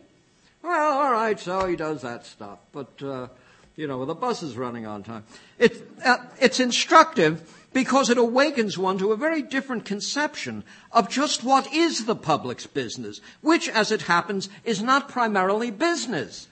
Well, 0.62 0.98
all 0.98 1.12
right, 1.12 1.40
so 1.40 1.66
he 1.66 1.74
does 1.74 2.02
that 2.02 2.26
stuff, 2.26 2.58
but, 2.70 3.02
uh, 3.02 3.28
you 3.76 3.88
know, 3.88 4.04
the 4.04 4.14
bus 4.14 4.42
is 4.42 4.56
running 4.56 4.86
on 4.86 5.02
time. 5.02 5.24
It, 5.58 5.88
uh, 6.04 6.18
it's 6.38 6.60
instructive 6.60 7.61
because 7.72 8.10
it 8.10 8.18
awakens 8.18 8.76
one 8.76 8.98
to 8.98 9.12
a 9.12 9.16
very 9.16 9.42
different 9.42 9.84
conception 9.84 10.64
of 10.90 11.08
just 11.08 11.42
what 11.44 11.72
is 11.72 12.04
the 12.04 12.16
public's 12.16 12.66
business, 12.66 13.20
which, 13.40 13.68
as 13.68 13.90
it 13.90 14.02
happens, 14.02 14.48
is 14.64 14.82
not 14.82 15.08
primarily 15.08 15.70
business. 15.70 16.48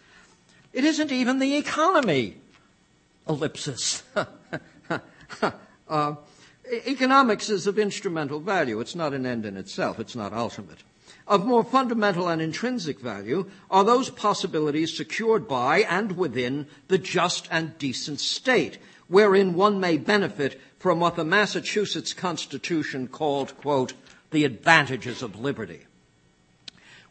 It 0.73 0.85
isn't 0.85 1.13
even 1.13 1.39
the 1.39 1.57
economy. 1.57 2.37
Ellipsis. 3.29 4.03
uh, 5.89 6.15
economics 6.87 7.51
is 7.51 7.67
of 7.67 7.79
instrumental 7.79 8.41
value. 8.41 8.81
It's 8.81 8.95
not 8.95 9.13
an 9.13 9.27
end 9.27 9.45
in 9.45 9.57
itself. 9.57 9.99
It's 9.99 10.17
not 10.17 10.33
ultimate. 10.33 10.79
Of 11.27 11.47
more 11.47 11.63
fundamental 11.63 12.29
and 12.29 12.43
intrinsic 12.43 12.99
value 12.99 13.49
are 13.71 13.85
those 13.85 14.11
possibilities 14.11 14.97
secured 14.97 15.47
by 15.47 15.81
and 15.89 16.17
within 16.17 16.67
the 16.89 16.99
just 16.99 17.47
and 17.51 17.77
decent 17.79 18.19
state, 18.21 18.79
wherein 19.07 19.55
one 19.55 19.79
may 19.79 19.97
benefit 19.97 20.61
from 20.81 20.99
what 20.99 21.15
the 21.15 21.25
Massachusetts 21.25 22.15
Constitution 22.15 23.07
called, 23.07 23.57
quote, 23.59 23.93
the 24.31 24.45
advantages 24.45 25.23
of 25.23 25.39
liberty. 25.39 25.81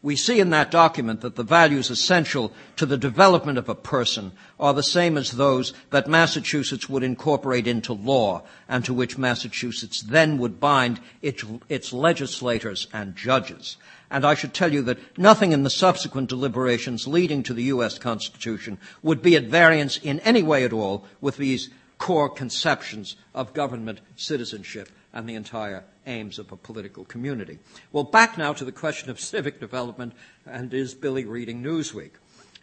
We 0.02 0.16
see 0.16 0.40
in 0.40 0.50
that 0.50 0.70
document 0.70 1.20
that 1.20 1.36
the 1.36 1.44
values 1.44 1.90
essential 1.90 2.52
to 2.76 2.86
the 2.86 2.96
development 2.96 3.58
of 3.58 3.68
a 3.68 3.74
person 3.74 4.32
are 4.58 4.74
the 4.74 4.82
same 4.82 5.16
as 5.16 5.32
those 5.32 5.72
that 5.90 6.08
Massachusetts 6.08 6.88
would 6.88 7.02
incorporate 7.02 7.66
into 7.66 7.92
law 7.92 8.42
and 8.68 8.84
to 8.86 8.94
which 8.94 9.18
Massachusetts 9.18 10.00
then 10.00 10.38
would 10.38 10.58
bind 10.58 11.00
its, 11.22 11.44
its, 11.68 11.92
legislators 11.92 12.88
and 12.92 13.14
judges. 13.14 13.76
And 14.10 14.24
I 14.24 14.34
should 14.34 14.54
tell 14.54 14.72
you 14.72 14.82
that 14.82 15.18
nothing 15.18 15.52
in 15.52 15.62
the 15.62 15.70
subsequent 15.70 16.30
deliberations 16.30 17.06
leading 17.06 17.42
to 17.44 17.54
the 17.54 17.64
U.S. 17.64 17.98
Constitution 17.98 18.78
would 19.02 19.22
be 19.22 19.36
at 19.36 19.44
variance 19.44 19.98
in 19.98 20.18
any 20.20 20.42
way 20.42 20.64
at 20.64 20.72
all 20.72 21.04
with 21.20 21.36
these 21.36 21.68
core 22.00 22.30
conceptions 22.30 23.14
of 23.34 23.52
government 23.52 24.00
citizenship 24.16 24.88
and 25.12 25.28
the 25.28 25.34
entire 25.34 25.84
aims 26.06 26.38
of 26.38 26.50
a 26.50 26.56
political 26.56 27.04
community. 27.04 27.58
Well, 27.92 28.04
back 28.04 28.38
now 28.38 28.54
to 28.54 28.64
the 28.64 28.72
question 28.72 29.10
of 29.10 29.20
civic 29.32 29.60
development 29.60 30.14
and 30.46 30.72
is 30.74 30.94
Billy 30.94 31.26
reading 31.26 31.62
Newsweek? 31.62 32.12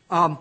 Um, 0.10 0.40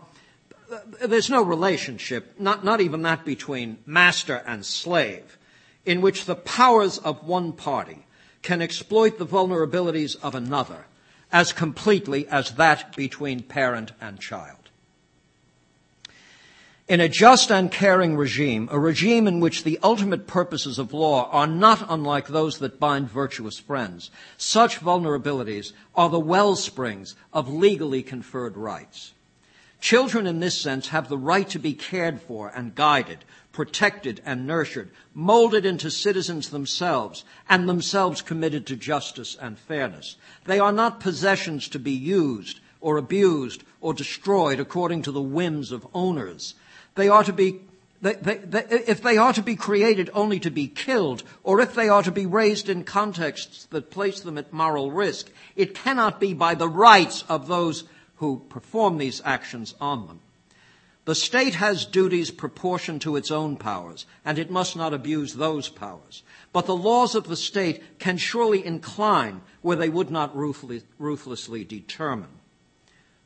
there's 1.04 1.30
no 1.30 1.42
relationship, 1.42 2.40
not, 2.40 2.64
not 2.64 2.80
even 2.80 3.02
that 3.02 3.24
between 3.24 3.78
master 3.84 4.42
and 4.46 4.64
slave, 4.64 5.36
in 5.84 6.00
which 6.00 6.24
the 6.24 6.34
powers 6.34 6.98
of 6.98 7.22
one 7.22 7.52
party 7.52 8.06
can 8.42 8.62
exploit 8.62 9.18
the 9.18 9.26
vulnerabilities 9.26 10.16
of 10.22 10.34
another 10.34 10.86
as 11.30 11.52
completely 11.52 12.26
as 12.28 12.52
that 12.52 12.96
between 12.96 13.42
parent 13.42 13.92
and 14.00 14.18
child. 14.18 14.65
In 16.88 17.00
a 17.00 17.08
just 17.08 17.50
and 17.50 17.68
caring 17.68 18.16
regime, 18.16 18.68
a 18.70 18.78
regime 18.78 19.26
in 19.26 19.40
which 19.40 19.64
the 19.64 19.80
ultimate 19.82 20.28
purposes 20.28 20.78
of 20.78 20.92
law 20.92 21.28
are 21.32 21.48
not 21.48 21.84
unlike 21.88 22.28
those 22.28 22.58
that 22.58 22.78
bind 22.78 23.10
virtuous 23.10 23.58
friends, 23.58 24.12
such 24.36 24.78
vulnerabilities 24.78 25.72
are 25.96 26.08
the 26.08 26.20
well 26.20 26.54
springs 26.54 27.16
of 27.32 27.52
legally 27.52 28.04
conferred 28.04 28.56
rights. 28.56 29.14
Children 29.80 30.28
in 30.28 30.38
this 30.38 30.56
sense 30.56 30.86
have 30.88 31.08
the 31.08 31.18
right 31.18 31.48
to 31.48 31.58
be 31.58 31.74
cared 31.74 32.20
for 32.20 32.52
and 32.54 32.76
guided, 32.76 33.24
protected 33.52 34.22
and 34.24 34.46
nurtured, 34.46 34.90
molded 35.12 35.66
into 35.66 35.90
citizens 35.90 36.50
themselves, 36.50 37.24
and 37.48 37.68
themselves 37.68 38.22
committed 38.22 38.64
to 38.64 38.76
justice 38.76 39.36
and 39.40 39.58
fairness. 39.58 40.14
They 40.44 40.60
are 40.60 40.70
not 40.70 41.00
possessions 41.00 41.68
to 41.70 41.80
be 41.80 41.90
used 41.90 42.60
or 42.80 42.96
abused 42.96 43.64
or 43.80 43.92
destroyed 43.92 44.60
according 44.60 45.02
to 45.02 45.10
the 45.10 45.20
whims 45.20 45.72
of 45.72 45.84
owners 45.92 46.54
they 46.96 47.08
are 47.08 47.24
to 47.24 47.32
be 47.32 47.60
they, 48.02 48.14
they, 48.14 48.64
if 48.86 49.00
they 49.00 49.16
are 49.16 49.32
to 49.32 49.42
be 49.42 49.56
created 49.56 50.10
only 50.12 50.38
to 50.40 50.50
be 50.50 50.68
killed, 50.68 51.22
or 51.42 51.60
if 51.60 51.74
they 51.74 51.88
are 51.88 52.02
to 52.02 52.12
be 52.12 52.26
raised 52.26 52.68
in 52.68 52.84
contexts 52.84 53.64
that 53.70 53.90
place 53.90 54.20
them 54.20 54.36
at 54.36 54.52
moral 54.52 54.90
risk, 54.90 55.30
it 55.56 55.74
cannot 55.74 56.20
be 56.20 56.34
by 56.34 56.54
the 56.54 56.68
rights 56.68 57.24
of 57.28 57.48
those 57.48 57.84
who 58.16 58.44
perform 58.50 58.98
these 58.98 59.22
actions 59.24 59.74
on 59.80 60.06
them. 60.06 60.20
The 61.06 61.14
state 61.14 61.54
has 61.54 61.86
duties 61.86 62.32
proportioned 62.32 63.00
to 63.02 63.16
its 63.16 63.30
own 63.30 63.56
powers, 63.56 64.06
and 64.24 64.38
it 64.38 64.50
must 64.50 64.74
not 64.76 64.92
abuse 64.92 65.34
those 65.34 65.68
powers. 65.68 66.22
But 66.52 66.66
the 66.66 66.76
laws 66.76 67.14
of 67.14 67.28
the 67.28 67.36
state 67.36 67.98
can 68.00 68.16
surely 68.16 68.64
incline 68.64 69.40
where 69.62 69.76
they 69.76 69.88
would 69.88 70.10
not 70.10 70.36
ruthlessly 70.36 71.64
determine. 71.64 72.40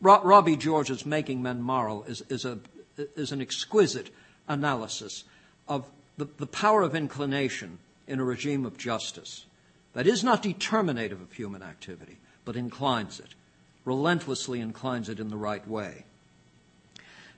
Robbie 0.01 0.57
George's 0.57 1.07
Making 1.07 1.43
Men 1.43 1.63
Moral 1.63 2.05
is, 2.05 2.23
is, 2.29 2.45
a, 2.45 2.59
is 3.17 3.33
an 3.33 3.41
exquisite 3.41 4.11
analysis 4.49 5.25
of 5.69 5.87
the, 6.17 6.29
the 6.39 6.47
power 6.47 6.83
of 6.83 6.95
inclination 6.95 7.79
in 8.07 8.21
a 8.21 8.25
regime 8.25 8.67
of 8.67 8.77
justice 8.77 9.47
that 9.93 10.07
is 10.07 10.23
not 10.23 10.43
determinative 10.43 11.21
of 11.21 11.33
human 11.33 11.63
activity, 11.63 12.19
but 12.45 12.57
inclines 12.57 13.21
it, 13.21 13.35
relentlessly 13.85 14.61
inclines 14.61 15.09
it 15.09 15.21
in 15.21 15.29
the 15.29 15.37
right 15.37 15.67
way. 15.67 16.05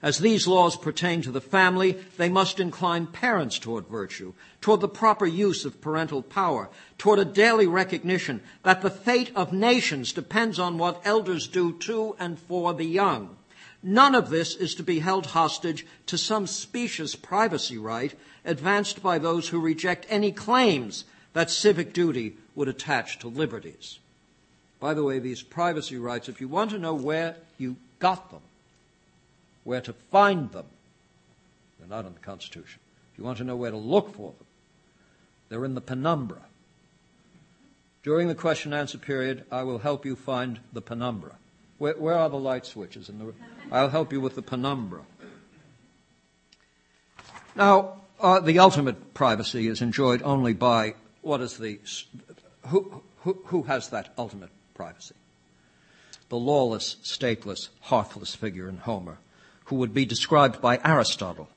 As 0.02 0.18
these 0.18 0.48
laws 0.48 0.76
pertain 0.76 1.22
to 1.22 1.30
the 1.30 1.40
family, 1.40 1.96
they 2.16 2.28
must 2.28 2.58
incline 2.58 3.06
parents 3.06 3.56
toward 3.58 3.86
virtue, 3.86 4.32
toward 4.60 4.80
the 4.80 4.88
proper 4.88 5.26
use 5.26 5.64
of 5.64 5.80
parental 5.80 6.22
power, 6.22 6.68
toward 6.98 7.20
a 7.20 7.24
daily 7.24 7.68
recognition 7.68 8.42
that 8.64 8.82
the 8.82 8.90
fate 8.90 9.30
of 9.36 9.52
nations 9.52 10.12
depends 10.12 10.58
on 10.58 10.76
what 10.76 11.00
elders 11.04 11.46
do 11.46 11.72
to 11.78 12.16
and 12.18 12.36
for 12.36 12.74
the 12.74 12.84
young. 12.84 13.36
None 13.83 14.14
of 14.14 14.30
this 14.30 14.55
is 14.55 14.74
to 14.76 14.83
be 14.83 15.01
held 15.01 15.26
hostage 15.26 15.85
to 16.07 16.16
some 16.16 16.47
specious 16.47 17.16
privacy 17.16 17.78
right 17.78 18.14
advanced 18.45 19.03
by 19.03 19.18
those 19.18 19.49
who 19.49 19.61
reject 19.61 20.07
any 20.09 20.30
claims 20.30 21.05
that 21.33 21.51
civic 21.51 21.93
duty 21.93 22.37
would 22.55 22.68
attach 22.68 23.18
to 23.18 23.28
liberties. 23.28 23.99
By 24.78 24.95
the 24.95 25.05
way, 25.05 25.18
these 25.18 25.43
privacy 25.43 25.97
rights, 25.97 26.28
if 26.28 26.41
you 26.41 26.49
want 26.49 26.70
to 26.70 26.78
know 26.78 26.95
where 26.95 27.37
you 27.59 27.76
got 27.99 28.30
them, 28.30 28.41
where 29.64 29.80
to 29.80 29.93
find 29.93 30.51
them, 30.53 30.66
they're 31.78 31.89
not 31.89 32.05
in 32.05 32.14
the 32.14 32.20
Constitution. 32.20 32.80
If 33.12 33.18
you 33.18 33.24
want 33.24 33.39
to 33.39 33.45
know 33.45 33.57
where 33.57 33.70
to 33.70 33.76
look 33.76 34.14
for 34.14 34.33
them, 34.33 34.47
they're 35.49 35.64
in 35.64 35.74
the 35.74 35.80
penumbra. 35.80 36.43
During 38.03 38.28
the 38.28 38.35
question 38.35 38.72
and 38.72 38.80
answer 38.80 38.99
period, 38.99 39.45
I 39.51 39.62
will 39.62 39.78
help 39.78 40.05
you 40.05 40.16
find 40.16 40.61
the 40.72 40.83
penumbra. 40.83 41.37
Where, 41.83 41.95
where 41.95 42.14
are 42.14 42.30
the 42.30 42.39
light 42.39 42.64
switches? 42.64 43.09
In 43.09 43.18
the, 43.18 43.35
I'll 43.72 43.89
help 43.89 44.12
you 44.12 44.20
with 44.20 44.37
the 44.37 44.43
penumbra. 44.43 45.01
Now, 47.57 48.03
uh, 48.20 48.39
the 48.39 48.61
ultimate 48.61 49.14
privacy 49.14 49.66
is 49.66 49.83
enjoyed 49.83 50.22
only 50.22 50.53
by 50.53 50.95
what 51.22 51.41
is 51.41 51.59
the 51.59 51.80
who, 52.68 53.03
who, 53.22 53.43
who 53.47 53.64
has 53.64 53.89
that 53.89 54.12
ultimate 54.16 54.51
privacy? 54.74 55.16
The 56.28 56.37
lawless, 56.37 56.99
stateless, 57.03 57.70
hearthless 57.80 58.33
figure 58.33 58.68
in 58.68 58.76
Homer, 58.76 59.18
who 59.64 59.74
would 59.74 59.93
be 59.93 60.05
described 60.05 60.61
by 60.61 60.78
Aristotle 60.85 61.49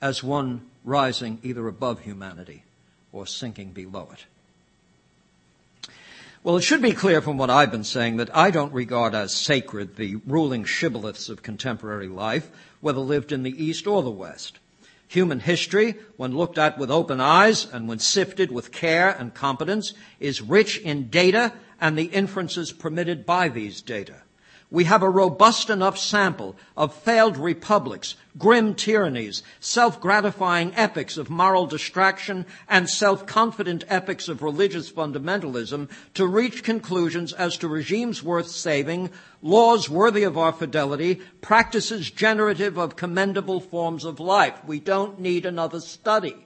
as 0.00 0.24
one 0.24 0.62
rising 0.82 1.40
either 1.42 1.68
above 1.68 2.00
humanity 2.00 2.64
or 3.12 3.26
sinking 3.26 3.72
below 3.72 4.08
it. 4.14 4.24
Well, 6.44 6.58
it 6.58 6.60
should 6.60 6.82
be 6.82 6.92
clear 6.92 7.22
from 7.22 7.38
what 7.38 7.48
I've 7.48 7.70
been 7.70 7.84
saying 7.84 8.18
that 8.18 8.36
I 8.36 8.50
don't 8.50 8.74
regard 8.74 9.14
as 9.14 9.34
sacred 9.34 9.96
the 9.96 10.16
ruling 10.26 10.64
shibboleths 10.64 11.30
of 11.30 11.42
contemporary 11.42 12.06
life, 12.06 12.50
whether 12.82 13.00
lived 13.00 13.32
in 13.32 13.44
the 13.44 13.64
East 13.64 13.86
or 13.86 14.02
the 14.02 14.10
West. 14.10 14.58
Human 15.08 15.40
history, 15.40 15.94
when 16.18 16.36
looked 16.36 16.58
at 16.58 16.76
with 16.76 16.90
open 16.90 17.18
eyes 17.18 17.66
and 17.72 17.88
when 17.88 17.98
sifted 17.98 18.52
with 18.52 18.72
care 18.72 19.08
and 19.08 19.32
competence, 19.32 19.94
is 20.20 20.42
rich 20.42 20.76
in 20.76 21.08
data 21.08 21.54
and 21.80 21.96
the 21.96 22.10
inferences 22.12 22.72
permitted 22.72 23.24
by 23.24 23.48
these 23.48 23.80
data. 23.80 24.16
We 24.70 24.84
have 24.84 25.02
a 25.02 25.10
robust 25.10 25.70
enough 25.70 25.98
sample 25.98 26.56
of 26.76 26.94
failed 26.94 27.36
republics, 27.36 28.16
grim 28.36 28.74
tyrannies, 28.74 29.42
self-gratifying 29.60 30.74
epics 30.74 31.16
of 31.16 31.30
moral 31.30 31.66
distraction, 31.66 32.44
and 32.68 32.90
self-confident 32.90 33.84
epics 33.88 34.28
of 34.28 34.42
religious 34.42 34.90
fundamentalism 34.90 35.88
to 36.14 36.26
reach 36.26 36.64
conclusions 36.64 37.32
as 37.32 37.56
to 37.58 37.68
regimes 37.68 38.22
worth 38.22 38.48
saving, 38.48 39.10
laws 39.42 39.88
worthy 39.88 40.24
of 40.24 40.36
our 40.36 40.52
fidelity, 40.52 41.20
practices 41.40 42.10
generative 42.10 42.76
of 42.76 42.96
commendable 42.96 43.60
forms 43.60 44.04
of 44.04 44.18
life. 44.18 44.64
We 44.66 44.80
don't 44.80 45.20
need 45.20 45.46
another 45.46 45.80
study. 45.80 46.36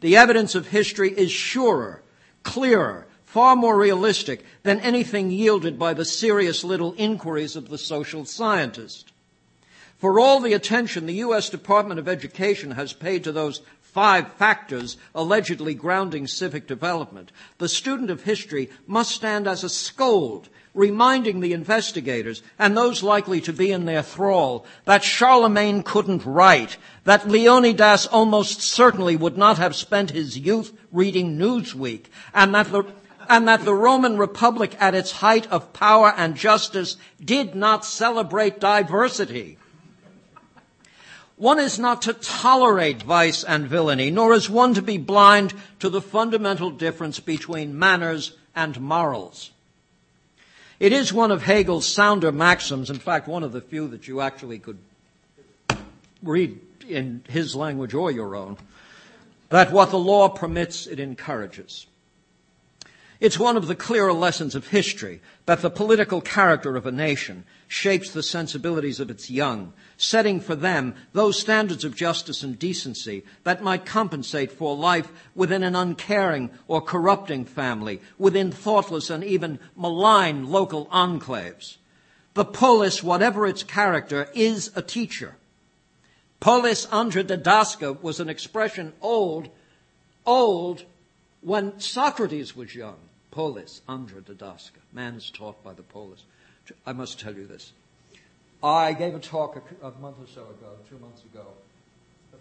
The 0.00 0.16
evidence 0.16 0.54
of 0.54 0.68
history 0.68 1.10
is 1.10 1.30
surer, 1.30 2.02
clearer, 2.42 3.05
far 3.26 3.54
more 3.56 3.78
realistic 3.78 4.44
than 4.62 4.80
anything 4.80 5.30
yielded 5.30 5.78
by 5.78 5.92
the 5.92 6.04
serious 6.04 6.64
little 6.64 6.94
inquiries 6.96 7.56
of 7.56 7.68
the 7.68 7.76
social 7.76 8.24
scientist. 8.24 9.12
For 9.98 10.20
all 10.20 10.40
the 10.40 10.54
attention 10.54 11.06
the 11.06 11.14
U.S. 11.14 11.50
Department 11.50 11.98
of 11.98 12.08
Education 12.08 12.70
has 12.72 12.92
paid 12.92 13.24
to 13.24 13.32
those 13.32 13.60
five 13.80 14.30
factors 14.34 14.96
allegedly 15.14 15.74
grounding 15.74 16.26
civic 16.26 16.66
development, 16.66 17.32
the 17.58 17.68
student 17.68 18.10
of 18.10 18.22
history 18.22 18.70
must 18.86 19.10
stand 19.10 19.48
as 19.48 19.64
a 19.64 19.68
scold, 19.68 20.48
reminding 20.74 21.40
the 21.40 21.54
investigators 21.54 22.42
and 22.58 22.76
those 22.76 23.02
likely 23.02 23.40
to 23.40 23.52
be 23.52 23.72
in 23.72 23.86
their 23.86 24.02
thrall 24.02 24.66
that 24.84 25.02
Charlemagne 25.02 25.82
couldn't 25.82 26.26
write, 26.26 26.76
that 27.04 27.26
Leonidas 27.26 28.06
almost 28.06 28.60
certainly 28.60 29.16
would 29.16 29.38
not 29.38 29.56
have 29.56 29.74
spent 29.74 30.10
his 30.10 30.38
youth 30.38 30.72
reading 30.92 31.38
Newsweek, 31.38 32.04
and 32.34 32.54
that 32.54 32.70
the 32.70 32.84
and 33.28 33.48
that 33.48 33.64
the 33.64 33.74
Roman 33.74 34.18
Republic 34.18 34.76
at 34.80 34.94
its 34.94 35.10
height 35.10 35.50
of 35.50 35.72
power 35.72 36.12
and 36.16 36.36
justice 36.36 36.96
did 37.22 37.54
not 37.54 37.84
celebrate 37.84 38.60
diversity. 38.60 39.58
One 41.36 41.58
is 41.58 41.78
not 41.78 42.02
to 42.02 42.14
tolerate 42.14 43.02
vice 43.02 43.44
and 43.44 43.66
villainy, 43.66 44.10
nor 44.10 44.32
is 44.32 44.48
one 44.48 44.72
to 44.74 44.82
be 44.82 44.96
blind 44.96 45.52
to 45.80 45.90
the 45.90 46.00
fundamental 46.00 46.70
difference 46.70 47.20
between 47.20 47.78
manners 47.78 48.36
and 48.54 48.80
morals. 48.80 49.50
It 50.80 50.92
is 50.92 51.12
one 51.12 51.30
of 51.30 51.42
Hegel's 51.42 51.86
sounder 51.86 52.32
maxims, 52.32 52.88
in 52.90 52.98
fact, 52.98 53.28
one 53.28 53.42
of 53.42 53.52
the 53.52 53.60
few 53.60 53.88
that 53.88 54.08
you 54.08 54.20
actually 54.20 54.58
could 54.58 54.78
read 56.22 56.58
in 56.88 57.22
his 57.28 57.54
language 57.54 57.94
or 57.94 58.10
your 58.10 58.34
own, 58.34 58.56
that 59.50 59.72
what 59.72 59.90
the 59.90 59.98
law 59.98 60.28
permits, 60.28 60.86
it 60.86 61.00
encourages. 61.00 61.86
It's 63.18 63.38
one 63.38 63.56
of 63.56 63.66
the 63.66 63.74
clearer 63.74 64.12
lessons 64.12 64.54
of 64.54 64.68
history 64.68 65.22
that 65.46 65.62
the 65.62 65.70
political 65.70 66.20
character 66.20 66.76
of 66.76 66.84
a 66.84 66.92
nation 66.92 67.44
shapes 67.66 68.10
the 68.10 68.22
sensibilities 68.22 69.00
of 69.00 69.10
its 69.10 69.30
young, 69.30 69.72
setting 69.96 70.38
for 70.38 70.54
them 70.54 70.94
those 71.14 71.40
standards 71.40 71.82
of 71.82 71.96
justice 71.96 72.42
and 72.42 72.58
decency 72.58 73.24
that 73.44 73.62
might 73.62 73.86
compensate 73.86 74.52
for 74.52 74.76
life 74.76 75.10
within 75.34 75.62
an 75.62 75.74
uncaring 75.74 76.50
or 76.68 76.82
corrupting 76.82 77.46
family, 77.46 78.02
within 78.18 78.52
thoughtless 78.52 79.08
and 79.08 79.24
even 79.24 79.58
malign 79.74 80.50
local 80.50 80.84
enclaves. 80.86 81.78
The 82.34 82.44
polis, 82.44 83.02
whatever 83.02 83.46
its 83.46 83.62
character, 83.62 84.28
is 84.34 84.70
a 84.76 84.82
teacher. 84.82 85.36
Polis 86.38 86.84
didaskei 86.84 88.02
was 88.02 88.20
an 88.20 88.28
expression 88.28 88.92
old, 89.00 89.48
old 90.26 90.84
when 91.40 91.80
Socrates 91.80 92.54
was 92.54 92.74
young 92.74 93.05
polis, 93.36 93.82
andra 93.86 94.22
didaskei. 94.22 94.80
Man 94.94 95.14
is 95.14 95.30
taught 95.30 95.62
by 95.62 95.74
the 95.74 95.82
polis. 95.82 96.24
I 96.86 96.94
must 96.94 97.20
tell 97.20 97.34
you 97.34 97.46
this. 97.46 97.72
I 98.62 98.94
gave 98.94 99.14
a 99.14 99.18
talk 99.18 99.56
a, 99.56 99.86
a 99.86 99.90
month 100.00 100.16
or 100.18 100.26
so 100.26 100.40
ago, 100.44 100.72
two 100.88 100.98
months 100.98 101.22
ago, 101.24 101.44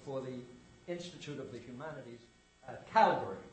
for 0.06 0.22
the 0.22 0.38
Institute 0.88 1.38
of 1.40 1.52
the 1.52 1.60
Humanities 1.60 2.22
at 2.68 2.92
Calgary. 2.94 3.44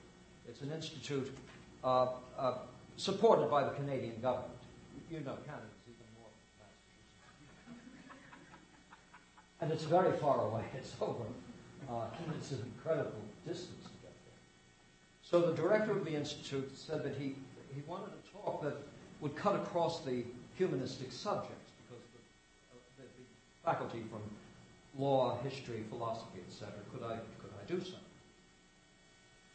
It's 0.49 0.61
an 0.61 0.70
institute 0.70 1.36
uh, 1.82 2.07
uh, 2.38 2.55
supported 2.97 3.51
by 3.51 3.64
the 3.64 3.70
Canadian 3.70 4.20
government. 4.22 4.61
You 5.11 5.18
know, 5.20 5.36
Canada's 5.45 5.82
even 5.86 6.07
more 6.18 6.30
And 9.61 9.72
it's 9.72 9.84
very 9.84 10.16
far 10.18 10.47
away. 10.47 10.62
It's 10.76 10.95
over. 11.01 11.24
Uh, 11.90 12.05
it's 12.38 12.53
an 12.53 12.62
incredible 12.76 13.22
distance. 13.45 13.82
So 15.33 15.41
the 15.41 15.55
director 15.55 15.93
of 15.93 16.05
the 16.05 16.14
institute 16.14 16.70
said 16.76 17.03
that 17.05 17.16
he, 17.16 17.37
he 17.74 17.80
wanted 17.87 18.11
a 18.11 18.37
talk 18.37 18.62
that 18.64 18.76
would 19.22 19.35
cut 19.35 19.55
across 19.55 20.05
the 20.05 20.24
humanistic 20.59 21.11
subjects 21.11 21.70
because 21.89 22.05
the, 22.12 23.03
uh, 23.03 23.07
the, 23.16 23.64
faculty 23.64 24.05
from 24.11 24.20
law, 25.03 25.39
history, 25.43 25.85
philosophy, 25.89 26.41
etc. 26.47 26.68
Could 26.93 27.03
I 27.03 27.16
could 27.41 27.51
I 27.59 27.66
do 27.66 27.83
so? 27.83 27.97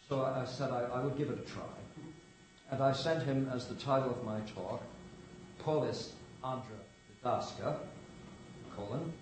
So 0.10 0.24
I, 0.24 0.42
I 0.42 0.46
said 0.46 0.72
I, 0.72 0.82
I, 0.82 1.04
would 1.04 1.16
give 1.16 1.30
it 1.30 1.38
a 1.38 1.48
try, 1.48 1.62
and 2.72 2.82
I 2.82 2.92
sent 2.92 3.22
him 3.22 3.48
as 3.54 3.68
the 3.68 3.76
title 3.76 4.10
of 4.10 4.24
my 4.26 4.40
talk, 4.56 4.82
Polis 5.60 6.14
andra 6.44 6.64
didaskei, 7.24 7.78
colon, 8.76 9.14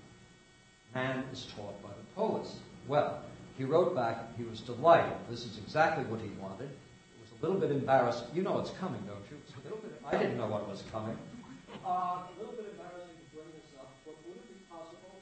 man 0.93 1.25
is 1.33 1.47
taught 1.53 1.83
by 1.83 1.89
the 1.89 2.15
polis. 2.15 2.55
Well, 2.87 3.19
he 3.57 3.63
wrote 3.63 3.95
back, 3.95 4.35
he 4.37 4.43
was 4.43 4.59
delighted. 4.61 5.13
This 5.29 5.45
is 5.45 5.57
exactly 5.57 6.03
what 6.05 6.19
he 6.19 6.27
wanted. 6.41 6.69
He 6.69 7.21
was 7.21 7.31
a 7.39 7.41
little 7.45 7.59
bit 7.59 7.71
embarrassed. 7.71 8.25
You 8.33 8.41
know 8.43 8.59
it's 8.59 8.71
coming, 8.71 9.01
don't 9.07 9.23
you? 9.31 9.37
Bit, 9.63 9.73
I 10.05 10.17
didn't 10.17 10.37
know 10.37 10.47
what 10.47 10.67
was 10.69 10.83
coming. 10.91 11.17
uh, 11.85 11.89
a 11.89 12.27
little 12.37 12.53
bit 12.53 12.67
embarrassing 12.71 13.15
to 13.15 13.25
bring 13.35 13.47
this 13.55 13.71
up, 13.79 13.91
but 14.05 14.15
would 14.27 14.35
it 14.37 14.47
be 14.51 14.59
possible 14.69 15.15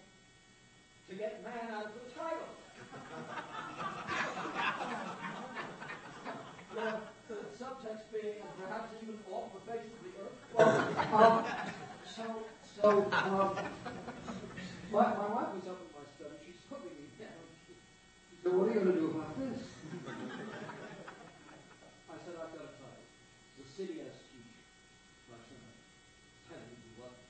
to 1.09 1.15
get 1.15 1.43
man 1.43 1.71
out 1.73 1.85
of 1.85 1.91
the 1.93 1.99
title? 2.17 2.47
the, 6.73 6.97
the 7.29 7.35
subtext 7.57 8.05
being, 8.11 8.41
perhaps 8.59 8.89
even 9.01 9.17
off 9.31 9.47
the 9.53 9.61
face 9.71 9.85
of 9.85 9.99
the 10.03 10.11
earth. 10.21 10.37
Well, 10.53 10.69
um, 11.13 11.45
so, 12.15 12.25
so, 12.81 12.87
um, 13.11 13.49
my, 14.91 15.05
my 15.17 15.27
wife 15.33 15.51
was 15.57 15.65
up 15.69 15.79
in 15.81 15.89
my 15.93 16.05
study. 16.17 16.37
She's 16.45 16.61
cooking 16.69 16.93
me 16.93 17.07
down. 17.17 17.41
She 18.29 18.32
said, 18.43 18.51
what 18.59 18.67
are 18.67 18.75
you 18.75 18.83
going 18.83 18.91
to 18.91 18.99
do 18.99 19.07
about 19.15 19.39
this? 19.39 19.55
I 22.11 22.15
said, 22.27 22.35
I've 22.35 22.51
got 22.51 22.67
to 22.67 22.75
tell 22.75 22.91
you. 22.91 23.07
The 23.55 23.65
city 23.71 24.03
has 24.03 24.19
teacher. 24.27 24.59
Lecture 25.31 25.63
night. 25.63 25.79
Ten 26.51 26.59
and 26.59 26.75
eleven. 26.99 27.23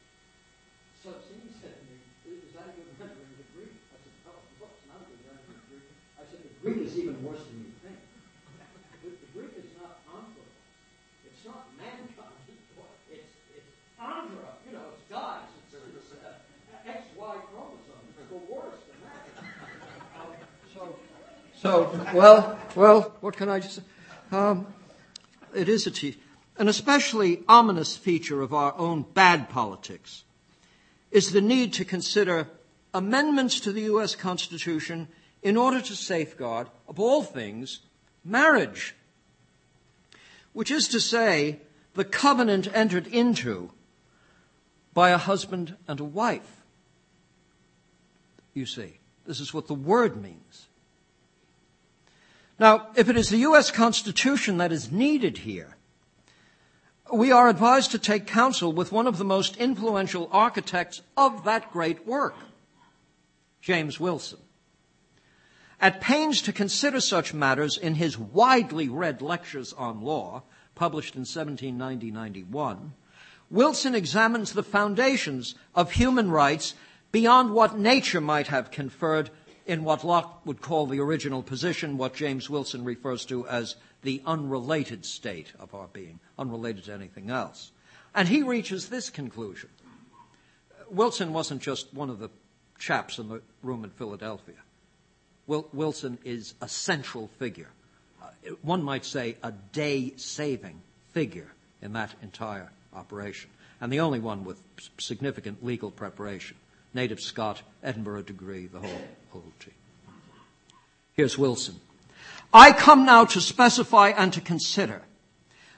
So 1.05 1.21
Cindy 1.21 1.53
said 1.61 1.77
to 1.77 1.83
me, 1.85 2.01
is 2.33 2.49
that 2.57 2.65
a 2.65 2.73
good 2.73 2.89
rendering 2.97 3.29
of 3.29 3.37
the 3.37 3.49
Greek? 3.53 3.77
I 3.93 4.01
said, 4.01 4.15
no, 4.25 4.41
well, 4.57 4.73
it's 4.73 4.89
not 4.89 5.05
a 5.05 5.07
good 5.13 5.21
rendering 5.21 5.53
of 5.53 5.61
the 5.61 5.69
Greek. 5.69 5.85
I 6.17 6.25
said, 6.25 6.41
the 6.41 6.53
Greek 6.65 6.81
is 6.81 6.97
even 6.97 7.21
worse 7.21 7.45
than 7.45 7.61
you 7.61 7.77
think. 7.85 8.01
The, 9.05 9.13
the 9.13 9.29
Greek 9.37 9.53
is 9.53 9.69
not 9.77 10.01
anthropos. 10.09 10.49
It's 11.29 11.45
not 11.45 11.69
mankind. 11.77 12.41
It's, 12.49 13.37
it's 13.53 13.69
andra. 14.01 14.57
You 14.65 14.81
know, 14.81 14.97
it's 14.97 15.05
guys. 15.13 15.45
It's, 15.61 15.77
it's 15.77 16.09
uh, 16.17 16.41
XY 16.89 17.33
chromosome. 17.53 18.01
It's 18.17 18.33
the 18.33 18.41
worst 18.49 18.81
than 18.89 18.97
that. 19.05 19.29
Um, 20.17 20.33
so, 20.73 20.95
so, 21.63 21.89
well, 22.13 22.59
well, 22.75 23.13
what 23.21 23.37
can 23.37 23.47
I 23.47 23.61
just 23.61 23.75
say? 23.75 23.83
Um, 24.33 24.67
it 25.55 25.69
is 25.69 25.87
a 25.87 25.91
te- 25.91 26.17
an 26.57 26.67
especially 26.67 27.41
ominous 27.47 27.95
feature 27.95 28.41
of 28.41 28.53
our 28.53 28.77
own 28.77 29.03
bad 29.13 29.49
politics 29.49 30.25
is 31.09 31.31
the 31.31 31.39
need 31.39 31.71
to 31.73 31.85
consider 31.85 32.49
amendments 32.93 33.61
to 33.61 33.71
the 33.71 33.83
U.S. 33.83 34.13
Constitution 34.13 35.07
in 35.41 35.55
order 35.55 35.79
to 35.79 35.95
safeguard, 35.95 36.67
of 36.89 36.99
all 36.99 37.23
things, 37.23 37.79
marriage, 38.25 38.93
which 40.51 40.69
is 40.69 40.89
to 40.89 40.99
say, 40.99 41.61
the 41.93 42.03
covenant 42.03 42.67
entered 42.73 43.07
into 43.07 43.71
by 44.93 45.11
a 45.11 45.17
husband 45.17 45.77
and 45.87 46.01
a 46.01 46.03
wife. 46.03 46.61
You 48.53 48.65
see, 48.65 48.99
this 49.25 49.39
is 49.39 49.53
what 49.53 49.67
the 49.67 49.73
word 49.73 50.21
means. 50.21 50.67
Now, 52.63 52.87
if 52.95 53.09
it 53.09 53.17
is 53.17 53.27
the 53.27 53.39
U.S. 53.39 53.71
Constitution 53.71 54.55
that 54.59 54.71
is 54.71 54.89
needed 54.89 55.39
here, 55.39 55.75
we 57.11 57.29
are 57.29 57.49
advised 57.49 57.91
to 57.91 57.99
take 57.99 58.25
counsel 58.25 58.71
with 58.71 58.89
one 58.89 59.05
of 59.05 59.17
the 59.17 59.25
most 59.25 59.57
influential 59.57 60.29
architects 60.31 61.01
of 61.17 61.43
that 61.43 61.73
great 61.73 62.07
work, 62.07 62.35
James 63.59 63.99
Wilson. 63.99 64.39
At 65.81 65.99
pains 65.99 66.41
to 66.43 66.53
consider 66.53 67.01
such 67.01 67.33
matters 67.33 67.77
in 67.77 67.95
his 67.95 68.17
widely 68.17 68.87
read 68.87 69.21
lectures 69.21 69.73
on 69.73 69.99
law, 69.99 70.43
published 70.73 71.17
in 71.17 71.23
1790-91, 71.23 72.91
Wilson 73.49 73.93
examines 73.93 74.53
the 74.53 74.63
foundations 74.63 75.55
of 75.75 75.91
human 75.91 76.31
rights 76.31 76.75
beyond 77.11 77.51
what 77.51 77.77
nature 77.77 78.21
might 78.21 78.47
have 78.47 78.71
conferred 78.71 79.31
in 79.65 79.83
what 79.83 80.03
Locke 80.03 80.45
would 80.45 80.61
call 80.61 80.87
the 80.87 80.99
original 80.99 81.41
position, 81.41 81.97
what 81.97 82.13
James 82.13 82.49
Wilson 82.49 82.83
refers 82.83 83.25
to 83.25 83.47
as 83.47 83.75
the 84.01 84.21
unrelated 84.25 85.05
state 85.05 85.53
of 85.59 85.73
our 85.73 85.87
being, 85.87 86.19
unrelated 86.37 86.85
to 86.85 86.93
anything 86.93 87.29
else. 87.29 87.71
And 88.13 88.27
he 88.27 88.43
reaches 88.43 88.89
this 88.89 89.09
conclusion. 89.09 89.69
Wilson 90.89 91.33
wasn't 91.33 91.61
just 91.61 91.93
one 91.93 92.09
of 92.09 92.19
the 92.19 92.29
chaps 92.77 93.17
in 93.17 93.29
the 93.29 93.41
room 93.61 93.83
in 93.83 93.89
Philadelphia. 93.91 94.55
Wilson 95.47 96.17
is 96.23 96.53
a 96.61 96.67
central 96.67 97.27
figure. 97.39 97.69
Uh, 98.21 98.27
one 98.61 98.83
might 98.83 99.05
say 99.05 99.35
a 99.43 99.51
day 99.51 100.13
saving 100.15 100.81
figure 101.13 101.51
in 101.81 101.93
that 101.93 102.13
entire 102.21 102.71
operation, 102.93 103.49
and 103.81 103.91
the 103.91 103.99
only 103.99 104.19
one 104.19 104.45
with 104.45 104.61
significant 104.97 105.63
legal 105.65 105.91
preparation. 105.91 106.55
Native 106.93 107.19
Scot, 107.19 107.61
Edinburgh 107.81 108.23
degree, 108.23 108.67
the 108.67 108.79
whole, 108.79 109.01
whole 109.31 109.51
team. 109.59 109.73
Here's 111.13 111.37
Wilson. 111.37 111.75
I 112.53 112.71
come 112.71 113.05
now 113.05 113.25
to 113.25 113.41
specify 113.41 114.09
and 114.09 114.31
to 114.33 114.41
consider 114.41 115.01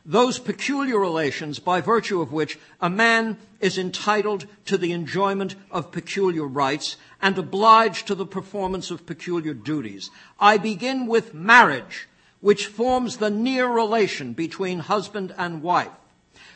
those 0.06 0.38
peculiar 0.38 1.00
relations 1.00 1.58
by 1.58 1.82
virtue 1.82 2.22
of 2.22 2.32
which 2.32 2.60
a 2.80 2.90
man 2.90 3.38
is 3.60 3.78
entitled 3.78 4.46
to 4.66 4.78
the 4.78 4.92
enjoyment 4.92 5.56
of 5.72 5.92
peculiar 5.92 6.46
rights 6.46 6.98
and 7.22 7.38
obliged 7.38 8.06
to 8.08 8.16
the 8.16 8.26
performance 8.26 8.92
of 8.92 9.08
peculiar 9.08 9.54
duties. 9.54 10.12
I 10.40 10.58
begin 10.58 11.08
with 11.08 11.34
marriage, 11.34 12.08
which 12.40 12.68
forms 12.68 13.18
the 13.18 13.32
near 13.32 13.68
relation 13.68 14.34
between 14.34 14.80
husband 14.80 15.34
and 15.38 15.64
wife. 15.64 15.90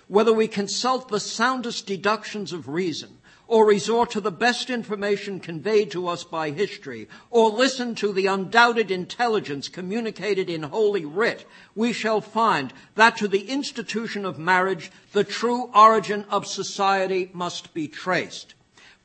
Whether 0.07 0.34
we 0.34 0.47
consult 0.47 1.10
the 1.10 1.20
soundest 1.20 1.88
deductions 1.88 2.53
of 2.53 2.68
reason, 2.68 3.18
or 3.50 3.66
resort 3.66 4.12
to 4.12 4.22
the 4.22 4.32
best 4.32 4.70
information 4.70 5.39
conveyed 5.39 5.89
to 5.89 6.08
us 6.08 6.24
by 6.24 6.52
history, 6.52 7.10
or 7.32 7.50
listen 7.50 7.95
to 7.95 8.14
the 8.14 8.28
undoubted 8.28 8.91
intelligence 8.91 9.68
communicated 9.68 10.52
in 10.52 10.62
Holy 10.62 11.04
Writ, 11.04 11.47
we 11.74 11.91
shall 11.91 12.22
find 12.22 12.72
that 12.93 13.18
to 13.18 13.28
the 13.28 13.50
institution 13.50 14.24
of 14.24 14.38
marriage, 14.38 14.91
the 15.14 15.24
true 15.24 15.72
origin 15.74 16.24
of 16.30 16.45
society 16.45 17.32
must 17.34 17.74
be 17.74 17.88
traced. 17.88 18.54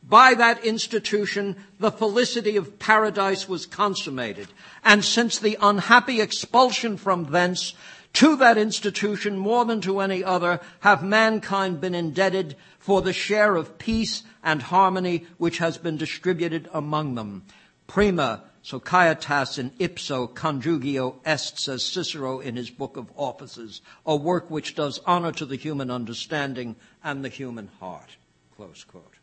By 0.07 0.35
that 0.35 0.63
institution, 0.63 1.57
the 1.81 1.91
felicity 1.91 2.57
of 2.59 2.79
paradise 2.79 3.49
was 3.49 3.65
consummated, 3.65 4.49
and 4.85 5.03
since 5.03 5.39
the 5.39 5.57
unhappy 5.59 6.21
expulsion 6.21 6.99
from 6.99 7.31
thence, 7.31 7.73
to 8.13 8.37
that 8.37 8.59
institution, 8.59 9.39
more 9.39 9.65
than 9.65 9.81
to 9.81 10.01
any 10.01 10.23
other, 10.23 10.61
have 10.81 11.03
mankind 11.03 11.81
been 11.81 11.95
indebted 11.95 12.55
for 12.85 13.01
the 13.01 13.15
share 13.15 13.57
of 13.57 13.79
peace 13.79 14.23
and 14.43 14.61
harmony 14.61 15.27
which 15.39 15.57
has 15.57 15.79
been 15.79 15.97
distributed 15.97 16.69
among 16.71 17.15
them. 17.15 17.43
Prima 17.87 18.45
societas 18.63 19.59
in 19.59 19.73
ipso 19.79 20.27
conjugio 20.27 21.15
est, 21.25 21.59
says 21.59 21.83
Cicero 21.83 22.41
in 22.41 22.57
his 22.57 22.69
book 22.69 22.99
of 22.99 23.11
offices, 23.17 23.81
a 24.05 24.15
work 24.15 24.51
which 24.51 24.75
does 24.75 25.01
honor 25.07 25.33
to 25.33 25.47
the 25.47 25.57
human 25.57 25.91
understanding 25.91 26.77
and 27.03 27.25
the 27.25 27.31
human 27.31 27.71
heart. 27.81 28.19
Close 28.55 28.85
quote. 28.85 29.15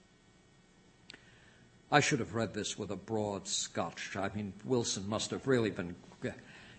I 1.91 1.99
should 1.99 2.17
have 2.17 2.33
read 2.33 2.55
this 2.55 2.79
with 2.79 2.89
a 2.89 2.95
broad 2.95 3.47
scotch. 3.47 4.17
I 4.17 4.31
mean, 4.33 4.53
Wilson 4.65 5.07
must 5.07 5.29
have 5.29 5.45
really 5.45 5.69
been 5.69 5.95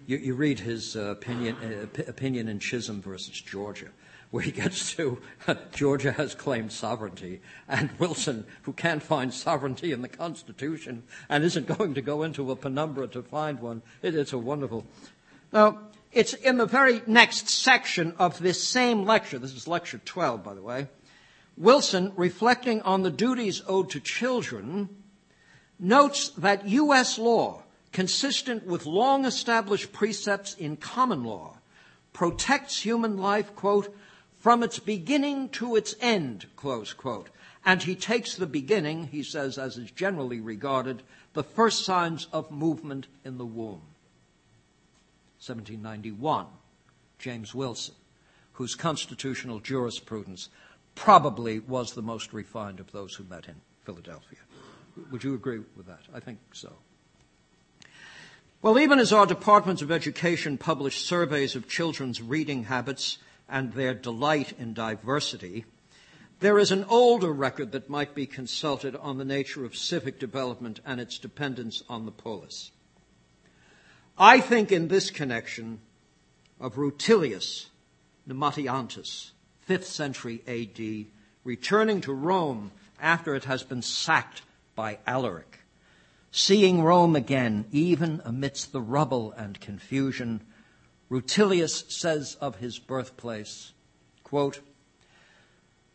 you, 0.06 0.16
you 0.16 0.34
read 0.34 0.58
his 0.58 0.96
uh, 0.96 1.10
opinion, 1.10 1.56
uh, 1.62 2.02
opinion 2.08 2.48
in 2.48 2.58
Chisholm 2.58 3.00
versus 3.00 3.40
Georgia, 3.40 3.88
where 4.32 4.42
he 4.42 4.50
gets 4.50 4.96
to 4.96 5.18
uh, 5.46 5.54
Georgia 5.72 6.10
has 6.10 6.34
claimed 6.34 6.72
sovereignty, 6.72 7.40
and 7.68 7.90
Wilson, 7.98 8.46
who 8.62 8.72
can't 8.72 9.02
find 9.02 9.32
sovereignty 9.32 9.92
in 9.92 10.00
the 10.00 10.08
Constitution 10.08 11.04
and 11.28 11.44
isn't 11.44 11.66
going 11.78 11.92
to 11.94 12.02
go 12.02 12.22
into 12.22 12.50
a 12.50 12.56
penumbra 12.56 13.06
to 13.06 13.22
find 13.22 13.60
one. 13.60 13.82
It, 14.00 14.14
it's 14.16 14.32
a 14.32 14.38
wonderful. 14.38 14.86
Now, 15.52 15.78
it's 16.12 16.32
in 16.32 16.56
the 16.56 16.66
very 16.66 17.02
next 17.06 17.50
section 17.50 18.14
of 18.18 18.38
this 18.38 18.66
same 18.66 19.04
lecture. 19.04 19.38
This 19.38 19.54
is 19.54 19.68
lecture 19.68 20.00
12, 20.02 20.42
by 20.42 20.54
the 20.54 20.62
way. 20.62 20.88
Wilson, 21.58 22.12
reflecting 22.16 22.80
on 22.82 23.02
the 23.02 23.10
duties 23.10 23.62
owed 23.66 23.90
to 23.90 24.00
children, 24.00 24.88
notes 25.78 26.30
that 26.38 26.66
U.S. 26.66 27.18
law 27.18 27.64
consistent 27.92 28.64
with 28.66 28.86
long 28.86 29.26
established 29.26 29.92
precepts 29.92 30.54
in 30.54 30.78
common 30.78 31.22
law, 31.22 31.58
protects 32.14 32.80
human 32.80 33.18
life, 33.18 33.54
quote, 33.54 33.94
from 34.42 34.64
its 34.64 34.80
beginning 34.80 35.48
to 35.48 35.76
its 35.76 35.94
end, 36.00 36.46
close 36.56 36.92
quote. 36.92 37.28
And 37.64 37.80
he 37.80 37.94
takes 37.94 38.34
the 38.34 38.44
beginning, 38.44 39.06
he 39.06 39.22
says, 39.22 39.56
as 39.56 39.76
is 39.76 39.92
generally 39.92 40.40
regarded, 40.40 41.04
the 41.32 41.44
first 41.44 41.84
signs 41.84 42.26
of 42.32 42.50
movement 42.50 43.06
in 43.24 43.38
the 43.38 43.46
womb. 43.46 43.82
1791, 45.38 46.46
James 47.20 47.54
Wilson, 47.54 47.94
whose 48.54 48.74
constitutional 48.74 49.60
jurisprudence 49.60 50.48
probably 50.96 51.60
was 51.60 51.92
the 51.92 52.02
most 52.02 52.32
refined 52.32 52.80
of 52.80 52.90
those 52.90 53.14
who 53.14 53.22
met 53.22 53.46
in 53.46 53.60
Philadelphia. 53.84 54.40
Would 55.12 55.22
you 55.22 55.34
agree 55.34 55.60
with 55.76 55.86
that? 55.86 56.00
I 56.12 56.18
think 56.18 56.40
so. 56.52 56.72
Well, 58.60 58.80
even 58.80 58.98
as 58.98 59.12
our 59.12 59.24
departments 59.24 59.82
of 59.82 59.92
education 59.92 60.58
publish 60.58 61.04
surveys 61.04 61.54
of 61.54 61.68
children's 61.68 62.20
reading 62.20 62.64
habits 62.64 63.18
and 63.52 63.74
their 63.74 63.94
delight 63.94 64.54
in 64.58 64.72
diversity, 64.72 65.66
there 66.40 66.58
is 66.58 66.72
an 66.72 66.84
older 66.88 67.30
record 67.30 67.70
that 67.70 67.88
might 67.88 68.16
be 68.16 68.26
consulted 68.26 68.96
on 68.96 69.18
the 69.18 69.24
nature 69.24 69.64
of 69.64 69.76
civic 69.76 70.18
development 70.18 70.80
and 70.84 71.00
its 71.00 71.18
dependence 71.18 71.84
on 71.88 72.06
the 72.06 72.10
polis. 72.10 72.72
I 74.18 74.40
think 74.40 74.72
in 74.72 74.88
this 74.88 75.10
connection 75.10 75.80
of 76.58 76.76
Rutilius 76.76 77.66
Namatianus, 78.28 79.30
5th 79.68 79.84
century 79.84 80.42
AD, 80.48 81.06
returning 81.44 82.00
to 82.00 82.12
Rome 82.12 82.72
after 83.00 83.34
it 83.34 83.44
has 83.44 83.62
been 83.62 83.82
sacked 83.82 84.42
by 84.74 84.98
Alaric. 85.06 85.60
Seeing 86.30 86.82
Rome 86.82 87.14
again, 87.14 87.66
even 87.70 88.22
amidst 88.24 88.72
the 88.72 88.80
rubble 88.80 89.32
and 89.32 89.60
confusion, 89.60 90.40
Rutilius 91.12 91.84
says 91.88 92.38
of 92.40 92.56
his 92.56 92.78
birthplace, 92.78 93.74
quote, 94.24 94.60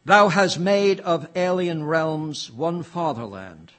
Thou 0.05 0.29
hast 0.29 0.59
made 0.59 0.99
of 0.99 1.27
alien 1.35 1.85
realms 1.85 2.51
one 2.51 2.83
fatherland. 2.83 3.71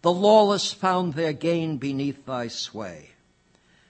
The 0.00 0.10
lawless 0.10 0.72
found 0.72 1.12
their 1.12 1.34
gain 1.34 1.76
beneath 1.76 2.24
thy 2.24 2.48
sway. 2.48 3.10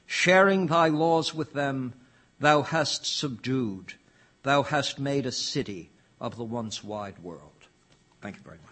Sharing 0.07 0.67
thy 0.67 0.89
laws 0.89 1.33
with 1.33 1.53
them, 1.53 1.95
thou 2.41 2.63
hast 2.63 3.07
subdued, 3.07 3.95
thou 4.43 4.65
hast 4.65 4.99
made 4.99 5.25
a 5.25 5.31
city 5.31 5.93
of 6.21 6.37
the 6.37 6.43
once 6.43 6.83
wide 6.83 7.21
world. 7.21 7.69
Thank 8.21 8.39
you 8.39 8.43
very 8.43 8.59
much. 8.59 8.72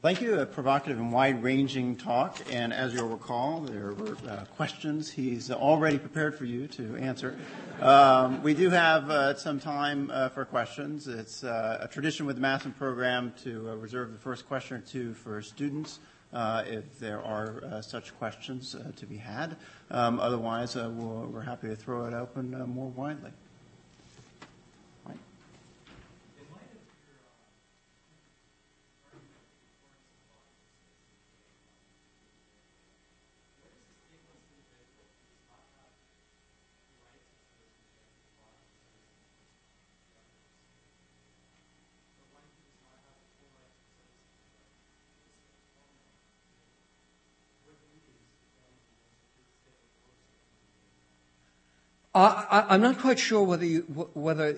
Thank 0.00 0.20
you. 0.20 0.38
A 0.38 0.46
provocative 0.46 1.00
and 1.00 1.12
wide 1.12 1.42
ranging 1.42 1.96
talk. 1.96 2.38
And 2.52 2.72
as 2.72 2.94
you'll 2.94 3.08
recall, 3.08 3.62
there 3.62 3.94
were 3.94 4.16
uh, 4.28 4.44
questions 4.54 5.10
he's 5.10 5.50
already 5.50 5.98
prepared 5.98 6.38
for 6.38 6.44
you 6.44 6.68
to 6.68 6.94
answer. 6.94 7.36
Um, 7.80 8.40
we 8.44 8.54
do 8.54 8.70
have 8.70 9.10
uh, 9.10 9.34
some 9.34 9.58
time 9.58 10.08
uh, 10.14 10.28
for 10.28 10.44
questions. 10.44 11.08
It's 11.08 11.42
uh, 11.42 11.78
a 11.80 11.88
tradition 11.88 12.26
with 12.26 12.36
the 12.36 12.42
Masson 12.42 12.74
program 12.74 13.34
to 13.42 13.70
uh, 13.70 13.74
reserve 13.74 14.12
the 14.12 14.20
first 14.20 14.46
question 14.46 14.76
or 14.76 14.80
two 14.82 15.14
for 15.14 15.42
students. 15.42 15.98
Uh, 16.32 16.62
if 16.66 16.98
there 17.00 17.20
are 17.22 17.80
such 17.82 18.16
questions 18.18 18.76
to 18.96 19.06
be 19.06 19.16
had. 19.16 19.56
Um, 19.90 20.20
otherwise, 20.20 20.76
we 20.76 20.82
we 20.82 21.38
are 21.38 21.42
happy 21.42 21.68
to 21.68 21.74
throw 21.74 22.04
it 22.04 22.12
open 22.12 22.50
more 22.68 22.90
widely. 22.90 23.32
I, 52.18 52.74
am 52.74 52.80
not 52.80 52.98
quite 52.98 53.20
sure 53.20 53.44
whether, 53.44 53.64
you, 53.64 53.82
whether 54.14 54.56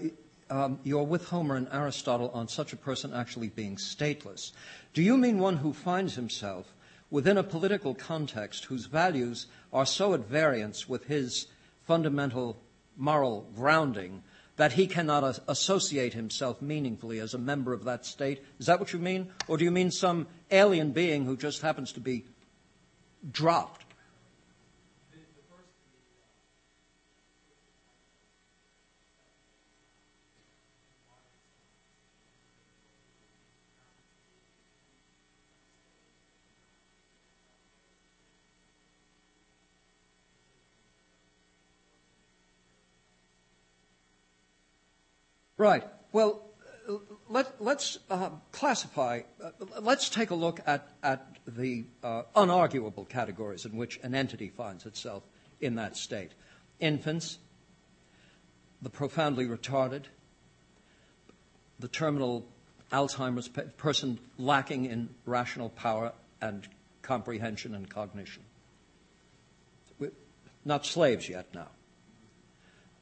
um, 0.48 0.78
you're 0.82 1.04
with 1.04 1.26
Homer 1.26 1.56
and 1.56 1.68
Aristotle 1.70 2.30
on 2.32 2.48
such 2.48 2.72
a 2.72 2.76
person 2.76 3.12
actually 3.12 3.48
being 3.48 3.76
stateless. 3.76 4.52
Do 4.94 5.02
you 5.02 5.18
mean 5.18 5.38
one 5.38 5.58
who 5.58 5.74
finds 5.74 6.14
himself 6.14 6.72
within 7.10 7.36
a 7.36 7.42
political 7.42 7.94
context 7.94 8.64
whose 8.64 8.86
values 8.86 9.46
are 9.74 9.84
so 9.84 10.14
at 10.14 10.20
variance 10.20 10.88
with 10.88 11.04
his 11.04 11.48
fundamental 11.86 12.56
moral 12.96 13.46
grounding 13.54 14.22
that 14.56 14.72
he 14.72 14.86
cannot 14.86 15.38
associate 15.46 16.14
himself 16.14 16.62
meaningfully 16.62 17.18
as 17.18 17.34
a 17.34 17.38
member 17.38 17.74
of 17.74 17.84
that 17.84 18.06
state? 18.06 18.42
Is 18.58 18.66
that 18.66 18.80
what 18.80 18.94
you 18.94 18.98
mean? 18.98 19.32
Or 19.48 19.58
do 19.58 19.64
you 19.64 19.70
mean 19.70 19.90
some 19.90 20.28
alien 20.50 20.92
being 20.92 21.26
who 21.26 21.36
just 21.36 21.60
happens 21.60 21.92
to 21.92 22.00
be 22.00 22.24
dropped? 23.30 23.84
Right. 45.60 45.86
Well, 46.12 46.40
let, 47.28 47.52
us 47.60 47.98
uh, 48.08 48.30
classify, 48.50 49.20
uh, 49.44 49.50
let's 49.82 50.08
take 50.08 50.30
a 50.30 50.34
look 50.34 50.58
at, 50.66 50.88
at 51.02 51.36
the 51.46 51.84
uh, 52.02 52.22
unarguable 52.34 53.06
categories 53.06 53.66
in 53.66 53.76
which 53.76 54.00
an 54.02 54.14
entity 54.14 54.48
finds 54.48 54.86
itself 54.86 55.22
in 55.60 55.74
that 55.74 55.98
state 55.98 56.30
infants, 56.80 57.36
the 58.80 58.88
profoundly 58.88 59.46
retarded, 59.46 60.04
the 61.78 61.88
terminal 61.88 62.46
Alzheimer's 62.90 63.48
person 63.48 64.18
lacking 64.38 64.86
in 64.86 65.10
rational 65.26 65.68
power 65.68 66.14
and 66.40 66.66
comprehension 67.02 67.74
and 67.74 67.86
cognition. 67.86 68.44
We're 69.98 70.12
not 70.64 70.86
slaves 70.86 71.28
yet 71.28 71.54
now. 71.54 71.68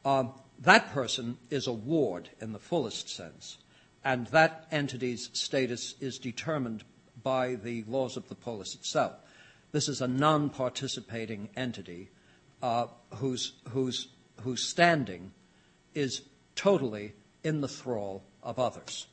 Um, 0.05 0.33
that 0.61 0.93
person 0.93 1.39
is 1.51 1.67
a 1.67 1.73
ward 1.73 2.31
in 2.41 2.53
the 2.53 2.59
fullest 2.59 3.09
sense, 3.09 3.59
and 4.05 4.27
that 4.29 4.67
entity's 4.71 5.31
status 5.33 5.95
is 6.01 6.19
determined 6.19 6.85
by 7.23 7.55
the 7.55 7.85
laws 7.87 8.17
of 8.17 8.29
the 8.29 8.35
polis 8.35 8.75
itself. 8.75 9.15
This 9.71 9.89
is 9.89 10.01
a 10.01 10.09
non 10.09 10.51
participating 10.51 11.49
entity 11.57 12.09
uh, 12.63 12.87
whose, 13.17 13.53
whose, 13.69 14.09
whose 14.41 14.63
standing 14.63 15.33
is 15.95 16.23
totally 16.57 17.13
in 17.45 17.61
the 17.61 17.69
thrall 17.69 18.23
of 18.43 18.59
others. 18.59 19.07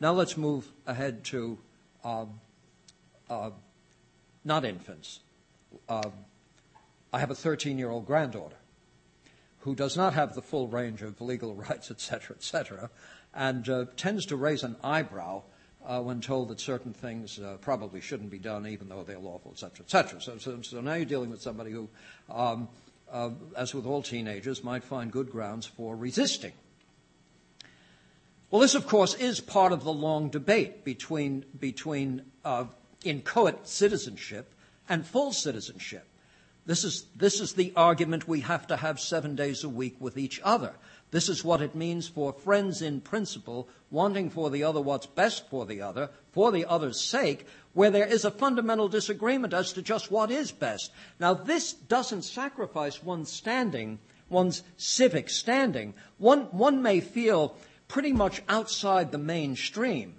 Now 0.00 0.12
let's 0.12 0.36
move 0.36 0.70
ahead 0.86 1.24
to 1.24 1.58
uh, 2.04 2.26
uh, 3.30 3.50
not 4.44 4.64
infants. 4.64 5.20
Uh, 5.88 6.10
I 7.12 7.20
have 7.20 7.30
a 7.30 7.34
13 7.34 7.78
year 7.78 7.90
old 7.90 8.06
granddaughter 8.06 8.56
who 9.64 9.74
does 9.74 9.96
not 9.96 10.12
have 10.12 10.34
the 10.34 10.42
full 10.42 10.68
range 10.68 11.00
of 11.00 11.18
legal 11.20 11.54
rights, 11.68 11.90
et 11.90 12.00
cetera, 12.00 12.36
et 12.36 12.42
cetera, 12.42 12.90
and 13.34 13.68
uh, 13.68 13.86
tends 13.96 14.26
to 14.26 14.36
raise 14.36 14.62
an 14.62 14.76
eyebrow 14.84 15.42
uh, 15.86 16.00
when 16.00 16.20
told 16.20 16.48
that 16.48 16.60
certain 16.60 16.92
things 16.92 17.38
uh, 17.38 17.56
probably 17.60 18.00
shouldn't 18.00 18.30
be 18.30 18.38
done, 18.38 18.66
even 18.66 18.88
though 18.88 19.02
they're 19.02 19.18
lawful, 19.18 19.50
et 19.52 19.58
cetera, 19.58 19.84
et 19.84 19.90
cetera. 19.90 20.20
So, 20.20 20.38
so, 20.38 20.60
so 20.62 20.80
now 20.80 20.94
you're 20.94 21.06
dealing 21.06 21.30
with 21.30 21.42
somebody 21.42 21.72
who, 21.72 21.88
um, 22.30 22.68
uh, 23.10 23.30
as 23.56 23.74
with 23.74 23.86
all 23.86 24.02
teenagers, 24.02 24.62
might 24.62 24.84
find 24.84 25.10
good 25.10 25.30
grounds 25.30 25.66
for 25.66 25.96
resisting. 25.96 26.52
Well, 28.50 28.60
this, 28.60 28.74
of 28.74 28.86
course, 28.86 29.14
is 29.14 29.40
part 29.40 29.72
of 29.72 29.82
the 29.82 29.92
long 29.92 30.28
debate 30.28 30.84
between, 30.84 31.44
between 31.58 32.22
uh, 32.44 32.66
inchoate 33.02 33.66
citizenship 33.66 34.54
and 34.88 35.06
full 35.06 35.32
citizenship. 35.32 36.06
This 36.66 36.84
is, 36.84 37.04
this 37.14 37.40
is 37.40 37.52
the 37.52 37.72
argument 37.76 38.26
we 38.26 38.40
have 38.40 38.66
to 38.68 38.76
have 38.76 38.98
seven 38.98 39.36
days 39.36 39.64
a 39.64 39.68
week 39.68 39.96
with 40.00 40.16
each 40.16 40.40
other. 40.42 40.74
This 41.10 41.28
is 41.28 41.44
what 41.44 41.60
it 41.60 41.74
means 41.74 42.08
for 42.08 42.32
friends 42.32 42.80
in 42.80 43.02
principle 43.02 43.68
wanting 43.90 44.30
for 44.30 44.48
the 44.50 44.64
other 44.64 44.80
what's 44.80 45.06
best 45.06 45.48
for 45.50 45.66
the 45.66 45.82
other, 45.82 46.10
for 46.32 46.50
the 46.50 46.64
other's 46.64 47.00
sake, 47.00 47.46
where 47.74 47.90
there 47.90 48.06
is 48.06 48.24
a 48.24 48.30
fundamental 48.30 48.88
disagreement 48.88 49.52
as 49.52 49.74
to 49.74 49.82
just 49.82 50.10
what 50.10 50.30
is 50.30 50.52
best. 50.52 50.90
Now, 51.20 51.34
this 51.34 51.72
doesn't 51.74 52.22
sacrifice 52.22 53.02
one's 53.02 53.30
standing, 53.30 53.98
one's 54.30 54.62
civic 54.78 55.28
standing. 55.28 55.92
One, 56.18 56.44
one 56.50 56.82
may 56.82 57.00
feel 57.00 57.56
pretty 57.88 58.12
much 58.12 58.42
outside 58.48 59.12
the 59.12 59.18
mainstream 59.18 60.14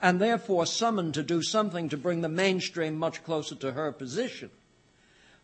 and 0.00 0.20
therefore 0.20 0.66
summoned 0.66 1.14
to 1.14 1.22
do 1.22 1.42
something 1.42 1.88
to 1.88 1.96
bring 1.96 2.20
the 2.20 2.28
mainstream 2.28 2.96
much 2.96 3.22
closer 3.24 3.56
to 3.56 3.72
her 3.72 3.92
position. 3.92 4.50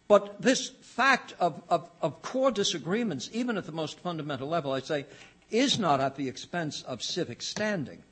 But 0.08 0.40
this 0.40 0.68
fact 0.68 1.34
of, 1.40 1.62
of, 1.68 1.90
of, 2.00 2.22
core 2.22 2.52
disagreements, 2.52 3.28
even 3.32 3.56
at 3.56 3.66
the 3.66 3.72
most 3.72 3.98
fundamental 4.00 4.48
level, 4.48 4.72
I 4.72 4.80
say, 4.80 5.06
is 5.50 5.78
not 5.78 6.00
at 6.00 6.16
the 6.16 6.28
expense 6.28 6.82
of 6.82 7.02
civic 7.02 7.42
standing. 7.42 8.02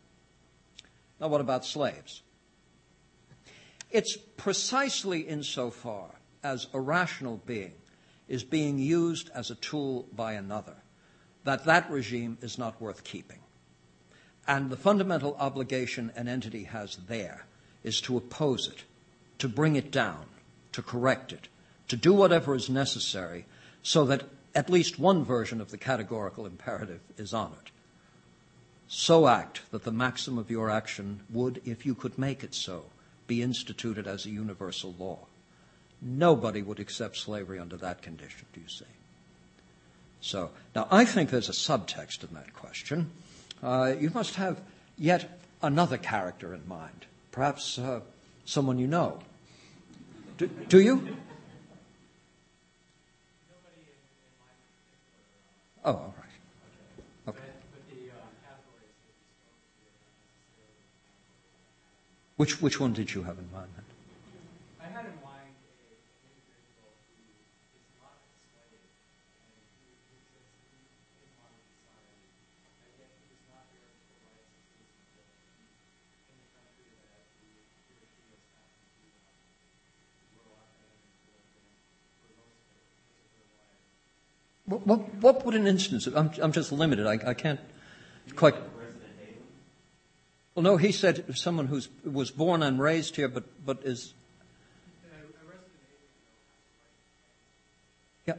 Now, 1.21 1.29
what 1.29 1.41
about 1.41 1.65
slaves? 1.65 2.23
It's 3.91 4.17
precisely 4.17 5.21
insofar 5.21 6.11
as 6.43 6.67
a 6.75 6.81
rational 6.81 7.41
being 7.47 7.75
is 8.27 8.43
being 8.43 8.79
used 8.79 9.31
as 9.35 9.51
a 9.51 9.55
tool 9.57 10.07
by 10.13 10.33
another 10.33 10.75
that 11.45 11.65
that 11.67 11.91
regime 11.91 12.39
is 12.41 12.59
not 12.59 12.81
worth 12.81 13.05
keeping. 13.05 13.39
And 14.47 14.71
the 14.71 14.77
fundamental 14.77 15.37
obligation 15.39 16.11
an 16.17 16.27
entity 16.27 16.65
has 16.65 16.97
there 17.07 17.47
is 17.83 18.01
to 18.03 18.17
oppose 18.17 18.67
it, 18.67 18.85
to 19.39 19.49
bring 19.49 19.77
it 19.77 19.91
down, 19.91 20.27
to 20.73 20.83
correct 20.83 21.33
it, 21.33 21.49
to 21.89 21.97
do 21.97 22.13
whatever 22.13 22.55
is 22.55 22.71
necessary 22.71 23.45
so 23.83 24.05
that 24.07 24.25
at 24.55 24.71
least 24.71 24.99
one 24.99 25.25
version 25.25 25.61
of 25.61 25.71
the 25.71 25.79
categorical 25.79 26.47
imperative 26.47 27.01
is 27.19 27.35
honored. 27.35 27.71
So 28.89 29.27
act 29.27 29.63
that 29.71 29.85
the 29.85 29.93
maxim 29.93 30.39
of 30.39 30.51
your 30.51 30.71
action 30.71 31.21
would, 31.31 31.61
if 31.65 31.85
you 31.85 31.95
could 31.95 32.19
make 32.19 32.45
it 32.45 32.55
so, 32.55 32.85
be 33.27 33.43
instituted 33.43 34.07
as 34.07 34.25
a 34.25 34.31
universal 34.31 34.95
law. 34.99 35.19
Nobody 36.01 36.63
would 36.63 36.81
accept 36.81 37.17
slavery 37.17 37.59
under 37.59 37.77
that 37.79 38.03
condition, 38.03 38.47
do 38.53 38.61
you 38.61 38.69
see? 38.69 38.85
So, 40.21 40.51
now 40.75 40.87
I 40.91 41.05
think 41.05 41.31
there's 41.31 41.49
a 41.49 41.53
subtext 41.53 42.29
in 42.29 42.35
that 42.35 42.55
question. 42.55 43.11
Uh, 43.63 43.95
you 43.99 44.11
must 44.11 44.35
have 44.37 44.61
yet 44.99 45.39
another 45.63 45.99
character 45.99 46.55
in 46.55 46.67
mind, 46.69 47.07
perhaps 47.33 47.79
uh, 47.79 48.01
someone 48.45 48.79
you 48.79 48.87
know. 48.87 49.21
Do, 50.39 50.47
do 50.69 50.81
you? 50.81 51.17
Oh, 55.85 55.91
all 55.93 56.15
right. 56.17 57.29
Okay. 57.29 57.43
Which, 62.37 62.61
which 62.61 62.79
one 62.81 62.93
did 62.93 63.13
you 63.15 63.23
have 63.25 63.39
in 63.39 63.51
mind? 63.53 63.69
I 64.81 64.87
had 64.87 65.07
in 65.07 65.19
mind 65.23 65.55
a, 65.67 65.93
an 65.93 66.31
individual 66.31 66.91
who 67.03 67.79
is 67.79 67.89
not 68.01 68.15
a 68.17 68.27
slave 68.55 68.87
and 68.87 69.61
who 69.83 69.87
exists 69.93 70.47
in 71.21 71.31
modern 71.43 71.63
society, 71.75 72.23
and 72.85 72.93
yet 72.99 73.11
he 73.19 73.25
does 73.35 73.45
not 73.51 73.65
bear 73.75 73.87
the 73.91 74.27
rights 74.31 74.31
of 74.31 74.67
citizenship 74.71 75.27
in 76.31 76.37
the 76.39 76.51
country 76.59 76.91
that 77.13 77.23
he, 77.39 77.51
he 77.87 77.93
or 77.93 78.09
she 78.15 78.25
has 78.33 78.43
happened 78.57 78.89
to 78.97 79.09
uh, 79.11 80.33
grow 80.33 80.49
up 80.59 80.71
in 80.81 80.91
and 80.97 81.13
to 81.13 81.29
live 81.29 81.51
in 81.61 81.69
for 82.25 82.31
most 82.41 82.57
of, 82.73 82.81
most 83.15 83.33
of 83.37 83.45
their 83.45 83.59
lives. 83.61 83.85
What, 84.75 84.87
what, 84.89 85.15
what 85.21 85.47
would 85.47 85.55
an 85.55 85.69
instance? 85.69 86.09
I'm, 86.09 86.33
I'm 86.43 86.51
just 86.51 86.73
limited. 86.73 87.07
I, 87.07 87.31
I 87.31 87.35
can't 87.35 87.61
quite. 88.35 88.57
Well, 90.55 90.63
no, 90.65 90.77
he 90.77 90.91
said 90.91 91.25
someone 91.37 91.67
who 91.67 91.81
was 92.05 92.33
born 92.33 92.63
and 92.63 92.81
raised 92.81 93.15
here, 93.15 93.29
but 93.29 93.45
but 93.65 93.79
is. 93.85 94.15
Yeah. 98.27 98.35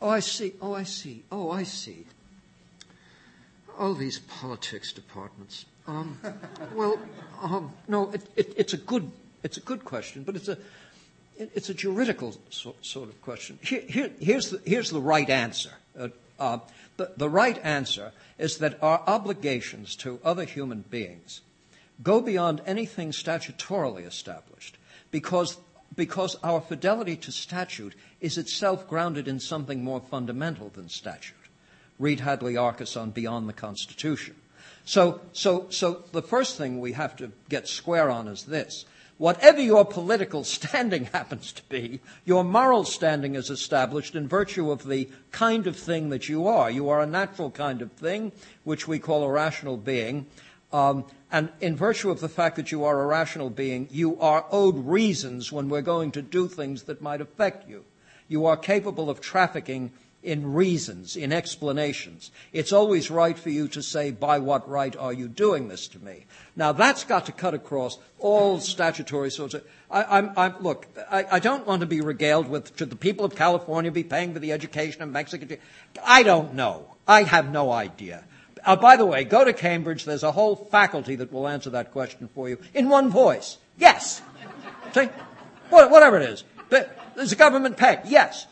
Oh, 0.00 0.08
I 0.08 0.20
see. 0.20 0.54
Oh, 0.62 0.74
I 0.74 0.84
see. 0.84 1.24
Oh, 1.32 1.50
I 1.50 1.64
see. 1.64 2.06
All 3.76 3.94
these 3.94 4.20
politics 4.20 4.92
departments. 4.92 5.64
Um, 5.86 6.18
well, 6.74 6.98
um, 7.42 7.72
no, 7.88 8.10
it, 8.10 8.22
it, 8.36 8.54
it's 8.56 8.72
a 8.72 8.76
good 8.76 9.10
it's 9.42 9.56
a 9.56 9.60
good 9.60 9.84
question, 9.84 10.22
but 10.22 10.36
it's 10.36 10.48
a 10.48 10.58
it, 11.38 11.50
it's 11.54 11.70
a 11.70 11.74
juridical 11.74 12.36
so, 12.50 12.74
sort 12.82 13.08
of 13.08 13.20
question. 13.22 13.58
Here, 13.62 13.82
here, 13.88 14.10
here's 14.20 14.50
the 14.50 14.60
here's 14.64 14.90
the 14.90 15.00
right 15.00 15.28
answer. 15.28 15.70
Uh, 15.98 16.08
uh, 16.38 16.58
the, 16.96 17.12
the 17.16 17.28
right 17.28 17.58
answer 17.64 18.12
is 18.38 18.58
that 18.58 18.82
our 18.82 19.02
obligations 19.06 19.96
to 19.96 20.20
other 20.24 20.44
human 20.44 20.82
beings 20.82 21.40
go 22.02 22.20
beyond 22.20 22.62
anything 22.66 23.10
statutorily 23.10 24.06
established 24.06 24.78
because 25.10 25.58
because 25.96 26.36
our 26.42 26.60
fidelity 26.60 27.16
to 27.16 27.32
statute 27.32 27.94
is 28.20 28.38
itself 28.38 28.86
grounded 28.86 29.26
in 29.26 29.40
something 29.40 29.82
more 29.82 30.00
fundamental 30.00 30.68
than 30.68 30.88
statute. 30.88 31.36
Read 31.98 32.20
Hadley 32.20 32.54
Arkes 32.54 32.96
on 32.96 33.10
Beyond 33.10 33.48
the 33.48 33.52
Constitution. 33.52 34.36
So, 34.84 35.20
so, 35.32 35.66
so 35.70 36.04
the 36.12 36.22
first 36.22 36.56
thing 36.56 36.80
we 36.80 36.92
have 36.92 37.16
to 37.16 37.32
get 37.48 37.68
square 37.68 38.10
on 38.10 38.28
is 38.28 38.44
this. 38.44 38.84
Whatever 39.18 39.60
your 39.60 39.84
political 39.84 40.44
standing 40.58 41.04
happens 41.06 41.52
to 41.52 41.62
be, 41.68 42.00
your 42.24 42.42
moral 42.42 42.84
standing 42.84 43.34
is 43.34 43.50
established 43.50 44.14
in 44.14 44.26
virtue 44.26 44.70
of 44.70 44.86
the 44.86 45.08
kind 45.30 45.66
of 45.66 45.76
thing 45.76 46.08
that 46.08 46.28
you 46.28 46.46
are. 46.48 46.70
You 46.70 46.88
are 46.88 47.00
a 47.00 47.06
natural 47.06 47.50
kind 47.50 47.82
of 47.82 47.92
thing, 47.92 48.32
which 48.64 48.88
we 48.88 48.98
call 48.98 49.22
a 49.22 49.30
rational 49.30 49.76
being. 49.76 50.26
Um, 50.72 51.04
and 51.30 51.50
in 51.60 51.76
virtue 51.76 52.10
of 52.10 52.20
the 52.20 52.28
fact 52.28 52.56
that 52.56 52.72
you 52.72 52.84
are 52.84 53.02
a 53.02 53.06
rational 53.06 53.50
being, 53.50 53.88
you 53.90 54.18
are 54.20 54.46
owed 54.50 54.86
reasons 54.86 55.52
when 55.52 55.68
we're 55.68 55.82
going 55.82 56.12
to 56.12 56.22
do 56.22 56.48
things 56.48 56.84
that 56.84 57.02
might 57.02 57.20
affect 57.20 57.68
you. 57.68 57.84
You 58.26 58.46
are 58.46 58.56
capable 58.56 59.10
of 59.10 59.20
trafficking 59.20 59.92
in 60.22 60.52
reasons, 60.52 61.16
in 61.16 61.32
explanations. 61.32 62.30
It's 62.52 62.72
always 62.72 63.10
right 63.10 63.38
for 63.38 63.48
you 63.50 63.68
to 63.68 63.82
say, 63.82 64.10
by 64.10 64.38
what 64.38 64.68
right 64.68 64.94
are 64.96 65.12
you 65.12 65.28
doing 65.28 65.68
this 65.68 65.88
to 65.88 65.98
me? 65.98 66.26
Now 66.56 66.72
that's 66.72 67.04
got 67.04 67.26
to 67.26 67.32
cut 67.32 67.54
across 67.54 67.98
all 68.18 68.60
statutory 68.60 69.30
sorts 69.30 69.54
of, 69.54 69.64
I, 69.90 70.18
I'm, 70.18 70.32
I'm, 70.36 70.60
look, 70.60 70.86
I, 71.10 71.24
I 71.32 71.38
don't 71.38 71.66
want 71.66 71.80
to 71.80 71.86
be 71.86 72.02
regaled 72.02 72.48
with, 72.48 72.76
should 72.76 72.90
the 72.90 72.96
people 72.96 73.24
of 73.24 73.34
California 73.34 73.90
be 73.90 74.04
paying 74.04 74.34
for 74.34 74.40
the 74.40 74.52
education 74.52 75.02
of 75.02 75.08
Mexico? 75.08 75.56
I 76.04 76.22
don't 76.22 76.54
know. 76.54 76.86
I 77.08 77.22
have 77.22 77.50
no 77.50 77.72
idea. 77.72 78.24
Uh, 78.62 78.76
by 78.76 78.96
the 78.96 79.06
way, 79.06 79.24
go 79.24 79.42
to 79.42 79.54
Cambridge. 79.54 80.04
There's 80.04 80.22
a 80.22 80.32
whole 80.32 80.54
faculty 80.54 81.16
that 81.16 81.32
will 81.32 81.48
answer 81.48 81.70
that 81.70 81.92
question 81.92 82.28
for 82.34 82.46
you 82.46 82.58
in 82.74 82.90
one 82.90 83.08
voice. 83.08 83.56
Yes. 83.78 84.20
See? 84.92 85.08
Whatever 85.70 86.18
it 86.18 86.28
is. 86.28 86.44
Does 87.16 87.30
the 87.30 87.36
government 87.36 87.78
pay? 87.78 88.00
Yes. 88.04 88.46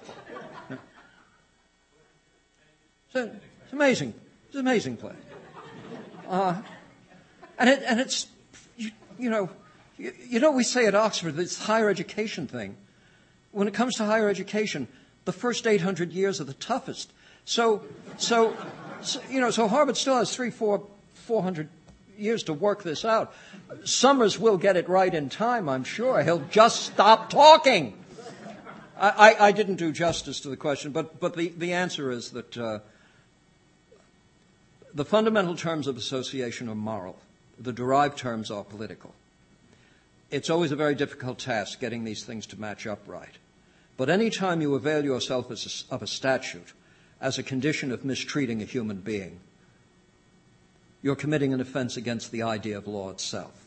So 3.13 3.25
it's 3.65 3.73
amazing. 3.73 4.13
It's 4.47 4.55
an 4.55 4.61
amazing 4.61 4.99
place. 4.99 5.17
Uh, 6.29 6.61
and, 7.59 7.71
it, 7.71 7.83
and 7.87 8.01
it's, 8.01 8.27
you, 8.77 8.91
you 9.19 9.31
know, 9.31 9.49
you, 9.97 10.13
you, 10.29 10.41
know, 10.41 10.51
we 10.51 10.63
say 10.63 10.87
at 10.87 10.95
Oxford, 10.95 11.35
this 11.35 11.59
higher 11.59 11.89
education 11.89 12.47
thing. 12.47 12.77
When 13.51 13.67
it 13.67 13.73
comes 13.73 13.97
to 13.97 14.05
higher 14.05 14.29
education, 14.29 14.89
the 15.25 15.33
first 15.33 15.67
800 15.67 16.13
years 16.13 16.39
are 16.41 16.45
the 16.45 16.53
toughest. 16.55 17.13
So, 17.47 17.83
so, 18.19 18.55
so 19.01 19.21
you 19.31 19.41
know, 19.41 19.51
so 19.51 19.69
Harvard 19.69 19.97
still 19.97 20.17
has 20.17 20.35
three, 20.35 20.51
four, 20.51 20.87
400 21.15 21.71
years 22.19 22.43
to 22.45 22.53
work 22.53 22.83
this 22.83 23.07
out. 23.07 23.33
Summers 23.85 24.39
will 24.39 24.59
get 24.59 24.77
it 24.77 24.87
right 24.87 25.13
in 25.13 25.31
time, 25.31 25.69
I'm 25.69 25.85
sure. 25.85 26.23
He'll 26.23 26.45
just 26.51 26.83
stop 26.83 27.31
talking. 27.31 27.95
I, 29.01 29.09
I, 29.09 29.47
I 29.47 29.53
didn't 29.53 29.77
do 29.77 29.93
justice 29.93 30.41
to 30.41 30.51
the 30.51 30.57
question, 30.59 30.93
but, 30.93 31.21
but 31.21 31.37
the, 31.37 31.49
the 31.57 31.73
answer 31.73 32.11
is 32.11 32.31
that 32.31 32.59
uh, 32.59 32.81
the 34.95 35.05
fundamental 35.05 35.57
terms 35.57 35.87
of 35.87 35.97
association 35.97 36.69
are 36.69 36.75
moral. 36.75 37.19
The 37.59 37.73
derived 37.73 38.19
terms 38.19 38.51
are 38.51 38.65
political. 38.65 39.15
It's 40.31 40.51
always 40.51 40.73
a 40.73 40.77
very 40.77 40.95
difficult 40.95 41.39
task 41.39 41.81
getting 41.81 42.05
these 42.05 42.25
things 42.25 42.47
to 42.49 42.61
match 42.61 42.87
up 42.87 43.01
right. 43.07 43.37
But 43.97 44.11
any 44.11 44.31
time 44.31 44.61
you 44.61 44.75
avail 44.75 45.05
yourself 45.05 45.51
a, 45.51 45.95
of 45.95 46.03
a 46.03 46.07
statute 46.07 46.73
as 47.21 47.39
a 47.39 47.43
condition 47.43 47.91
of 47.91 48.05
mistreating 48.05 48.63
a 48.63 48.65
human 48.65 48.99
being, 48.99 49.41
you're 51.03 51.17
committing 51.17 51.53
an 51.53 51.61
offense 51.61 51.97
against 51.97 52.31
the 52.31 52.43
idea 52.43 52.77
of 52.77 52.87
law 52.87 53.11
itself. 53.11 53.67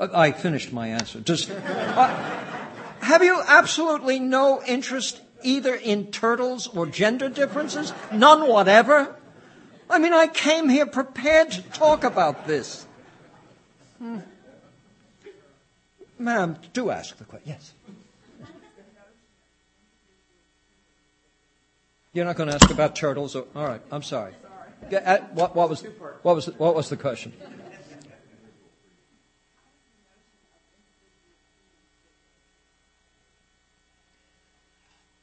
I 0.00 0.32
finished 0.32 0.72
my 0.72 0.88
answer. 0.88 1.20
Just, 1.20 1.50
uh, 1.50 2.59
have 3.00 3.22
you 3.22 3.42
absolutely 3.46 4.18
no 4.20 4.62
interest 4.66 5.20
either 5.42 5.74
in 5.74 6.10
turtles 6.10 6.66
or 6.66 6.86
gender 6.86 7.28
differences? 7.28 7.92
None 8.12 8.48
whatever? 8.48 9.16
I 9.88 9.98
mean, 9.98 10.12
I 10.12 10.26
came 10.26 10.68
here 10.68 10.86
prepared 10.86 11.50
to 11.52 11.62
talk 11.62 12.04
about 12.04 12.46
this. 12.46 12.86
Hmm. 13.98 14.18
Ma'am, 16.18 16.56
do 16.72 16.90
ask 16.90 17.16
the 17.16 17.24
question. 17.24 17.48
Yes. 17.48 17.72
You're 22.12 22.24
not 22.24 22.36
going 22.36 22.48
to 22.48 22.54
ask 22.54 22.70
about 22.70 22.96
turtles? 22.96 23.36
Or, 23.36 23.46
all 23.54 23.66
right, 23.66 23.80
I'm 23.90 24.02
sorry. 24.02 24.34
Uh, 24.92 25.18
what, 25.32 25.54
what, 25.54 25.70
was, 25.70 25.82
what, 26.22 26.34
was, 26.34 26.46
what 26.58 26.74
was 26.74 26.88
the 26.88 26.96
question? 26.96 27.32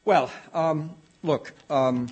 Well, 0.08 0.32
um, 0.54 0.92
look, 1.22 1.52
um, 1.70 2.08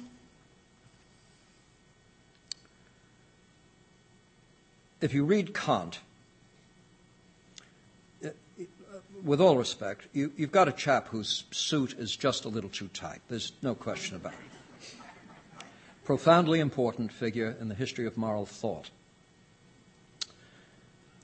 if 5.00 5.14
you 5.14 5.24
read 5.24 5.54
Kant, 5.54 6.00
uh, 8.22 8.32
with 9.24 9.40
all 9.40 9.56
respect, 9.56 10.08
you, 10.12 10.34
have 10.38 10.52
got 10.52 10.68
a 10.68 10.74
chap 10.74 11.08
whose 11.08 11.46
suit 11.52 11.98
is 11.98 12.14
just 12.14 12.44
a 12.44 12.50
little 12.50 12.70
too 12.70 12.90
tight. 12.90 13.22
There's 13.30 13.54
no 13.62 13.74
question 13.74 14.18
about 14.18 14.34
it. 14.34 14.98
Profoundly 16.04 16.60
important 16.60 17.14
figure 17.14 17.56
in 17.62 17.70
the 17.70 17.76
history 17.76 18.06
of 18.06 18.18
moral 18.18 18.46
thought. 18.46 18.90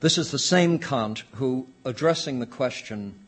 This 0.00 0.16
is 0.16 0.30
the 0.30 0.38
same 0.38 0.78
Kant 0.78 1.24
who, 1.32 1.66
addressing 1.84 2.40
the 2.40 2.46
question, 2.46 3.26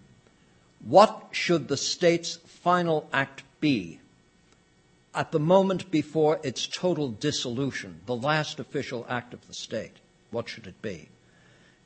what 0.82 1.28
should 1.32 1.68
the 1.68 1.76
state's 1.76 2.38
final 2.64 3.06
act 3.12 3.42
be 3.60 4.00
at 5.14 5.32
the 5.32 5.38
moment 5.38 5.90
before 5.90 6.40
its 6.42 6.66
total 6.66 7.10
dissolution, 7.10 8.00
the 8.06 8.16
last 8.16 8.58
official 8.58 9.04
act 9.06 9.34
of 9.34 9.46
the 9.46 9.52
state? 9.52 9.92
What 10.30 10.48
should 10.48 10.66
it 10.66 10.80
be? 10.80 11.10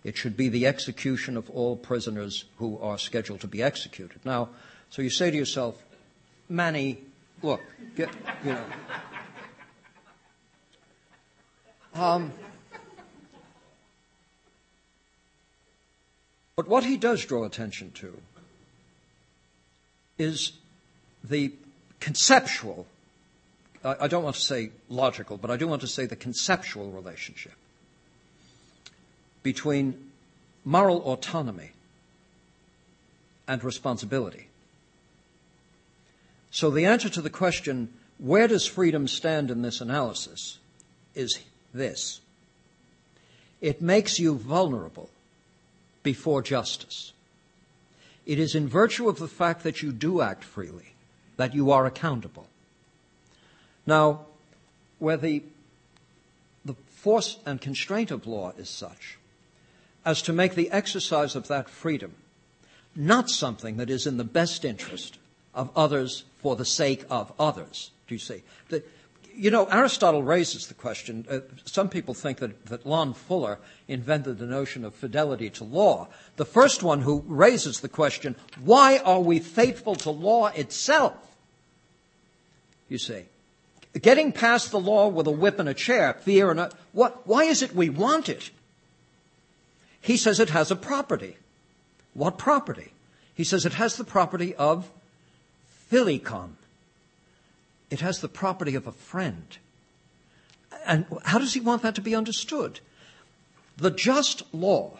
It 0.04 0.16
should 0.16 0.36
be 0.36 0.48
the 0.48 0.68
execution 0.68 1.36
of 1.36 1.50
all 1.50 1.76
prisoners 1.76 2.44
who 2.58 2.78
are 2.78 2.96
scheduled 2.96 3.40
to 3.40 3.48
be 3.48 3.60
executed. 3.60 4.24
Now, 4.24 4.50
so 4.88 5.02
you 5.02 5.10
say 5.10 5.32
to 5.32 5.36
yourself, 5.36 5.82
Manny, 6.48 7.02
look, 7.42 7.60
get, 7.96 8.10
you 8.44 8.52
know. 8.52 8.64
Um, 11.94 12.32
but 16.54 16.68
what 16.68 16.84
he 16.84 16.96
does 16.96 17.24
draw 17.24 17.44
attention 17.44 17.90
to 17.96 18.16
is 20.18 20.52
the 21.28 21.52
conceptual, 22.00 22.86
I 23.84 24.08
don't 24.08 24.24
want 24.24 24.36
to 24.36 24.42
say 24.42 24.70
logical, 24.88 25.36
but 25.36 25.50
I 25.50 25.56
do 25.56 25.68
want 25.68 25.80
to 25.82 25.86
say 25.86 26.06
the 26.06 26.16
conceptual 26.16 26.90
relationship 26.90 27.52
between 29.42 30.10
moral 30.64 31.00
autonomy 31.02 31.70
and 33.46 33.62
responsibility. 33.64 34.48
So 36.50 36.70
the 36.70 36.86
answer 36.86 37.08
to 37.08 37.22
the 37.22 37.30
question, 37.30 37.92
where 38.18 38.48
does 38.48 38.66
freedom 38.66 39.06
stand 39.06 39.50
in 39.50 39.62
this 39.62 39.80
analysis, 39.80 40.58
is 41.14 41.38
this. 41.72 42.20
It 43.60 43.80
makes 43.80 44.18
you 44.18 44.34
vulnerable 44.34 45.10
before 46.02 46.42
justice. 46.42 47.12
It 48.26 48.38
is 48.38 48.54
in 48.54 48.68
virtue 48.68 49.08
of 49.08 49.18
the 49.18 49.28
fact 49.28 49.62
that 49.62 49.82
you 49.82 49.92
do 49.92 50.20
act 50.20 50.44
freely 50.44 50.92
that 51.38 51.54
you 51.54 51.70
are 51.70 51.86
accountable. 51.86 52.46
Now, 53.86 54.26
where 54.98 55.16
the, 55.16 55.42
the 56.64 56.74
force 56.90 57.38
and 57.46 57.58
constraint 57.58 58.10
of 58.10 58.26
law 58.26 58.52
is 58.58 58.68
such 58.68 59.16
as 60.04 60.20
to 60.22 60.32
make 60.34 60.54
the 60.54 60.70
exercise 60.70 61.34
of 61.34 61.48
that 61.48 61.70
freedom 61.70 62.14
not 62.98 63.30
something 63.30 63.76
that 63.76 63.88
is 63.88 64.06
in 64.06 64.16
the 64.16 64.24
best 64.24 64.64
interest 64.64 65.18
of 65.54 65.70
others 65.76 66.24
for 66.38 66.56
the 66.56 66.64
sake 66.64 67.04
of 67.08 67.32
others. 67.38 67.92
Do 68.08 68.14
you 68.14 68.18
see? 68.18 68.42
The, 68.68 68.82
you 69.34 69.52
know, 69.52 69.66
Aristotle 69.66 70.22
raises 70.22 70.66
the 70.66 70.74
question. 70.74 71.24
Uh, 71.30 71.40
some 71.64 71.88
people 71.88 72.12
think 72.12 72.38
that, 72.38 72.66
that 72.66 72.84
Lon 72.84 73.14
Fuller 73.14 73.58
invented 73.86 74.38
the 74.38 74.46
notion 74.46 74.84
of 74.84 74.94
fidelity 74.94 75.48
to 75.50 75.64
law. 75.64 76.08
The 76.36 76.44
first 76.44 76.82
one 76.82 77.02
who 77.02 77.22
raises 77.26 77.80
the 77.80 77.88
question, 77.88 78.34
why 78.64 78.98
are 78.98 79.20
we 79.20 79.38
faithful 79.38 79.94
to 79.96 80.10
law 80.10 80.48
itself? 80.48 81.14
You 82.88 82.98
see. 82.98 83.24
Getting 84.00 84.32
past 84.32 84.70
the 84.70 84.80
law 84.80 85.08
with 85.08 85.26
a 85.26 85.32
whip 85.32 85.58
and 85.58 85.68
a 85.68 85.74
chair, 85.74 86.14
fear 86.14 86.50
and 86.50 86.60
a, 86.60 86.70
what, 86.92 87.26
why 87.26 87.44
is 87.44 87.62
it 87.62 87.74
we 87.74 87.88
want 87.88 88.28
it? 88.28 88.50
He 90.00 90.16
says 90.16 90.40
it 90.40 90.50
has 90.50 90.70
a 90.70 90.76
property. 90.76 91.36
What 92.14 92.38
property? 92.38 92.92
He 93.34 93.44
says 93.44 93.64
it 93.66 93.74
has 93.74 93.96
the 93.96 94.04
property 94.04 94.54
of 94.54 94.90
philikon. 95.90 96.50
It 97.90 98.00
has 98.00 98.20
the 98.20 98.28
property 98.28 98.74
of 98.74 98.86
a 98.86 98.92
friend. 98.92 99.56
And 100.86 101.06
how 101.24 101.38
does 101.38 101.54
he 101.54 101.60
want 101.60 101.82
that 101.82 101.94
to 101.96 102.00
be 102.00 102.14
understood? 102.14 102.80
The 103.76 103.90
just 103.90 104.42
law 104.52 104.98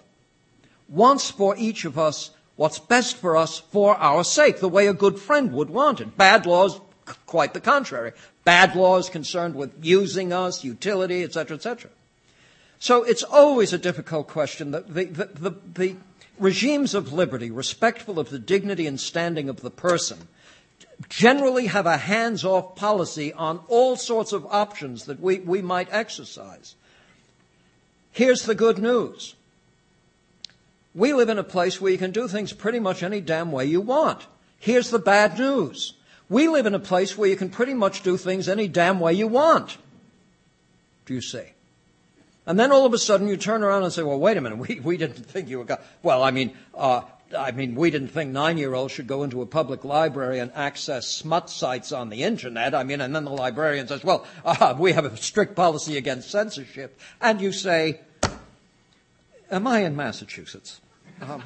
wants 0.88 1.30
for 1.30 1.56
each 1.56 1.84
of 1.84 1.98
us 1.98 2.30
what's 2.56 2.78
best 2.78 3.16
for 3.16 3.36
us 3.36 3.58
for 3.58 3.96
our 3.96 4.24
sake, 4.24 4.58
the 4.58 4.68
way 4.68 4.88
a 4.88 4.92
good 4.92 5.18
friend 5.18 5.52
would 5.52 5.70
want 5.70 6.00
it. 6.00 6.16
Bad 6.16 6.44
laws, 6.44 6.80
quite 7.26 7.54
the 7.54 7.60
contrary. 7.60 8.12
Bad 8.44 8.76
laws 8.76 9.10
concerned 9.10 9.54
with 9.54 9.72
using 9.84 10.32
us, 10.32 10.64
utility, 10.64 11.22
etc., 11.22 11.56
etc. 11.56 11.90
So 12.78 13.02
it's 13.02 13.22
always 13.22 13.72
a 13.72 13.78
difficult 13.78 14.28
question. 14.28 14.70
The, 14.70 14.80
the, 14.80 15.04
the, 15.04 15.54
the, 15.74 15.96
regimes 16.38 16.94
of 16.94 17.12
liberty, 17.12 17.50
respectful 17.50 18.18
of 18.18 18.30
the 18.30 18.38
dignity 18.38 18.86
and 18.86 19.00
standing 19.00 19.48
of 19.48 19.60
the 19.60 19.70
person, 19.70 20.28
generally 21.08 21.66
have 21.66 21.86
a 21.86 21.96
hands 21.96 22.44
off 22.44 22.76
policy 22.76 23.32
on 23.32 23.60
all 23.68 23.96
sorts 23.96 24.32
of 24.32 24.46
options 24.46 25.04
that 25.04 25.20
we, 25.20 25.38
we 25.40 25.62
might 25.62 25.92
exercise. 25.92 26.74
Here's 28.12 28.44
the 28.44 28.54
good 28.54 28.78
news. 28.78 29.34
We 30.94 31.12
live 31.12 31.28
in 31.28 31.38
a 31.38 31.44
place 31.44 31.80
where 31.80 31.92
you 31.92 31.98
can 31.98 32.10
do 32.10 32.26
things 32.26 32.52
pretty 32.52 32.80
much 32.80 33.02
any 33.02 33.20
damn 33.20 33.52
way 33.52 33.66
you 33.66 33.80
want. 33.80 34.26
Here's 34.58 34.90
the 34.90 34.98
bad 34.98 35.38
news. 35.38 35.94
We 36.28 36.48
live 36.48 36.66
in 36.66 36.74
a 36.74 36.78
place 36.78 37.16
where 37.16 37.28
you 37.28 37.36
can 37.36 37.48
pretty 37.48 37.74
much 37.74 38.02
do 38.02 38.16
things 38.16 38.48
any 38.48 38.68
damn 38.68 39.00
way 39.00 39.14
you 39.14 39.26
want. 39.26 39.78
Do 41.06 41.14
you 41.14 41.22
see? 41.22 41.44
And 42.46 42.58
then 42.58 42.72
all 42.72 42.86
of 42.86 42.92
a 42.94 42.98
sudden 42.98 43.28
you 43.28 43.36
turn 43.36 43.62
around 43.62 43.84
and 43.84 43.92
say, 43.92 44.02
well, 44.02 44.18
wait 44.18 44.36
a 44.36 44.40
minute, 44.40 44.58
we, 44.68 44.80
we 44.80 44.96
didn't 44.96 45.24
think 45.24 45.48
you 45.48 45.58
were, 45.58 45.64
go-. 45.64 45.78
well, 46.02 46.22
I 46.22 46.30
mean, 46.30 46.52
uh, 46.74 47.02
I 47.36 47.50
mean, 47.50 47.74
we 47.74 47.90
didn't 47.90 48.08
think 48.08 48.30
nine-year-olds 48.32 48.92
should 48.92 49.06
go 49.06 49.22
into 49.22 49.42
a 49.42 49.46
public 49.46 49.84
library 49.84 50.38
and 50.38 50.50
access 50.54 51.06
smut 51.06 51.50
sites 51.50 51.92
on 51.92 52.08
the 52.08 52.22
internet. 52.22 52.74
I 52.74 52.84
mean, 52.84 53.00
and 53.00 53.14
then 53.14 53.24
the 53.24 53.30
librarian 53.30 53.86
says, 53.86 54.02
well, 54.02 54.26
uh, 54.44 54.74
we 54.78 54.92
have 54.92 55.04
a 55.04 55.16
strict 55.16 55.54
policy 55.54 55.96
against 55.96 56.30
censorship. 56.30 56.98
And 57.20 57.40
you 57.40 57.52
say, 57.52 58.00
am 59.50 59.66
I 59.66 59.80
in 59.80 59.94
Massachusetts? 59.94 60.80
Um, 61.20 61.42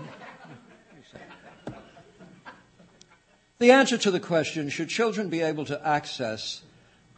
the 3.62 3.72
answer 3.72 3.96
to 3.98 4.10
the 4.10 4.20
question, 4.20 4.68
should 4.68 4.88
children 4.88 5.28
be 5.28 5.40
able 5.40 5.64
to 5.66 5.86
access 5.86 6.62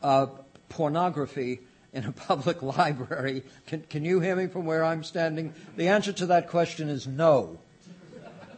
uh, 0.02 0.26
pornography 0.68 1.60
in 1.92 2.04
a 2.04 2.12
public 2.28 2.62
library? 2.62 3.42
Can, 3.66 3.82
can 3.82 4.04
you 4.04 4.20
hear 4.20 4.36
me 4.36 4.46
from 4.46 4.66
where 4.66 4.84
I'm 4.84 5.02
standing? 5.02 5.54
The 5.76 5.88
answer 5.88 6.12
to 6.12 6.26
that 6.26 6.48
question 6.48 6.88
is 6.88 7.06
no 7.06 7.58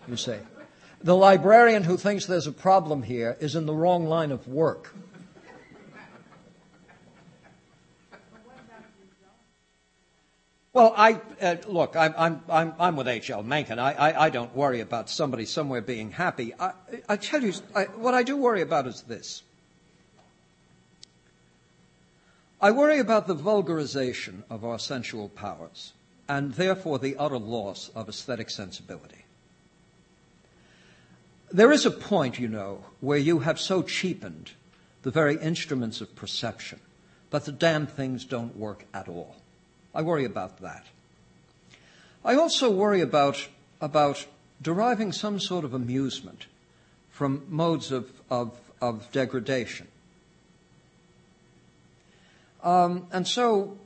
you 0.09 0.16
say. 0.16 0.41
The 1.03 1.16
librarian 1.16 1.84
who 1.84 1.97
thinks 1.97 2.26
there's 2.26 2.47
a 2.47 2.53
problem 2.53 3.03
here 3.03 3.37
is 3.41 3.55
in 3.55 3.66
the 3.66 3.74
wrong 3.74 4.07
line 4.07 4.32
of 4.32 4.49
work. 4.49 4.95
Well, 10.77 10.93
I 10.95 11.22
uh, 11.41 11.57
look. 11.68 11.97
I'm, 11.97 12.14
I'm, 12.18 12.43
I'm, 12.51 12.74
I'm 12.79 12.97
with 12.97 13.09
H.L. 13.09 13.43
Mencken. 13.43 13.79
I, 13.79 13.93
I, 13.93 14.27
I, 14.27 14.29
don't 14.29 14.55
worry 14.55 14.81
about 14.83 15.09
somebody 15.09 15.47
somewhere 15.47 15.81
being 15.81 16.11
happy. 16.11 16.53
I, 16.61 16.72
I 17.09 17.16
tell 17.16 17.43
you, 17.43 17.55
I, 17.74 17.85
what 17.85 18.12
I 18.12 18.22
do 18.22 18.37
worry 18.37 18.61
about 18.61 18.87
is 18.87 19.01
this. 19.01 19.43
I 22.61 22.72
worry 22.72 22.99
about 22.99 23.27
the 23.27 23.35
vulgarization 23.35 24.43
of 24.51 24.66
our 24.66 24.79
sensual 24.79 25.31
powers, 25.31 25.95
and 26.29 26.53
therefore 26.53 26.99
the 26.99 27.16
utter 27.16 27.39
loss 27.39 27.91
of 27.95 28.11
aesthetic 28.11 28.51
sensibility. 28.51 29.24
There 31.51 31.72
is 31.72 31.87
a 31.87 31.91
point, 31.91 32.39
you 32.39 32.49
know, 32.49 32.85
where 33.01 33.16
you 33.16 33.39
have 33.39 33.59
so 33.59 33.81
cheapened 33.81 34.51
the 35.01 35.11
very 35.11 35.39
instruments 35.39 36.03
of 36.03 36.14
perception 36.14 36.81
that 37.31 37.47
the 37.47 37.53
damn 37.53 37.87
things 37.87 38.27
don't 38.27 38.55
work 38.55 38.85
at 38.93 39.09
all. 39.09 39.37
I 39.97 40.03
worry 40.03 40.26
about 40.26 40.61
that. 40.61 40.84
I 42.22 42.34
also 42.34 42.70
worry 42.70 43.01
about, 43.01 43.49
about 43.80 44.26
deriving 44.61 45.11
some 45.11 45.40
sort 45.40 45.64
of 45.64 45.72
amusement 45.72 46.47
from 47.11 47.47
modes 47.49 47.90
of, 47.90 48.12
of, 48.28 48.53
of 48.82 49.11
degradation. 49.11 49.88
Um, 52.62 53.07
and 53.11 53.26
so, 53.26 53.78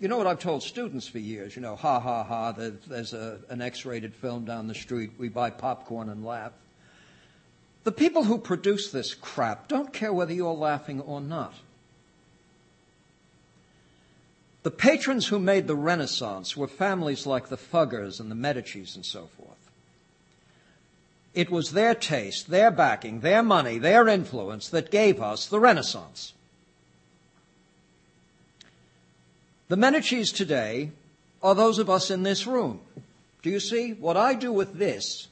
you 0.00 0.08
know 0.08 0.16
what 0.16 0.26
I've 0.26 0.38
told 0.38 0.62
students 0.62 1.06
for 1.06 1.18
years, 1.18 1.54
you 1.54 1.60
know, 1.60 1.76
ha 1.76 2.00
ha 2.00 2.24
ha, 2.24 2.52
there's 2.52 3.12
a, 3.12 3.38
an 3.50 3.60
X 3.60 3.84
rated 3.84 4.14
film 4.14 4.46
down 4.46 4.68
the 4.68 4.74
street, 4.74 5.10
we 5.18 5.28
buy 5.28 5.50
popcorn 5.50 6.08
and 6.08 6.24
laugh. 6.24 6.52
The 7.84 7.92
people 7.92 8.24
who 8.24 8.38
produce 8.38 8.90
this 8.90 9.12
crap 9.12 9.68
don't 9.68 9.92
care 9.92 10.14
whether 10.14 10.32
you're 10.32 10.54
laughing 10.54 11.02
or 11.02 11.20
not. 11.20 11.52
The 14.66 14.72
patrons 14.72 15.28
who 15.28 15.38
made 15.38 15.68
the 15.68 15.76
Renaissance 15.76 16.56
were 16.56 16.66
families 16.66 17.24
like 17.24 17.50
the 17.50 17.56
Fuggers 17.56 18.18
and 18.18 18.28
the 18.28 18.34
Medicis 18.34 18.96
and 18.96 19.06
so 19.06 19.28
forth. 19.38 19.70
It 21.34 21.52
was 21.52 21.70
their 21.70 21.94
taste, 21.94 22.50
their 22.50 22.72
backing, 22.72 23.20
their 23.20 23.44
money, 23.44 23.78
their 23.78 24.08
influence 24.08 24.68
that 24.70 24.90
gave 24.90 25.22
us 25.22 25.46
the 25.46 25.60
Renaissance. 25.60 26.32
The 29.68 29.76
Medicis 29.76 30.34
today 30.34 30.90
are 31.44 31.54
those 31.54 31.78
of 31.78 31.88
us 31.88 32.10
in 32.10 32.24
this 32.24 32.44
room. 32.44 32.80
Do 33.42 33.50
you 33.50 33.60
see? 33.60 33.92
What 33.92 34.16
I 34.16 34.34
do 34.34 34.52
with 34.52 34.78
this 34.78 35.28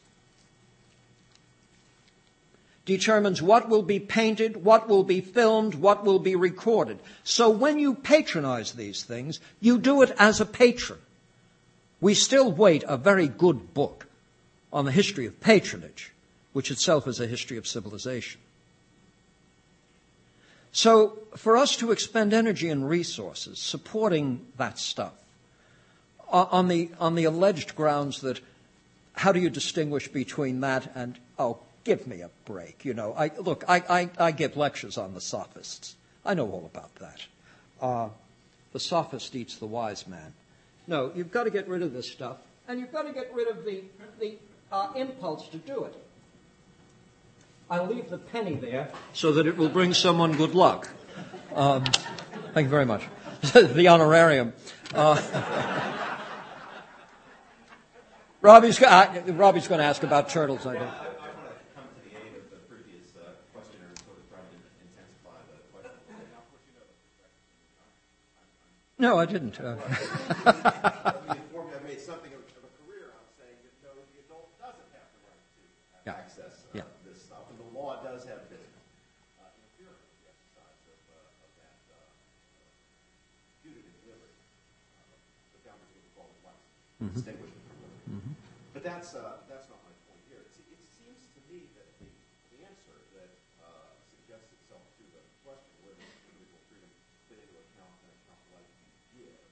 determines 2.85 3.41
what 3.41 3.68
will 3.68 3.82
be 3.82 3.99
painted, 3.99 4.64
what 4.64 4.89
will 4.89 5.05
be 5.05 5.20
filmed, 5.20 5.74
what 5.74 6.05
will 6.05 6.18
be 6.18 6.37
recorded. 6.37 6.99
So 7.22 7.49
when 7.49 7.78
you 7.78 7.95
patronize 7.95 8.72
these 8.72 9.03
things, 9.03 9.41
you 9.61 9.78
do 9.78 10.03
it 10.03 10.12
as 10.18 10.41
a 10.41 10.47
patron. 10.47 10.99
We 12.01 12.14
still 12.14 12.53
wait 12.53 12.85
a 12.87 12.97
very 12.97 13.28
good 13.28 13.72
book 13.72 14.07
on 14.72 14.85
the 14.85 14.93
history 14.93 15.24
of 15.24 15.41
patronage, 15.41 16.12
which 16.53 16.70
itself 16.70 17.09
is 17.09 17.20
a 17.20 17.26
history 17.26 17.57
of 17.57 17.66
civilization. 17.66 18.41
So 20.72 21.18
for 21.37 21.57
us 21.57 21.76
to 21.76 21.93
expend 21.93 22.35
energy 22.35 22.68
and 22.68 22.89
resources 22.89 23.61
supporting 23.61 24.45
that 24.59 24.78
stuff 24.78 25.12
on 26.28 26.66
the 26.66 26.91
on 26.99 27.14
the 27.14 27.24
alleged 27.24 27.76
grounds 27.76 28.20
that 28.22 28.41
how 29.12 29.30
do 29.30 29.39
you 29.39 29.49
distinguish 29.49 30.09
between 30.09 30.61
that 30.61 30.91
and 30.97 31.16
oh 31.39 31.59
give 31.85 32.07
me 32.07 32.20
a 32.20 32.30
break 32.45 32.85
you 32.85 32.95
know. 32.95 33.14
I 33.16 33.30
look 33.39 33.64
I 33.68 33.82
I, 33.89 34.11
I 34.18 34.30
give 34.32 34.57
lectures 34.57 34.99
on 34.99 35.14
the 35.14 35.20
sophists. 35.20 35.97
I 36.24 36.35
know 36.35 36.51
all 36.51 36.70
about 36.72 36.95
that. 36.97 37.26
Uh, 37.80 38.09
the 38.72 38.80
sophist 38.80 39.35
eats 39.37 39.57
the 39.57 39.66
wise 39.66 40.07
man. 40.07 40.32
No 40.87 41.12
you've 41.14 41.32
got 41.32 41.45
to 41.45 41.51
get 41.51 41.68
rid 41.68 41.82
of 41.82 41.93
this 41.93 42.11
stuff 42.11 42.39
and 42.68 42.80
you've 42.80 42.93
got 42.93 43.03
to 43.03 43.12
get 43.12 43.32
rid 43.35 43.49
of 43.49 43.64
the 43.64 43.82
the 44.20 44.37
uh, 44.72 44.93
impulse 44.97 45.49
to 45.49 45.59
do 45.59 45.85
it. 45.85 45.95
I'll 47.70 47.87
leave 47.87 48.11
the 48.11 48.18
penny 48.18 48.55
there 48.55 48.91
so 49.12 49.32
that 49.32 49.47
it 49.47 49.57
will 49.57 49.68
bring 49.68 49.95
someone 49.95 50.32
good 50.32 50.55
luck. 50.55 50.89
Um, 51.55 51.85
thank 52.53 52.66
you 52.66 52.70
very 52.70 52.87
much. 52.87 53.05
The 53.53 53.89
honorarium. 53.89 54.55
Uh, 54.95 55.20
Robbie's, 58.41 58.80
uh, 58.82 59.22
Robbie's 59.28 59.68
going 59.68 59.80
to 59.80 59.85
ask 59.85 60.03
about 60.03 60.28
turtles, 60.28 60.66
I 60.66 60.78
think. 60.78 60.91
No, 69.05 69.20
I 69.20 69.28
didn't. 69.28 69.61
Uh. 69.61 69.76
I 70.48 71.12
think 71.28 71.44
that 71.52 71.84
made 71.84 72.00
something 72.00 72.32
of 72.32 72.40
a 72.40 72.72
career 72.80 73.12
i'd 73.12 73.32
say 73.36 73.52
that 73.52 73.76
no 73.84 73.92
the 74.16 74.24
adult 74.24 74.48
doesn't 74.57 74.90
have 74.96 75.12
the 75.12 76.09
access 76.09 76.64
uh, 76.72 76.80
to 76.80 77.00
this 77.05 77.20
stuff 77.20 77.44
and 77.52 77.61
the 77.61 77.68
law 77.76 78.00
does 78.00 78.24
have 78.24 78.48
this 78.48 78.64
uh. 78.64 79.44
uh, 79.44 79.52
judicial 83.61 83.92
work 84.09 84.32
to 85.52 85.59
down 85.68 85.76
to 85.76 85.88
the 85.92 86.00
to 86.00 87.05
mm-hmm. 87.05 87.12
establish 87.12 87.52
mm-hmm. 88.09 88.32
but 88.72 88.80
that's 88.80 89.12
not 89.12 89.44
my 89.84 89.92
point 90.09 90.24
here. 90.32 90.40
It, 90.40 90.80
it 90.80 90.80
seems 90.96 91.28
to 91.36 91.40
me 91.52 91.68
that 91.76 91.88
the, 92.00 92.09
the 92.57 92.64
answer 92.64 92.96
that 93.20 93.28
uh, 93.61 93.92
suggests 94.16 94.48
itself 94.48 94.80
to 94.96 95.05
the 95.12 95.20
question 95.44 95.76
where 95.84 95.92
does 95.92 96.09
individual 96.24 96.64
freedom 96.72 96.88
fit 97.28 97.44
into 97.44 97.61
account 97.61 97.92
in 98.00 98.09
account 98.16 98.40
like 98.57 98.68
you 99.12 99.28
give 99.28 99.44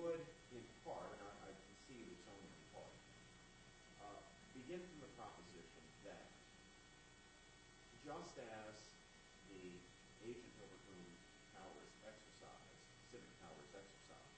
would, 0.00 0.22
in 0.54 0.64
part, 0.86 1.10
and 1.12 1.22
I, 1.26 1.32
I 1.44 1.50
concede 1.50 2.08
it's 2.08 2.26
only 2.30 2.46
in 2.46 2.64
part, 2.70 2.94
uh, 4.06 4.20
begin 4.54 4.80
from 4.80 4.98
the 5.02 5.12
proposition 5.18 5.82
that 6.06 6.26
just 8.06 8.38
as 8.38 8.74
the 9.50 9.76
agent 10.24 10.54
over 10.62 10.78
whom 10.88 11.04
powers 11.58 11.90
exercise, 12.06 12.76
civic 13.10 13.34
powers 13.42 13.70
exercise, 13.74 14.34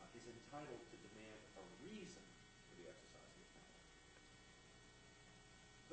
uh, 0.00 0.16
is 0.18 0.24
entitled 0.26 0.82
to 0.90 0.96
demand 1.12 1.40
a 1.60 1.64
reason 1.84 2.24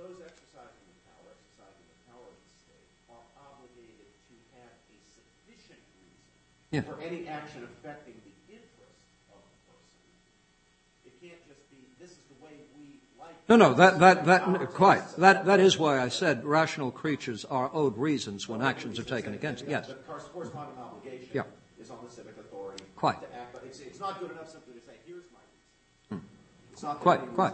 those 0.01 0.17
exercising 0.17 0.81
the 0.81 0.97
power, 1.13 1.29
exercising 1.29 1.85
the 1.85 1.99
power 2.09 2.25
of 2.25 2.33
the 2.33 2.53
state, 2.57 2.89
are 3.13 3.21
obligated 3.37 4.09
to 4.33 4.35
have 4.57 4.73
a 4.73 4.97
sufficient 5.13 5.77
reason 5.93 6.25
yeah. 6.25 6.60
For 6.79 7.01
any 7.01 7.27
action 7.27 7.63
affecting 7.63 8.13
the 8.23 8.53
interest 8.53 8.87
of 9.29 9.41
the 9.43 9.59
person. 9.67 10.07
It 11.05 11.13
can't 11.21 11.47
just 11.47 11.69
be, 11.69 11.77
this 11.99 12.11
is 12.11 12.17
the 12.29 12.45
way 12.45 12.51
we 12.79 12.95
like. 13.19 13.35
No, 13.49 13.57
no, 13.57 13.73
that, 13.73 13.99
that, 13.99 14.25
that, 14.25 14.71
quite. 14.73 15.03
That, 15.17 15.45
that 15.45 15.59
is 15.59 15.77
why 15.77 15.99
I 15.99 16.07
said 16.07 16.45
rational 16.45 16.91
creatures 16.91 17.43
are 17.43 17.69
owed 17.73 17.97
reasons 17.97 18.47
when 18.47 18.61
actions 18.61 18.97
are 18.99 19.03
taken 19.03 19.33
against. 19.33 19.67
Yes. 19.67 19.87
The 19.87 19.95
corresponding 19.95 20.77
obligation 20.79 21.29
yeah. 21.33 21.43
is 21.79 21.89
on 21.89 21.97
the 22.05 22.11
civic 22.11 22.37
authority 22.37 22.85
quite. 22.95 23.19
to 23.19 23.35
act. 23.35 23.57
It's, 23.65 23.79
it's 23.81 23.99
not 23.99 24.19
good 24.21 24.31
enough 24.31 24.49
simply 24.49 24.75
to 24.75 24.85
say, 24.85 24.93
here's 25.05 25.25
my 25.33 25.39
reason. 26.09 26.23
Hmm. 26.23 26.71
It's 26.71 26.83
not 26.83 27.01
quite, 27.01 27.19
quite. 27.35 27.53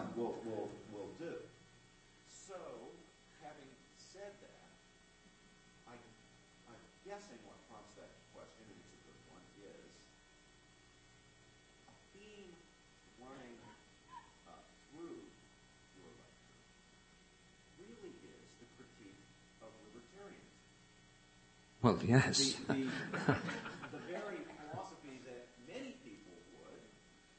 We'll, 21.87 22.03
yes. 22.03 22.59
The, 22.67 22.83
the, 22.83 22.83
the, 23.95 24.01
very 24.11 24.43
philosophy 24.43 25.23
that 25.23 25.47
many 25.71 25.95
people 26.03 26.35
would, 26.59 26.83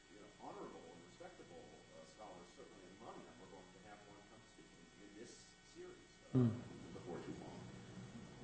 you 0.09 0.17
know, 0.17 0.25
honorable 0.41 0.89
and 0.89 0.97
respectable 1.05 1.61
uh, 1.93 2.01
scholars, 2.17 2.49
certainly 2.57 2.89
among 2.97 3.13
them, 3.29 3.35
we're 3.37 3.53
going 3.53 3.69
to 3.77 3.81
have 3.93 4.01
one 4.09 4.17
come 4.33 4.41
speaking 4.57 4.89
in 5.05 5.09
this 5.21 5.29
series 5.77 6.01
uh, 6.33 6.41
mm. 6.41 6.49
before 6.97 7.21
too 7.29 7.37
long, 7.45 7.61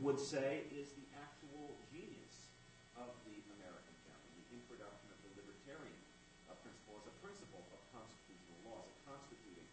would 0.05 0.21
say 0.21 0.69
is 0.77 0.93
the 0.93 1.09
actual 1.17 1.73
genius 1.89 2.53
of 3.01 3.09
the 3.25 3.41
American 3.57 3.97
family, 4.05 4.45
the 4.45 4.61
introduction 4.61 5.09
of 5.09 5.17
the 5.25 5.41
libertarian 5.41 6.01
uh, 6.45 6.53
principle 6.61 7.01
as 7.01 7.09
a 7.09 7.15
principle 7.17 7.65
of 7.73 7.81
constitutional 7.89 8.61
law, 8.69 8.77
as 8.85 8.93
a 8.93 9.01
constituting 9.09 9.69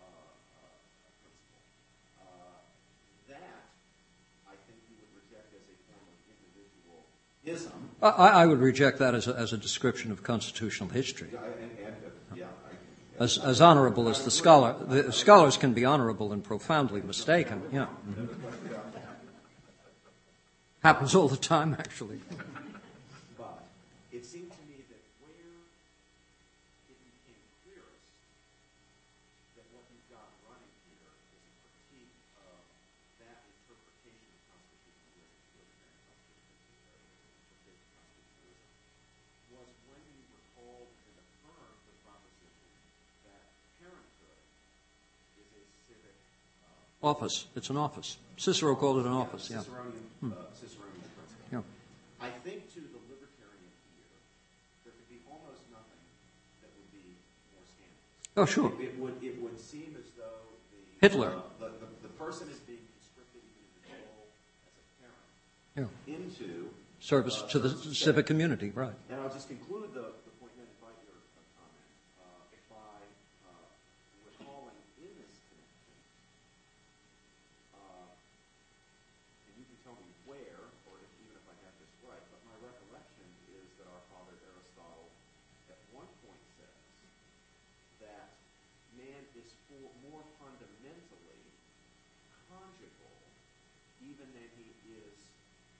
uh, 0.00 0.08
uh, 0.08 1.12
principle. 1.20 1.60
Uh, 2.24 2.56
that 3.28 3.68
I, 8.02 8.08
I, 8.08 8.46
would 8.46 8.60
reject 8.60 8.98
that 8.98 9.14
as 9.14 9.26
a, 9.26 9.34
as 9.34 9.52
a, 9.52 9.56
description 9.56 10.12
of 10.12 10.22
constitutional 10.22 10.88
history. 10.90 11.30
As, 13.18 13.36
as, 13.38 13.60
honorable 13.60 14.08
as 14.08 14.24
the 14.24 14.30
scholar, 14.30 14.76
the 14.86 15.12
scholars 15.12 15.56
can 15.56 15.72
be 15.72 15.84
honorable 15.84 16.32
and 16.32 16.44
profoundly 16.44 17.02
mistaken. 17.02 17.62
Yeah. 17.72 17.86
Mm-hmm. 18.08 18.26
Happens 20.84 21.14
all 21.16 21.26
the 21.26 21.36
time, 21.36 21.74
actually. 21.78 22.20
Office. 47.02 47.46
It's 47.54 47.70
an 47.70 47.76
office. 47.76 48.18
Cicero 48.36 48.74
called 48.74 48.98
it 48.98 49.06
an 49.06 49.12
office. 49.12 49.50
Yeah. 49.50 49.58
Ciceronian, 49.58 50.02
hmm. 50.20 50.32
uh, 50.32 50.50
Ciceronian 50.50 51.06
principle. 51.14 51.46
Yeah. 51.52 51.62
I 52.18 52.30
think 52.42 52.66
to 52.74 52.80
the 52.82 52.98
libertarian 53.06 53.70
ear, 54.02 54.18
there 54.82 54.94
could 54.98 55.06
be 55.06 55.22
almost 55.30 55.62
nothing 55.70 56.02
that 56.58 56.70
would 56.74 56.90
be 56.90 57.14
more 57.54 57.62
scandalous. 57.70 58.34
Oh, 58.34 58.46
sure. 58.46 58.74
It, 58.82 58.98
would. 58.98 59.14
It 59.22 59.40
would 59.40 59.60
seem 59.60 59.94
as 59.94 60.10
though 60.18 60.42
the 60.74 60.98
Hitler. 60.98 61.38
Uh, 61.38 61.70
the, 61.70 61.70
the, 61.78 61.86
the, 62.02 62.14
person 62.18 62.50
is 62.50 62.58
being 62.66 62.82
conscripted 62.98 63.46
into 63.46 63.78
the 63.86 63.94
role 63.94 64.26
as 64.66 64.82
a 64.82 64.86
parent 65.78 65.94
yeah. 66.02 66.14
into 66.18 66.70
service 66.98 67.42
uh, 67.42 67.46
to 67.46 67.58
the 67.60 67.94
civic 67.94 68.26
community, 68.26 68.72
right? 68.74 68.98
And 69.08 69.20
I'll 69.20 69.30
just 69.30 69.46
conclude 69.46 69.94
the 69.94 70.17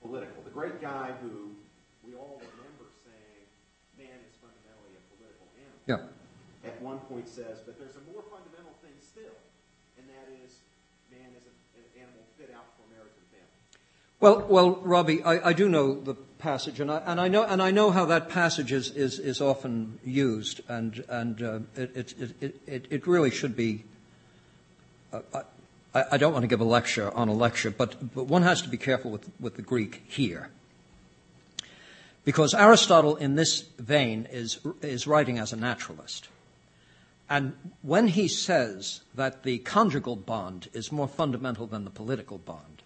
political. 0.09 0.41
The 0.43 0.57
great 0.57 0.81
guy 0.81 1.13
who 1.21 1.53
we 2.01 2.17
all 2.17 2.41
remember 2.41 2.89
saying, 3.05 3.45
man 4.01 4.17
is 4.25 4.35
fundamentally 4.41 4.97
a 4.97 5.03
political 5.13 5.45
animal. 5.61 5.85
Yeah. 5.85 6.69
At 6.69 6.81
one 6.81 6.99
point 7.13 7.29
says, 7.29 7.61
but 7.65 7.79
there's 7.79 7.97
a 7.97 8.05
more 8.13 8.25
fundamental 8.33 8.73
thing 8.81 8.97
still, 9.05 9.37
and 10.01 10.09
that 10.09 10.33
is 10.45 10.57
man 11.13 11.29
is 11.37 11.45
an 11.77 11.85
animal 12.01 12.25
fit 12.41 12.51
out 12.57 12.65
for 12.81 12.89
marriage 12.89 13.13
and 13.21 13.29
family. 13.37 13.53
Well, 14.21 14.49
well, 14.49 14.81
Robbie, 14.81 15.23
I, 15.23 15.51
I 15.51 15.53
do 15.53 15.69
know 15.69 16.01
the 16.01 16.15
passage, 16.39 16.81
and 16.81 16.91
I, 16.91 17.03
and 17.05 17.21
I 17.21 17.29
know 17.29 17.45
and 17.45 17.61
I 17.63 17.71
know 17.71 17.91
how 17.91 18.07
that 18.07 18.31
passage 18.31 18.73
is, 18.73 18.91
is, 18.91 19.19
is 19.19 19.41
often 19.41 19.99
used, 20.05 20.63
and 20.69 21.05
and 21.09 21.43
uh, 21.43 21.61
it, 21.77 22.15
it, 22.19 22.57
it, 22.67 22.87
it 22.91 23.07
really 23.07 23.31
should 23.31 23.57
be. 23.57 23.85
Uh, 25.13 25.43
I, 25.99 26.15
I, 26.15 26.17
don't 26.17 26.33
want 26.33 26.45
to 26.45 26.49
give 26.49 26.61
a 26.61 26.65
lecture 26.65 27.11
on 27.15 27.29
a 27.29 27.33
lecture, 27.33 27.71
but, 27.71 28.15
but 28.15 28.25
one 28.25 28.43
has 28.43 28.63
to 28.63 28.69
be 28.69 28.77
careful 28.77 29.11
with, 29.11 29.29
with 29.41 29.57
the 29.57 29.63
Greek 29.63 30.03
here. 30.09 30.51
Because 32.25 32.55
Aristotle, 32.55 33.17
in 33.17 33.37
this 33.37 33.63
vein, 33.79 34.29
is, 34.31 34.59
is 34.83 35.07
writing 35.07 35.39
as 35.39 35.53
a 35.53 35.57
naturalist. 35.57 36.29
And 37.31 37.55
when 37.83 38.09
he 38.09 38.29
says 38.29 39.01
that 39.15 39.43
the 39.43 39.59
conjugal 39.59 40.17
bond 40.17 40.69
is 40.73 40.93
more 40.93 41.09
fundamental 41.09 41.67
than 41.67 41.85
the 41.85 41.91
political 41.91 42.39
bond, 42.39 42.83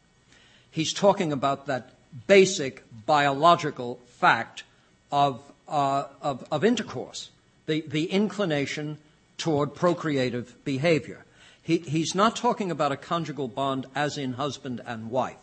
he's 0.70 0.92
talking 0.92 1.32
about 1.32 1.66
that 1.66 1.90
basic 2.26 2.84
biological 3.06 4.00
fact 4.18 4.64
of, 5.10 5.40
uh, 5.68 6.04
of, 6.20 6.44
of, 6.50 6.64
intercourse, 6.64 7.30
the, 7.66 7.82
the 7.86 8.06
inclination 8.06 8.98
toward 9.38 9.74
procreative 9.74 10.54
behavior. 10.64 11.24
He, 11.62 11.78
he's 11.78 12.14
not 12.14 12.34
talking 12.34 12.70
about 12.70 12.92
a 12.92 12.96
conjugal 12.96 13.48
bond 13.48 13.86
as 13.94 14.18
in 14.18 14.34
husband 14.34 14.80
and 14.84 15.10
wife. 15.10 15.36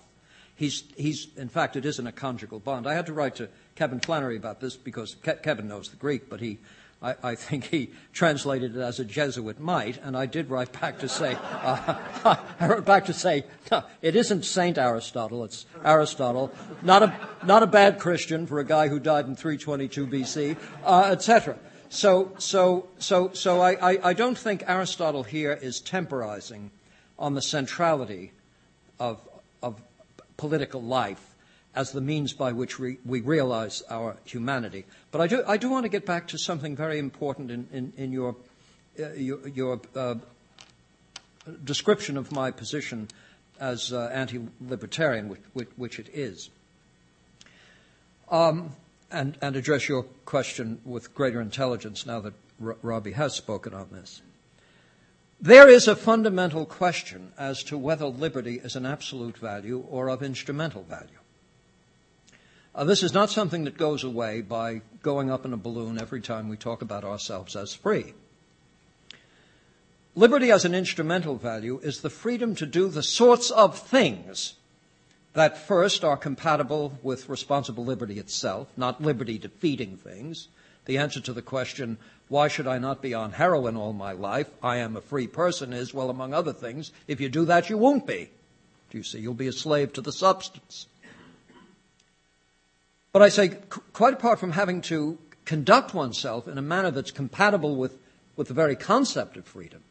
He's, 0.56 0.84
he's, 0.98 1.28
in 1.38 1.48
fact, 1.48 1.78
it 1.78 1.86
isn't 1.86 2.06
a 2.06 2.12
conjugal 2.12 2.60
bond. 2.60 2.86
I 2.86 2.94
had 2.94 3.06
to 3.06 3.14
write 3.14 3.36
to 3.38 3.48
Kevin 3.76 4.02
Flannery 4.02 4.36
about 4.36 4.60
this 4.60 4.76
because 4.76 5.16
Ke- 5.16 5.42
Kevin 5.42 5.70
knows 5.70 5.88
the 5.88 5.96
Greek, 5.96 6.30
but 6.30 6.42
he, 6.42 6.58
I, 7.02 7.16
I, 7.24 7.36
think 7.36 7.64
he 7.64 7.92
translated 8.12 8.76
it 8.76 8.82
as 8.82 9.00
a 9.00 9.06
Jesuit 9.06 9.58
might, 9.62 9.98
and 10.04 10.18
I 10.18 10.26
did 10.26 10.50
write 10.50 10.78
back 10.82 11.00
to 11.00 11.08
say, 11.08 11.38
uh, 11.42 11.96
I 12.60 12.68
wrote 12.68 12.84
back 12.84 13.06
to 13.06 13.14
say, 13.14 13.46
no, 13.72 13.86
it 14.02 14.18
isn't 14.18 14.44
Saint 14.44 14.78
Aristotle, 14.78 15.46
it's 15.46 15.66
Aristotle, 15.86 16.52
not 16.84 17.04
a, 17.04 17.30
not 17.46 17.64
a 17.64 17.68
bad 17.68 17.98
Christian 17.98 18.46
for 18.46 18.60
a 18.60 18.66
guy 18.66 18.90
who 18.90 19.00
died 19.00 19.28
in 19.28 19.38
322 19.38 20.08
BC, 20.08 20.58
uh, 20.84 21.08
etc. 21.12 21.58
So, 21.90 22.34
so, 22.38 22.88
so, 23.00 23.32
so 23.34 23.62
I, 23.62 23.94
I, 23.94 24.10
I 24.10 24.14
don't 24.14 24.38
think 24.38 24.64
Aristotle 24.68 25.24
here 25.24 25.54
is 25.54 25.80
temporizing 25.80 26.70
on 27.18 27.34
the 27.34 27.42
centrality 27.42 28.32
of, 29.00 29.20
of 29.64 29.82
political 30.38 30.82
life 30.82 31.36
as 31.76 31.92
the 31.92 32.02
means 32.02 32.34
by 32.34 32.52
which 32.52 32.80
we, 32.80 32.98
we 33.06 33.22
realize 33.22 33.84
our 33.90 34.18
humanity. 34.26 34.86
But 35.12 35.22
I 35.22 35.28
do, 35.28 35.44
I 35.48 35.58
do 35.58 35.70
want 35.70 35.84
to 35.84 35.90
get 35.90 36.06
back 36.06 36.28
to 36.30 36.38
something 36.38 36.76
very 36.76 37.00
important 37.00 37.52
in, 37.52 37.68
in, 37.72 37.94
in 37.98 38.12
your, 38.12 38.36
uh, 39.00 39.12
your, 39.14 39.48
your 39.48 39.82
uh, 39.96 40.16
description 41.64 42.18
of 42.18 42.32
my 42.32 42.52
position 42.52 43.08
as 43.60 43.92
uh, 43.92 44.10
anti 44.14 44.40
libertarian, 44.62 45.30
which, 45.30 45.42
which, 45.54 45.70
which, 45.76 46.00
it 46.00 46.10
is. 46.14 46.50
Um, 48.32 48.76
and, 49.12 49.38
and, 49.42 49.56
address 49.56 49.90
your 49.90 50.04
question 50.26 50.80
with 50.86 51.14
greater 51.16 51.42
intelligence 51.42 52.06
now 52.06 52.20
that 52.20 52.34
R- 52.64 52.78
Robbie 52.82 53.14
has 53.14 53.36
spoken 53.36 53.74
on 53.74 53.88
this. 53.92 54.22
There 55.42 55.70
is 55.70 55.88
a 55.88 55.96
fundamental 55.96 56.66
question 56.66 57.32
as 57.38 57.64
to 57.64 57.78
whether 57.78 58.06
liberty 58.06 58.60
is 58.64 58.76
an 58.76 58.86
absolute 58.86 59.38
value 59.38 59.86
or 59.90 60.10
of 60.10 60.22
instrumental 60.22 60.84
value. 60.84 61.20
Uh, 62.76 62.84
this 62.84 63.04
is 63.04 63.14
not 63.14 63.30
something 63.30 63.64
that 63.64 63.78
goes 63.78 64.04
away 64.04 64.42
by 64.42 64.82
going 65.02 65.32
up 65.32 65.46
in 65.46 65.54
a 65.54 65.58
balloon 65.58 66.00
every 66.00 66.22
time 66.22 66.50
we 66.50 66.58
talk 66.58 66.82
about 66.82 67.04
ourselves 67.04 67.56
as 67.56 67.74
free. 67.74 68.14
Liberty 70.16 70.52
as 70.52 70.66
an 70.66 70.76
instrumental 70.76 71.36
value 71.36 71.80
is 71.80 72.02
the 72.02 72.10
freedom 72.10 72.54
to 72.56 72.66
do 72.66 72.90
the 72.90 73.04
sorts 73.04 73.50
of 73.52 73.80
things 73.80 74.56
that 75.34 75.58
first 75.58 76.04
are 76.04 76.18
compatible 76.18 76.98
with 77.04 77.30
responsible 77.30 77.86
liberty 77.86 78.20
itself, 78.20 78.68
not 78.76 79.02
liberty 79.02 79.38
defeating 79.38 79.98
things. 79.98 80.48
The 80.86 80.98
answer 80.98 81.20
to 81.22 81.34
the 81.34 81.42
question, 81.42 81.98
why 82.30 82.48
should 82.48 82.68
I 82.68 82.80
not 82.80 83.02
be 83.02 83.14
on 83.14 83.34
heroin 83.34 83.76
all 83.76 83.94
my 83.94 84.12
life? 84.12 84.50
I 84.64 84.78
am 84.78 84.96
a 84.96 85.02
free 85.02 85.28
person 85.28 85.72
is, 85.74 85.94
well, 85.94 86.10
among 86.10 86.34
other 86.34 86.54
things, 86.54 86.92
if 87.08 87.22
you 87.22 87.30
do 87.30 87.46
that, 87.46 87.70
you 87.70 87.78
won't 87.78 88.08
be. 88.08 88.30
Do 88.90 88.98
you 88.98 89.04
see? 89.04 89.20
You'll 89.20 89.36
be 89.36 89.48
a 89.48 89.54
slave 89.54 89.94
to 89.94 90.02
the 90.02 90.12
substance. 90.12 90.88
But 93.12 93.22
I 93.22 93.30
say, 93.30 93.50
quite 93.94 94.14
apart 94.14 94.40
from 94.40 94.52
having 94.52 94.82
to 94.84 95.18
conduct 95.46 95.94
oneself 95.94 96.48
in 96.48 96.58
a 96.58 96.62
manner 96.62 96.92
that's 96.92 97.12
compatible 97.12 97.76
with, 97.76 97.98
with 98.36 98.48
the 98.48 98.54
very 98.54 98.76
concept 98.76 99.38
of 99.38 99.46
freedom, 99.46 99.82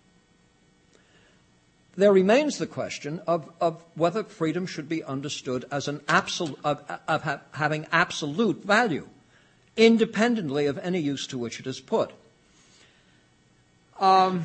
there 1.99 2.13
remains 2.13 2.59
the 2.59 2.67
question 2.67 3.21
of, 3.27 3.51
of 3.61 3.83
whether 3.97 4.23
freedom 4.23 4.67
should 4.67 4.89
be 4.89 5.03
understood 5.03 5.65
as 5.69 5.89
an 5.89 6.01
of, 6.09 6.57
of 6.65 7.23
ha- 7.23 7.41
having 7.51 7.87
absolute 7.91 8.65
value, 8.65 9.09
independently 9.77 10.67
of 10.67 10.79
any 10.79 11.01
use 11.01 11.27
to 11.27 11.37
which 11.37 11.59
it 11.59 11.67
is 11.67 11.81
put. 11.81 12.13
Um, 13.99 14.45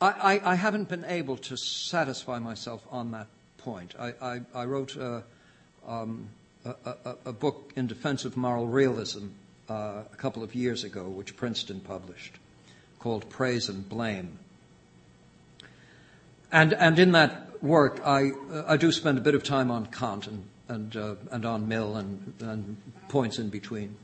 I, 0.00 0.08
I, 0.10 0.52
I, 0.52 0.54
haven't 0.56 0.88
been 0.88 1.04
able 1.04 1.36
to 1.36 1.56
satisfy 1.56 2.40
myself 2.40 2.84
on 2.90 3.12
that 3.12 3.28
point. 3.58 3.94
I, 3.96 4.40
I 4.52 4.64
wrote 4.64 4.96
uh, 4.96 5.20
um, 5.86 6.28
a, 6.64 6.74
a, 6.84 7.16
a, 7.26 7.32
book 7.32 7.72
in 7.76 7.86
defense 7.86 8.24
of 8.24 8.36
moral 8.36 8.66
realism 8.66 9.28
uh, 9.70 10.02
a 10.12 10.16
couple 10.16 10.42
of 10.42 10.56
years 10.56 10.82
ago, 10.82 11.04
which 11.04 11.36
Princeton 11.36 11.78
published, 11.78 12.34
called 12.98 13.30
Praise 13.30 13.68
and 13.68 13.88
Blame. 13.88 14.40
And, 16.54 16.72
and 16.72 17.00
in 17.00 17.10
that 17.12 17.64
work, 17.64 18.00
I, 18.06 18.30
I 18.68 18.76
do 18.76 18.92
spend 18.92 19.18
a 19.18 19.20
bit 19.20 19.34
of 19.34 19.42
time 19.42 19.72
on 19.72 19.86
Kant 19.86 20.28
and, 20.28 20.44
and, 20.68 20.96
uh, 20.96 21.14
and 21.32 21.44
on 21.44 21.66
Mill 21.66 21.96
and, 21.96 22.32
and 22.38 22.76
points 23.08 23.40
in 23.40 23.48
between. 23.48 23.96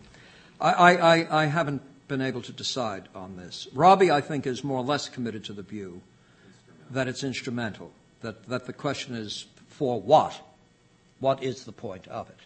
I, 0.60 0.96
I, 0.96 1.42
I 1.42 1.46
haven't 1.46 1.80
been 2.08 2.20
able 2.20 2.42
to 2.42 2.52
decide 2.52 3.08
on 3.14 3.36
this. 3.36 3.68
Robbie, 3.72 4.10
I 4.10 4.20
think, 4.20 4.48
is 4.48 4.64
more 4.64 4.78
or 4.78 4.84
less 4.84 5.08
committed 5.08 5.44
to 5.44 5.52
the 5.52 5.62
view 5.62 6.02
that 6.90 7.06
it's 7.06 7.22
instrumental, 7.22 7.92
that, 8.22 8.48
that 8.48 8.66
the 8.66 8.72
question 8.72 9.14
is 9.14 9.46
for 9.68 10.00
what? 10.00 10.40
What 11.20 11.44
is 11.44 11.62
the 11.62 11.72
point 11.72 12.08
of 12.08 12.28
it? 12.30 12.38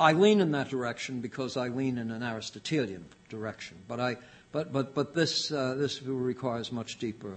I 0.00 0.12
lean 0.12 0.40
in 0.40 0.52
that 0.52 0.70
direction 0.70 1.20
because 1.20 1.58
I 1.58 1.68
lean 1.68 1.98
in 1.98 2.10
an 2.10 2.22
Aristotelian 2.22 3.04
direction. 3.28 3.76
But 3.86 4.00
I, 4.00 4.16
but 4.52 4.72
but 4.72 4.94
but 4.94 5.14
this 5.14 5.52
uh, 5.52 5.74
this 5.74 6.02
requires 6.02 6.72
much 6.72 6.98
deeper 6.98 7.36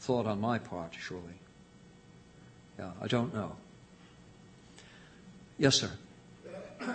thought 0.00 0.26
on 0.26 0.40
my 0.40 0.58
part, 0.58 0.94
surely. 0.98 1.22
Yeah, 2.78 2.90
I 3.00 3.08
don't 3.08 3.34
know. 3.34 3.56
Yes, 5.58 5.76
sir. 5.76 5.90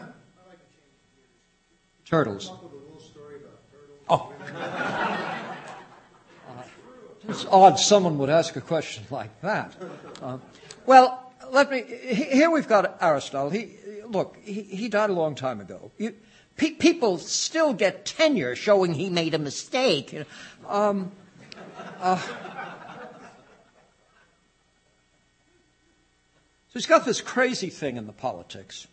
turtles. 2.06 2.52
Oh. 4.10 4.32
Uh, 4.56 5.38
it's 7.28 7.46
odd 7.46 7.80
someone 7.80 8.18
would 8.20 8.30
ask 8.30 8.56
a 8.56 8.62
question 8.62 9.04
like 9.10 9.42
that. 9.42 9.74
Uh, 10.22 10.38
well, 10.86 11.34
let 11.52 11.72
me. 11.72 11.84
Here 11.84 12.52
we've 12.52 12.68
got 12.68 12.98
Aristotle. 13.02 13.50
He 13.50 13.72
look, 14.06 14.38
he, 14.44 14.62
he 14.62 14.90
died 14.90 15.10
a 15.10 15.14
long 15.14 15.36
time 15.36 15.60
ago. 15.60 15.92
You, 15.98 16.16
pe- 16.58 16.72
people 16.72 17.18
still 17.18 17.74
get 17.74 18.06
tenure 18.06 18.56
showing 18.56 18.94
he 18.94 19.10
made 19.10 19.34
a 19.34 19.40
mistake. 19.40 20.24
Um, 20.68 21.12
uh, 22.00 22.22
so 26.74 26.80
he's 26.80 26.88
got 26.88 27.06
this 27.06 27.22
crazy 27.22 27.70
thing 27.70 27.98
in 27.98 28.08
the 28.08 28.14
politics. 28.14 28.88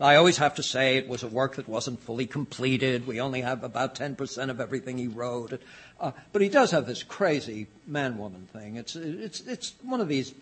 I 0.00 0.16
always 0.16 0.38
have 0.38 0.56
to 0.56 0.64
say 0.64 0.96
it 0.96 1.06
was 1.06 1.22
a 1.22 1.28
work 1.28 1.54
that 1.54 1.68
wasn't 1.68 2.00
fully 2.00 2.26
completed. 2.26 3.06
We 3.06 3.20
only 3.20 3.42
have 3.42 3.62
about 3.62 3.94
10% 3.94 4.50
of 4.50 4.60
everything 4.60 4.98
he 4.98 5.06
wrote. 5.06 5.62
Uh, 6.00 6.10
but 6.32 6.42
he 6.42 6.48
does 6.48 6.72
have 6.72 6.86
this 6.86 7.04
crazy 7.04 7.68
man 7.86 8.18
woman 8.18 8.48
thing. 8.52 8.74
It's, 8.74 8.96
it's, 8.96 9.42
it's 9.42 9.74
one 9.84 10.00
of 10.00 10.08
these, 10.08 10.34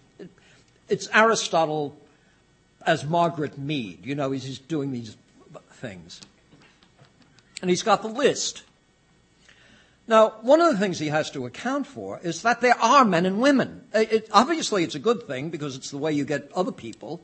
it's 0.89 1.11
Aristotle 1.13 1.95
as 2.87 3.05
Margaret 3.05 3.59
Mead. 3.59 4.07
You 4.07 4.15
know, 4.15 4.31
he's 4.31 4.59
doing 4.59 4.91
these 4.91 5.15
things. 5.73 6.23
And 7.61 7.69
he's 7.69 7.83
got 7.83 8.01
the 8.01 8.09
list. 8.09 8.63
Now, 10.09 10.37
one 10.41 10.63
of 10.63 10.73
the 10.73 10.79
things 10.79 10.99
he 10.99 11.09
has 11.09 11.31
to 11.33 11.45
account 11.45 11.87
for 11.87 12.19
is 12.23 12.41
that 12.41 12.63
there 12.63 12.79
are 12.81 13.05
men 13.05 13.27
and 13.27 13.41
women. 13.41 13.85
It, 13.93 14.27
obviously, 14.33 14.83
it's 14.83 14.95
a 14.95 14.99
good 14.99 15.25
thing 15.25 15.51
because 15.51 15.77
it's 15.77 15.91
the 15.91 15.99
way 15.99 16.15
you 16.15 16.25
get 16.25 16.51
other 16.55 16.73
people. 16.73 17.21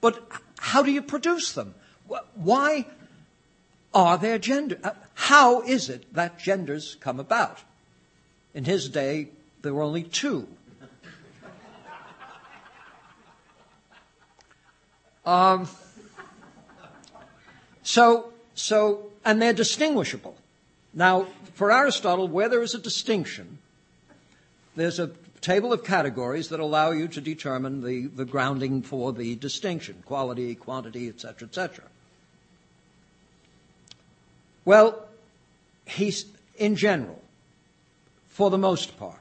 But 0.00 0.24
how 0.58 0.84
do 0.84 0.92
you 0.92 1.02
produce 1.02 1.52
them? 1.52 1.74
Why 2.34 2.86
are 3.92 4.16
there 4.16 4.38
gender? 4.38 4.78
Uh, 4.84 4.92
how 5.14 5.62
is 5.62 5.88
it 5.88 6.14
that 6.14 6.38
genders 6.38 6.96
come 7.00 7.18
about? 7.18 7.58
In 8.54 8.64
his 8.64 8.88
day, 8.88 9.30
there 9.62 9.74
were 9.74 9.82
only 9.82 10.04
two. 10.04 10.46
Um, 15.26 15.66
so, 17.82 18.32
so, 18.54 19.10
and 19.24 19.42
they're 19.42 19.52
distinguishable. 19.52 20.36
Now, 20.94 21.26
for 21.54 21.72
Aristotle, 21.72 22.28
where 22.28 22.48
there 22.48 22.62
is 22.62 22.74
a 22.74 22.78
distinction, 22.78 23.58
there's 24.76 24.98
a 24.98 25.10
table 25.40 25.72
of 25.72 25.84
categories 25.84 26.48
that 26.48 26.60
allow 26.60 26.90
you 26.90 27.08
to 27.08 27.20
determine 27.20 27.82
the, 27.82 28.06
the 28.06 28.24
grounding 28.24 28.82
for 28.82 29.12
the 29.12 29.34
distinction 29.36 30.02
quality, 30.06 30.54
quantity, 30.54 31.08
etc., 31.08 31.48
etc. 31.48 31.84
Well, 34.64 35.06
he's 35.84 36.24
in 36.56 36.76
general, 36.76 37.20
for 38.28 38.50
the 38.50 38.58
most 38.58 38.96
part, 38.98 39.20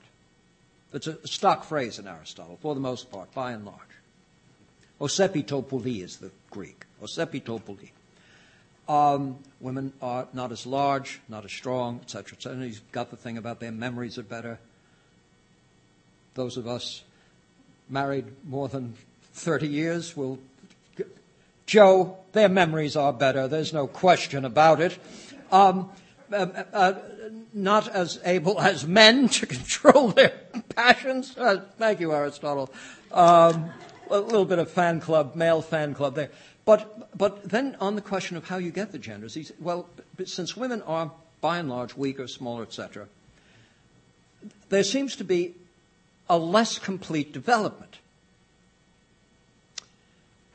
it's 0.93 1.07
a 1.07 1.27
stock 1.27 1.65
phrase 1.65 1.97
in 1.99 2.07
Aristotle, 2.07 2.57
for 2.61 2.75
the 2.75 2.81
most 2.81 3.11
part, 3.11 3.33
by 3.33 3.51
and 3.51 3.65
large. 3.65 3.79
Osepitopoli 5.01 6.03
is 6.03 6.17
the 6.17 6.31
Greek. 6.51 6.85
Osepitopoli. 7.01 7.89
Um, 8.87 9.37
women 9.61 9.93
are 10.01 10.27
not 10.33 10.51
as 10.51 10.65
large, 10.65 11.21
not 11.29 11.45
as 11.45 11.51
strong, 11.51 12.01
etc. 12.03 12.51
And 12.51 12.63
he's 12.63 12.81
got 12.91 13.11
the 13.11 13.17
thing 13.17 13.37
about 13.37 13.59
their 13.59 13.71
memories 13.71 14.17
are 14.17 14.23
better. 14.23 14.59
Those 16.33 16.57
of 16.57 16.67
us 16.67 17.03
married 17.89 18.25
more 18.45 18.67
than 18.67 18.95
30 19.33 19.67
years 19.67 20.17
will. 20.17 20.39
Joe, 21.65 22.17
their 22.33 22.49
memories 22.49 22.95
are 22.95 23.13
better. 23.13 23.47
There's 23.47 23.71
no 23.71 23.87
question 23.87 24.43
about 24.43 24.81
it. 24.81 24.97
Um, 25.51 25.89
uh, 26.31 26.63
uh, 26.73 26.93
not 27.53 27.87
as 27.87 28.19
able 28.25 28.59
as 28.59 28.85
men 28.85 29.29
to 29.29 29.45
control 29.45 30.09
their 30.09 30.33
passions. 30.75 31.37
Uh, 31.37 31.63
thank 31.77 31.99
you, 31.99 32.11
Aristotle. 32.11 32.69
Um, 33.11 33.69
a 34.09 34.19
little 34.19 34.45
bit 34.45 34.59
of 34.59 34.69
fan 34.69 34.99
club, 34.99 35.35
male 35.35 35.61
fan 35.61 35.93
club 35.93 36.15
there. 36.15 36.29
But, 36.65 37.17
but 37.17 37.49
then 37.49 37.75
on 37.79 37.95
the 37.95 38.01
question 38.01 38.37
of 38.37 38.47
how 38.47 38.57
you 38.57 38.71
get 38.71 38.91
the 38.91 38.99
genders, 38.99 39.51
well, 39.59 39.87
since 40.25 40.55
women 40.55 40.81
are 40.83 41.11
by 41.41 41.57
and 41.57 41.69
large 41.69 41.95
weaker, 41.95 42.27
smaller, 42.27 42.63
etc., 42.63 43.07
there 44.69 44.83
seems 44.83 45.15
to 45.17 45.23
be 45.23 45.55
a 46.29 46.37
less 46.37 46.79
complete 46.79 47.33
development. 47.33 47.97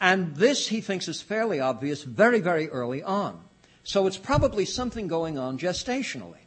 And 0.01 0.37
this, 0.37 0.69
he 0.69 0.81
thinks, 0.81 1.09
is 1.09 1.21
fairly 1.21 1.61
obvious 1.61 2.05
very, 2.05 2.41
very 2.41 2.69
early 2.69 3.03
on. 3.03 3.41
So 3.85 4.07
it's 4.07 4.19
probably 4.19 4.65
something 4.65 5.09
going 5.09 5.39
on 5.39 5.59
gestationally. 5.59 6.45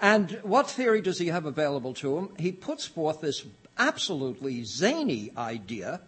And 0.00 0.40
what 0.42 0.68
theory 0.68 1.00
does 1.00 1.18
he 1.18 1.28
have 1.28 1.46
available 1.46 1.94
to 1.94 2.18
him? 2.18 2.28
He 2.38 2.52
puts 2.52 2.86
forth 2.86 3.20
this 3.20 3.44
absolutely 3.78 4.64
zany 4.64 5.30
idea 5.36 6.00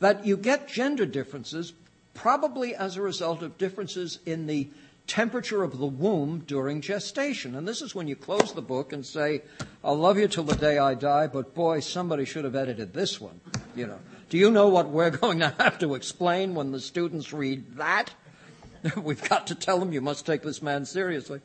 that 0.00 0.26
you 0.26 0.36
get 0.36 0.68
gender 0.68 1.06
differences 1.06 1.72
probably 2.14 2.74
as 2.74 2.96
a 2.96 3.02
result 3.02 3.42
of 3.42 3.56
differences 3.56 4.18
in 4.26 4.46
the 4.46 4.68
temperature 5.06 5.62
of 5.62 5.78
the 5.78 5.86
womb 5.86 6.44
during 6.46 6.80
gestation. 6.80 7.54
And 7.54 7.66
this 7.66 7.82
is 7.82 7.94
when 7.94 8.08
you 8.08 8.16
close 8.16 8.52
the 8.52 8.62
book 8.62 8.92
and 8.92 9.04
say, 9.04 9.42
I'll 9.82 9.96
love 9.96 10.18
you 10.18 10.28
till 10.28 10.44
the 10.44 10.56
day 10.56 10.78
I 10.78 10.94
die, 10.94 11.26
but 11.26 11.54
boy, 11.54 11.80
somebody 11.80 12.24
should 12.24 12.44
have 12.44 12.54
edited 12.54 12.92
this 12.92 13.20
one. 13.20 13.40
You 13.74 13.86
know. 13.86 13.98
Do 14.28 14.38
you 14.38 14.50
know 14.50 14.68
what 14.68 14.88
we're 14.88 15.10
going 15.24 15.40
to 15.40 15.54
have 15.58 15.78
to 15.80 15.94
explain 15.94 16.54
when 16.54 16.72
the 16.72 16.80
students 16.80 17.32
read 17.32 17.76
that? 17.76 18.10
We've 18.96 19.28
got 19.28 19.48
to 19.48 19.54
tell 19.54 19.78
them 19.78 19.92
you 19.92 20.00
must 20.00 20.24
take 20.24 20.42
this 20.42 20.62
man 20.62 20.84
seriously. 20.84 21.40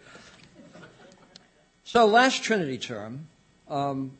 So 1.83 2.05
last 2.05 2.43
Trinity 2.43 2.77
term, 2.77 3.27
um, 3.67 4.11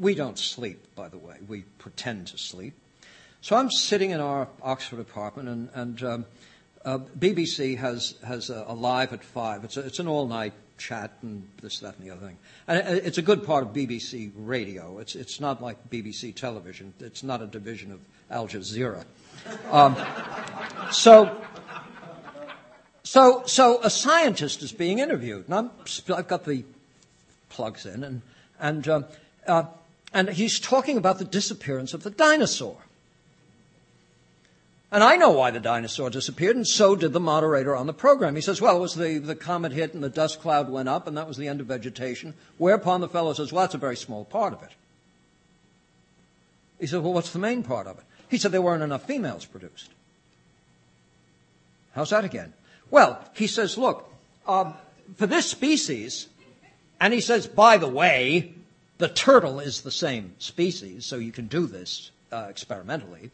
we 0.00 0.14
don't 0.14 0.38
sleep, 0.38 0.82
by 0.96 1.08
the 1.08 1.18
way. 1.18 1.36
We 1.46 1.60
pretend 1.78 2.28
to 2.28 2.38
sleep. 2.38 2.74
So 3.42 3.54
I'm 3.54 3.70
sitting 3.70 4.10
in 4.10 4.20
our 4.20 4.48
Oxford 4.62 4.98
apartment, 4.98 5.48
and, 5.48 5.68
and 5.74 6.02
um, 6.02 6.26
uh, 6.84 6.98
BBC 7.18 7.76
has 7.76 8.14
has 8.24 8.50
a, 8.50 8.64
a, 8.66 8.74
live 8.74 9.12
at 9.12 9.22
five. 9.22 9.62
It's 9.64 9.76
a, 9.76 9.80
it's 9.80 9.98
an 9.98 10.08
all 10.08 10.26
night 10.26 10.54
chat 10.78 11.12
and 11.22 11.46
this, 11.60 11.80
that, 11.80 11.98
and 11.98 12.06
the 12.06 12.10
other 12.10 12.26
thing. 12.26 12.38
And 12.66 12.78
it's 12.98 13.18
a 13.18 13.22
good 13.22 13.44
part 13.44 13.62
of 13.62 13.74
BBC 13.74 14.32
radio. 14.34 14.98
It's 14.98 15.14
it's 15.14 15.38
not 15.40 15.62
like 15.62 15.90
BBC 15.90 16.34
television. 16.34 16.94
It's 17.00 17.22
not 17.22 17.42
a 17.42 17.46
division 17.46 17.92
of 17.92 18.00
Al 18.30 18.48
Jazeera. 18.48 19.04
Um, 19.70 19.96
so. 20.90 21.40
So, 23.02 23.42
so 23.46 23.80
a 23.82 23.90
scientist 23.90 24.62
is 24.62 24.70
being 24.70 25.00
interviewed, 25.00 25.46
and 25.46 25.54
I'm, 25.54 25.70
I've 26.14 26.28
got 26.28 26.44
the 26.44 26.64
plugs 27.48 27.84
in, 27.84 28.04
and, 28.04 28.22
and 28.60 28.86
um, 28.86 29.04
uh, 29.48 29.64
and 30.12 30.28
he's 30.28 30.58
talking 30.58 30.96
about 30.96 31.18
the 31.18 31.24
disappearance 31.24 31.94
of 31.94 32.02
the 32.02 32.10
dinosaur. 32.10 32.76
And 34.92 35.04
I 35.04 35.14
know 35.16 35.30
why 35.30 35.52
the 35.52 35.60
dinosaur 35.60 36.10
disappeared, 36.10 36.56
and 36.56 36.66
so 36.66 36.96
did 36.96 37.12
the 37.12 37.20
moderator 37.20 37.76
on 37.76 37.86
the 37.86 37.92
program. 37.92 38.34
He 38.34 38.40
says, 38.40 38.60
well, 38.60 38.76
it 38.76 38.80
was 38.80 38.96
the, 38.96 39.18
the 39.18 39.36
comet 39.36 39.70
hit 39.70 39.94
and 39.94 40.02
the 40.02 40.08
dust 40.08 40.40
cloud 40.40 40.68
went 40.68 40.88
up, 40.88 41.06
and 41.06 41.16
that 41.16 41.28
was 41.28 41.36
the 41.36 41.46
end 41.46 41.60
of 41.60 41.68
vegetation. 41.68 42.34
Whereupon 42.58 43.00
the 43.00 43.08
fellow 43.08 43.32
says, 43.32 43.52
well, 43.52 43.62
that's 43.62 43.74
a 43.74 43.78
very 43.78 43.96
small 43.96 44.24
part 44.24 44.52
of 44.52 44.62
it. 44.64 44.70
He 46.80 46.88
said, 46.88 47.02
well, 47.02 47.12
what's 47.12 47.32
the 47.32 47.38
main 47.38 47.62
part 47.62 47.86
of 47.86 47.98
it? 47.98 48.04
He 48.28 48.38
said, 48.38 48.50
there 48.50 48.62
weren't 48.62 48.82
enough 48.82 49.06
females 49.06 49.44
produced. 49.44 49.90
How's 51.94 52.10
that 52.10 52.24
again? 52.24 52.52
Well, 52.90 53.22
he 53.34 53.46
says, 53.46 53.78
look, 53.78 54.12
um, 54.46 54.74
for 55.16 55.26
this 55.26 55.46
species, 55.46 56.26
and 57.00 57.14
he 57.14 57.20
says, 57.20 57.46
by 57.46 57.76
the 57.76 57.88
way, 57.88 58.54
the 59.00 59.08
turtle 59.08 59.58
is 59.58 59.80
the 59.80 59.90
same 59.90 60.34
species, 60.38 61.06
so 61.06 61.16
you 61.16 61.32
can 61.32 61.46
do 61.46 61.66
this 61.66 62.10
uh, 62.30 62.46
experimentally. 62.48 63.30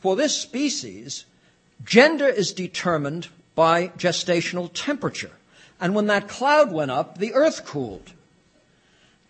For 0.00 0.14
this 0.14 0.38
species, 0.38 1.24
gender 1.84 2.28
is 2.28 2.52
determined 2.52 3.28
by 3.54 3.88
gestational 3.88 4.70
temperature. 4.72 5.32
And 5.80 5.94
when 5.94 6.06
that 6.06 6.28
cloud 6.28 6.70
went 6.70 6.90
up, 6.90 7.18
the 7.18 7.34
earth 7.34 7.64
cooled. 7.64 8.12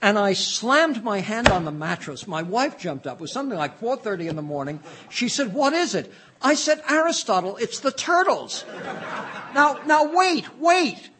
And 0.03 0.19
I 0.19 0.33
slammed 0.33 1.03
my 1.03 1.21
hand 1.21 1.49
on 1.49 1.65
the 1.65 1.73
mattress. 1.73 2.27
My 2.27 2.43
wife 2.43 2.79
jumped 2.79 3.07
up. 3.07 3.19
It 3.19 3.23
was 3.23 3.33
something 3.33 3.57
like 3.57 3.81
4.30 3.81 4.29
in 4.29 4.37
the 4.37 4.43
morning. 4.43 4.81
She 5.09 5.29
said, 5.29 5.55
what 5.55 5.73
is 5.73 5.95
it? 5.95 6.13
I 6.43 6.55
said, 6.55 6.83
Aristotle, 6.89 7.57
it's 7.57 7.81
the 7.81 7.91
turtles. 7.91 8.65
now, 9.55 9.81
now 9.87 10.13
wait, 10.15 10.59
wait. 10.59 11.11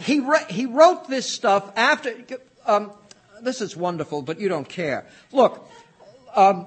He, 0.00 0.20
re- 0.20 0.46
he 0.48 0.66
wrote 0.66 1.08
this 1.08 1.30
stuff 1.30 1.72
after, 1.76 2.14
um, 2.66 2.92
this 3.42 3.60
is 3.60 3.76
wonderful, 3.76 4.22
but 4.22 4.40
you 4.40 4.48
don't 4.48 4.68
care. 4.68 5.06
Look, 5.32 5.68
um, 6.34 6.66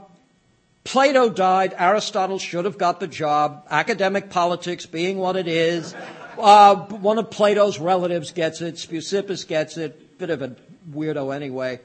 Plato 0.83 1.29
died. 1.29 1.73
Aristotle 1.77 2.37
should 2.37 2.65
have 2.65 2.77
got 2.77 2.99
the 2.99 3.07
job. 3.07 3.65
Academic 3.69 4.29
politics 4.29 4.85
being 4.85 5.17
what 5.17 5.35
it 5.35 5.47
is. 5.47 5.95
Uh, 6.37 6.75
one 6.75 7.17
of 7.17 7.31
Plato's 7.31 7.79
relatives 7.79 8.31
gets 8.31 8.61
it. 8.61 8.75
Speusippus 8.75 9.47
gets 9.47 9.77
it. 9.77 10.17
Bit 10.19 10.29
of 10.29 10.41
a 10.41 10.55
weirdo 10.91 11.35
anyway. 11.35 11.79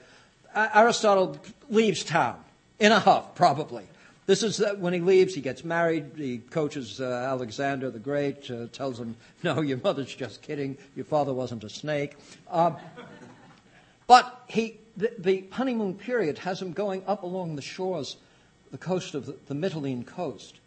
Aristotle 0.55 1.39
leaves 1.69 2.05
town 2.05 2.37
in 2.79 2.93
a 2.93 2.99
huff, 2.99 3.35
probably. 3.35 3.87
This 4.27 4.43
is 4.43 4.63
when 4.79 4.93
he 4.93 5.01
leaves, 5.01 5.35
he 5.35 5.41
gets 5.41 5.65
married. 5.65 6.13
He 6.17 6.39
coaches 6.39 7.01
uh, 7.01 7.29
Alexander 7.31 7.91
the 7.91 7.99
Great, 7.99 8.51
uh, 8.51 8.67
tells 8.73 9.01
him, 9.01 9.17
No, 9.43 9.61
your 9.61 9.79
mother's 9.79 10.15
just 10.15 10.43
kidding. 10.43 10.77
Your 10.95 11.05
father 11.05 11.33
wasn't 11.33 11.65
a 11.65 11.69
snake. 11.69 12.17
Uh, 12.49 12.73
but 14.07 14.43
he, 14.47 14.80
the, 15.01 15.13
the, 15.19 15.45
honeymoon 15.51 15.95
period 15.95 16.39
has 16.39 16.61
him 16.61 16.73
going 16.73 17.03
up 17.07 17.23
along 17.23 17.57
the 17.57 17.63
shores, 17.63 18.17
the 18.71 18.79
coast 18.79 19.15
of 19.15 19.27
the, 19.27 19.37
the 19.47 19.55
Mytilene 19.55 20.07
coast. 20.07 20.59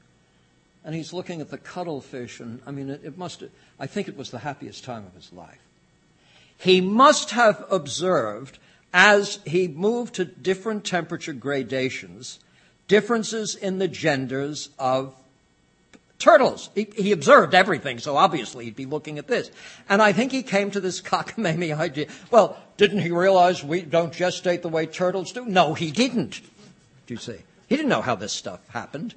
And 0.84 0.94
he's 0.94 1.14
looking 1.14 1.40
at 1.40 1.50
the 1.50 1.58
cuttlefish, 1.58 2.40
and 2.40 2.62
I 2.66 2.72
mean, 2.72 2.90
it, 2.90 3.02
it 3.04 3.18
must, 3.18 3.44
I 3.80 3.88
think 3.88 4.08
it 4.08 4.18
was 4.18 4.32
the 4.32 4.40
happiest 4.40 4.84
time 4.84 5.06
of 5.06 5.14
his 5.14 5.32
life. 5.32 5.60
He 6.58 6.82
must 6.82 7.32
have 7.32 7.64
observed, 7.70 8.60
as 8.94 9.40
he 9.46 9.68
moved 9.68 10.16
to 10.16 10.26
different 10.26 10.84
temperature 10.84 11.34
gradations, 11.34 12.40
differences 12.88 13.56
in 13.56 13.78
the 13.78 13.88
genders 13.88 14.70
of 14.78 15.16
turtles. 16.20 16.70
He, 16.74 16.88
he, 16.96 17.12
observed 17.12 17.54
everything, 17.54 18.00
so 18.00 18.16
obviously 18.16 18.66
he'd 18.66 18.76
be 18.76 18.86
looking 18.86 19.20
at 19.20 19.28
this. 19.28 19.52
And 19.90 20.02
I 20.02 20.14
think 20.14 20.32
he 20.32 20.44
came 20.44 20.72
to 20.72 20.80
this 20.80 21.02
cockamamie 21.02 21.78
idea. 21.78 22.08
Well, 22.32 22.58
didn't 22.78 23.00
he 23.00 23.12
realize 23.12 23.64
we 23.64 23.82
don't 23.82 24.14
gestate 24.14 24.62
the 24.62 24.70
way 24.70 24.86
turtles 24.86 25.32
do? 25.32 25.46
No, 25.46 25.74
he 25.74 25.92
didn't. 25.92 26.42
Do 27.08 27.14
you 27.14 27.20
see? 27.20 27.38
He 27.68 27.76
didn't 27.76 27.90
know 27.90 28.02
how 28.02 28.16
this 28.16 28.34
stuff 28.34 28.68
happened. 28.70 29.14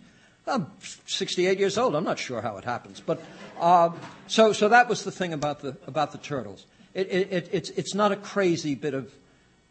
I'm 0.47 0.70
68 1.07 1.59
years 1.59 1.77
old. 1.77 1.97
I'm 1.97 2.05
not 2.05 2.19
sure 2.19 2.41
how 2.41 2.57
it 2.57 2.65
happens, 2.65 3.01
but 3.01 3.20
uh, 3.59 3.91
so 4.28 4.53
so 4.53 4.69
that 4.69 4.89
was 4.89 5.03
the 5.03 5.11
thing 5.11 5.33
about 5.33 5.61
the 5.61 5.77
about 5.87 6.12
the 6.12 6.19
turtles. 6.19 6.66
It, 6.95 7.09
it, 7.11 7.49
it's 7.53 7.70
it's 7.70 7.95
not 7.95 8.12
a 8.12 8.16
crazy 8.16 8.77
bit 8.77 8.95
of 8.95 9.12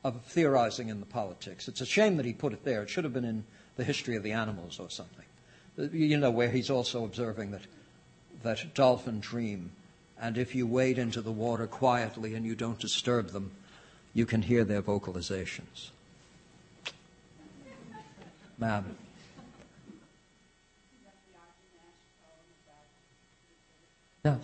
of 0.04 0.22
theorizing 0.26 0.90
in 0.90 1.00
the 1.00 1.06
politics. 1.06 1.70
It's 1.70 1.80
a 1.80 1.86
shame 1.86 2.18
that 2.18 2.26
he 2.26 2.34
put 2.34 2.52
it 2.52 2.66
there. 2.66 2.84
It 2.84 2.90
should 2.90 3.06
have 3.06 3.14
been 3.14 3.24
in 3.24 3.46
the 3.78 3.86
history 3.86 4.18
of 4.18 4.24
the 4.24 4.34
animals 4.34 4.80
or 4.80 4.90
something 4.90 5.26
you 5.78 6.18
know, 6.18 6.32
where 6.32 6.50
he's 6.50 6.70
also 6.70 7.06
observing 7.06 7.52
that, 7.52 7.62
that 8.44 8.74
dolphin 8.74 9.20
dream. 9.20 9.72
And 10.20 10.38
if 10.38 10.56
you 10.56 10.66
wade 10.66 10.98
into 10.98 11.22
the 11.22 11.32
water 11.32 11.68
quietly 11.68 12.36
and 12.36 12.46
you 12.46 12.56
don't 12.56 12.80
disturb 12.80 13.30
them, 13.30 13.52
you 14.16 14.26
can 14.26 14.42
hear 14.42 14.64
their 14.64 14.82
vocalizations. 14.82 15.92
Ma'am. 18.58 18.96
Yeah. 24.24 24.38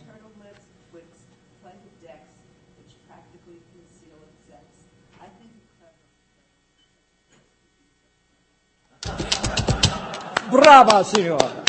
Brava, 10.52 11.04
signora. 11.06 11.64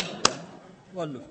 Wonderful. 0.93 1.29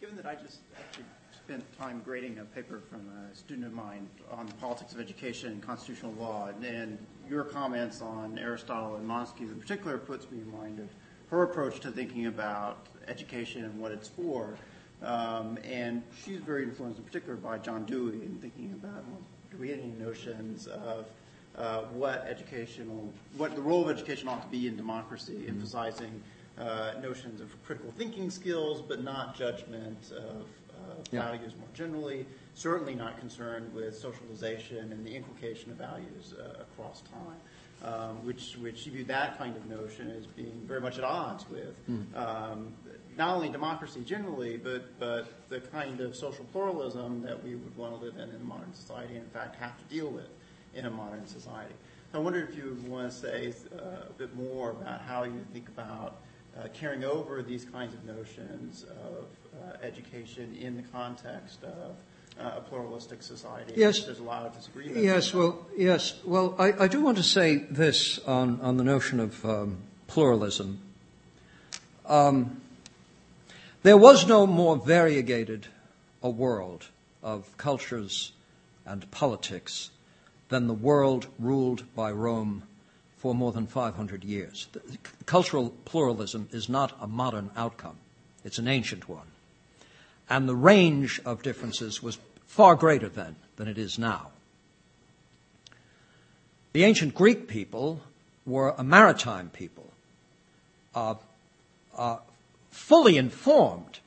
Given 0.00 0.16
that 0.16 0.26
I 0.26 0.34
just 0.34 0.58
actually 0.78 1.04
spent 1.32 1.64
time 1.78 2.02
grading 2.04 2.38
a 2.38 2.44
paper 2.44 2.80
from 2.90 3.08
a 3.08 3.34
student 3.36 3.64
of 3.64 3.72
mine 3.72 4.08
on 4.32 4.46
the 4.46 4.54
politics 4.54 4.92
of 4.92 5.00
education 5.00 5.52
and 5.52 5.62
constitutional 5.62 6.12
law, 6.18 6.48
and, 6.62 6.98
your 7.28 7.44
comments 7.44 8.00
on 8.00 8.38
Aristotle 8.38 8.96
and 8.96 9.06
Montesquieu 9.06 9.48
in 9.48 9.60
particular 9.60 9.98
puts 9.98 10.30
me 10.30 10.38
in 10.38 10.50
mind 10.50 10.78
of 10.78 10.88
her 11.28 11.42
approach 11.42 11.78
to 11.80 11.90
thinking 11.90 12.24
about 12.24 12.86
education 13.06 13.66
and 13.66 13.78
what 13.78 13.92
it's 13.92 14.08
for. 14.08 14.56
Um, 15.02 15.58
and 15.62 16.02
she's 16.24 16.40
very 16.40 16.62
influenced 16.62 16.98
in 16.98 17.04
particular 17.04 17.36
by 17.36 17.58
John 17.58 17.84
Dewey 17.84 18.22
in 18.24 18.38
thinking 18.40 18.72
about 18.82 19.04
well, 19.08 19.20
creating 19.54 19.98
notions 19.98 20.68
of 20.68 21.04
uh, 21.58 21.82
what 21.92 22.24
educational, 22.26 23.12
what 23.36 23.54
the 23.54 23.60
role 23.60 23.82
of 23.82 23.94
education 23.94 24.26
ought 24.26 24.40
to 24.40 24.48
be 24.48 24.68
in 24.68 24.74
democracy, 24.74 25.34
mm-hmm. 25.34 25.50
emphasizing 25.50 26.22
uh, 26.58 26.92
notions 27.02 27.42
of 27.42 27.62
critical 27.62 27.92
thinking 27.98 28.30
skills, 28.30 28.80
but 28.80 29.04
not 29.04 29.36
judgment 29.36 30.12
of 30.12 30.46
yeah. 31.10 31.22
values 31.22 31.52
more 31.58 31.68
generally. 31.74 32.26
Certainly 32.54 32.94
not 32.94 33.18
concerned 33.18 33.72
with 33.74 33.96
socialization 33.96 34.92
and 34.92 35.06
the 35.06 35.14
inculcation 35.14 35.70
of 35.70 35.76
values 35.76 36.34
uh, 36.38 36.62
across 36.62 37.02
time. 37.02 37.40
Um, 37.80 38.26
which 38.26 38.56
which 38.60 38.86
view 38.86 39.04
that 39.04 39.38
kind 39.38 39.56
of 39.56 39.64
notion 39.66 40.10
as 40.10 40.26
being 40.26 40.60
very 40.66 40.80
much 40.80 40.98
at 40.98 41.04
odds 41.04 41.48
with 41.48 41.76
mm. 41.88 42.12
um, 42.16 42.74
not 43.16 43.36
only 43.36 43.50
democracy 43.50 44.00
generally, 44.04 44.56
but 44.56 44.98
but 44.98 45.28
the 45.48 45.60
kind 45.60 46.00
of 46.00 46.16
social 46.16 46.44
pluralism 46.46 47.22
that 47.22 47.40
we 47.40 47.54
would 47.54 47.76
want 47.76 47.96
to 47.96 48.04
live 48.04 48.16
in 48.16 48.30
in 48.30 48.34
a 48.34 48.44
modern 48.44 48.74
society, 48.74 49.14
and 49.14 49.22
in 49.22 49.30
fact 49.30 49.54
have 49.56 49.78
to 49.78 49.84
deal 49.84 50.08
with 50.08 50.28
in 50.74 50.86
a 50.86 50.90
modern 50.90 51.24
society. 51.24 51.74
I 52.12 52.18
wonder 52.18 52.42
if 52.42 52.56
you 52.56 52.64
would 52.64 52.88
want 52.88 53.12
to 53.12 53.16
say 53.16 53.52
uh, 53.72 54.08
a 54.08 54.12
bit 54.16 54.34
more 54.34 54.70
about 54.70 55.02
how 55.02 55.24
you 55.24 55.44
think 55.52 55.68
about 55.68 56.16
uh, 56.58 56.68
carrying 56.72 57.04
over 57.04 57.42
these 57.42 57.64
kinds 57.64 57.94
of 57.94 58.04
notions 58.04 58.84
of 58.84 59.26
education 59.82 60.56
in 60.60 60.76
the 60.76 60.82
context 60.82 61.62
of 61.64 61.96
uh, 62.40 62.58
a 62.58 62.60
pluralistic 62.60 63.22
society. 63.22 63.72
Yes. 63.76 64.04
There's 64.04 64.20
a 64.20 64.22
lot 64.22 64.46
of 64.46 64.56
disagreement. 64.56 64.98
Yes. 64.98 65.34
Well. 65.34 65.66
Yes. 65.76 66.14
Well, 66.24 66.54
I, 66.58 66.84
I, 66.84 66.88
do 66.88 67.00
want 67.00 67.16
to 67.16 67.22
say 67.22 67.56
this 67.56 68.18
on 68.20 68.60
on 68.60 68.76
the 68.76 68.84
notion 68.84 69.20
of 69.20 69.44
um, 69.44 69.78
pluralism. 70.06 70.80
Um, 72.06 72.60
there 73.82 73.96
was 73.96 74.26
no 74.26 74.46
more 74.46 74.76
variegated 74.76 75.66
a 76.22 76.30
world 76.30 76.88
of 77.22 77.56
cultures 77.56 78.32
and 78.86 79.10
politics 79.10 79.90
than 80.48 80.66
the 80.66 80.74
world 80.74 81.26
ruled 81.38 81.84
by 81.94 82.10
Rome 82.10 82.62
for 83.18 83.34
more 83.34 83.52
than 83.52 83.66
500 83.66 84.24
years. 84.24 84.68
Cultural 85.26 85.70
pluralism 85.84 86.48
is 86.52 86.68
not 86.68 86.96
a 87.00 87.06
modern 87.06 87.50
outcome, 87.56 87.96
it's 88.44 88.58
an 88.58 88.68
ancient 88.68 89.08
one. 89.08 89.26
And 90.30 90.48
the 90.48 90.56
range 90.56 91.20
of 91.24 91.42
differences 91.42 92.02
was 92.02 92.18
far 92.46 92.74
greater 92.74 93.08
then 93.08 93.36
than 93.56 93.68
it 93.68 93.78
is 93.78 93.98
now. 93.98 94.30
The 96.72 96.84
ancient 96.84 97.14
Greek 97.14 97.48
people 97.48 98.00
were 98.44 98.70
a 98.70 98.84
maritime 98.84 99.50
people, 99.50 99.90
uh, 100.94 101.14
uh, 101.96 102.18
fully 102.70 103.16
informed 103.16 103.98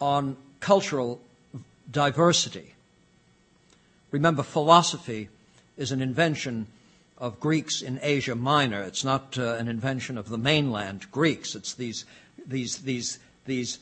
on 0.00 0.36
cultural 0.60 1.20
diversity. 1.90 2.74
Remember, 4.10 4.42
philosophy 4.42 5.28
is 5.76 5.92
an 5.92 6.02
invention 6.02 6.66
of 7.18 7.40
Greeks 7.40 7.82
in 7.82 7.98
Asia 8.02 8.34
Minor. 8.34 8.82
It's 8.82 9.04
not 9.04 9.38
uh, 9.38 9.54
an 9.54 9.68
invention 9.68 10.18
of 10.18 10.28
the 10.28 10.38
mainland 10.38 11.10
Greeks. 11.12 11.54
It's 11.54 11.74
these, 11.74 12.04
these, 12.46 12.78
these, 12.78 13.18
these 13.46 13.78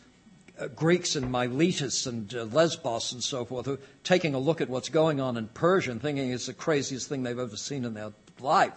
Greeks 0.69 1.17
in 1.17 1.31
Miletus 1.31 2.07
and 2.07 2.33
uh, 2.35 2.45
Lesbos 2.45 3.13
and 3.13 3.23
so 3.23 3.45
forth 3.45 3.69
are 3.69 3.79
taking 4.05 4.35
a 4.35 4.39
look 4.39 4.61
at 4.61 4.69
what's 4.69 4.89
going 4.89 5.21
on 5.21 5.37
in 5.37 5.49
Persia 5.49 5.91
and 5.91 6.01
thinking 6.01 6.31
it's 6.31 6.47
the 6.47 6.53
craziest 6.53 7.09
thing 7.09 7.23
they've 7.23 7.39
ever 7.39 7.57
seen 7.57 7.85
in 7.85 7.95
their 7.95 8.13
life. 8.41 8.73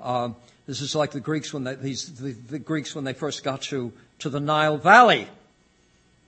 Um, 0.00 0.36
this 0.66 0.80
is 0.80 0.94
like 0.94 1.12
the 1.12 1.20
Greeks 1.20 1.52
when 1.52 1.64
they, 1.64 1.74
these, 1.74 2.14
the, 2.14 2.32
the 2.32 2.58
Greeks 2.58 2.94
when 2.94 3.04
they 3.04 3.12
first 3.12 3.44
got 3.44 3.62
to, 3.62 3.92
to 4.20 4.28
the 4.28 4.40
Nile 4.40 4.78
Valley. 4.78 5.28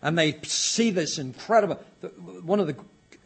And 0.00 0.16
they 0.16 0.38
see 0.42 0.90
this 0.90 1.18
incredible. 1.18 1.76
One 2.42 2.60
of 2.60 2.66
the 2.66 2.76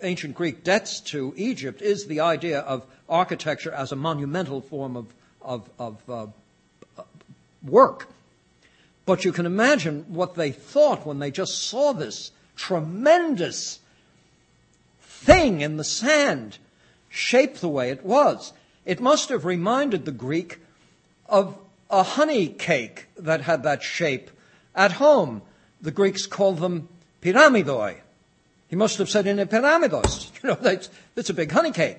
ancient 0.03 0.35
Greek 0.35 0.65
debts 0.65 1.01
to 1.01 1.33
Egypt 1.37 1.83
is 1.83 2.07
the 2.07 2.21
idea 2.21 2.61
of 2.61 2.87
architecture 3.09 3.73
as 3.73 3.93
a 3.93 3.97
monumental 3.97 4.61
form 4.61 4.97
of, 4.97 5.07
of, 5.43 5.69
of 5.79 6.11
uh, 6.11 6.27
work. 7.63 8.09
But 9.05 9.25
you 9.25 9.33
can 9.33 9.47
imagine 9.47 10.05
what 10.09 10.35
they 10.35 10.53
thought 10.53 11.07
when 11.07 11.19
they 11.19 11.31
just 11.31 11.65
saw 11.65 11.93
this 11.93 12.31
tremendous 12.57 13.81
thing 15.01 15.61
in 15.61 15.77
the 15.77 15.85
sand 15.85 16.59
shaped 17.09 17.61
the 17.61 17.69
way 17.69 17.91
it 17.91 18.05
was. 18.05 18.53
It 18.85 19.01
must 19.01 19.29
have 19.29 19.45
reminded 19.45 20.05
the 20.05 20.13
Greek 20.13 20.61
of 21.29 21.57
a 21.91 22.03
honey 22.03 22.49
cake 22.49 23.07
that 23.17 23.43
had 23.43 23.63
that 23.65 23.83
shape 23.83 24.31
at 24.75 24.93
home. 24.93 25.43
The 25.81 25.91
Greeks 25.91 26.27
called 26.27 26.59
them 26.59 26.89
pyramidoi. 27.21 27.97
He 28.69 28.77
must 28.77 28.99
have 28.99 29.11
said 29.11 29.27
in 29.27 29.39
a 29.39 29.47
pyramidos. 29.47 30.31
You 30.43 30.49
know, 30.49 30.59
that's, 30.61 30.91
that's 31.15 31.31
a 31.31 31.35
big 31.35 31.53
honey 31.53 31.71
cake. 31.71 31.99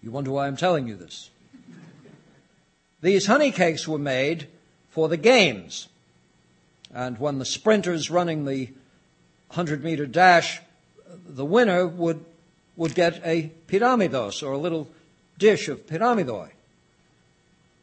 You 0.00 0.12
wonder 0.12 0.30
why 0.30 0.46
I'm 0.46 0.56
telling 0.56 0.86
you 0.86 0.94
this. 0.94 1.30
These 3.00 3.26
honey 3.26 3.50
cakes 3.50 3.88
were 3.88 3.98
made 3.98 4.46
for 4.90 5.08
the 5.08 5.16
games. 5.16 5.88
And 6.94 7.18
when 7.18 7.38
the 7.38 7.44
sprinters 7.44 8.10
running 8.10 8.44
the 8.44 8.66
100 9.48 9.84
meter 9.84 10.06
dash, 10.06 10.60
the 11.26 11.44
winner 11.44 11.86
would, 11.86 12.24
would 12.76 12.94
get 12.94 13.20
a 13.24 13.50
pyramidos 13.66 14.42
or 14.42 14.52
a 14.52 14.58
little 14.58 14.88
dish 15.38 15.68
of 15.68 15.86
pyramidoi. 15.86 16.50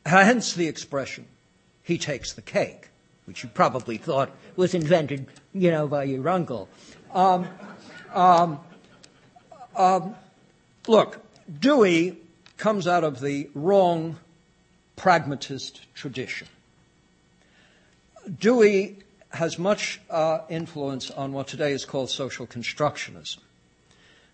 Hence 0.06 0.53
the 0.53 0.68
expression, 0.68 1.26
he 1.82 1.98
takes 1.98 2.34
the 2.34 2.41
cake, 2.41 2.90
which 3.26 3.44
you 3.44 3.49
probably 3.49 3.98
thought 3.98 4.32
was 4.56 4.73
invented, 4.73 5.27
you 5.53 5.72
know, 5.72 5.88
by 5.88 6.03
your 6.03 6.27
uncle. 6.30 6.69
Um, 7.14 7.48
um, 8.14 8.60
um, 9.76 10.15
look, 10.88 11.19
Dewey 11.60 12.18
comes 12.57 12.88
out 12.88 13.03
of 13.03 13.19
the 13.19 13.49
wrong 13.56 14.18
pragmatist 14.95 15.82
tradition. 15.94 16.48
Dewey 18.26 18.98
has 19.30 19.60
much 19.60 20.00
uh, 20.10 20.40
influence 20.50 21.12
on 21.12 21.34
what 21.34 21.48
today 21.48 21.74
is 21.74 21.86
called 21.86 22.10
social 22.10 22.48
constructionism. 22.48 23.40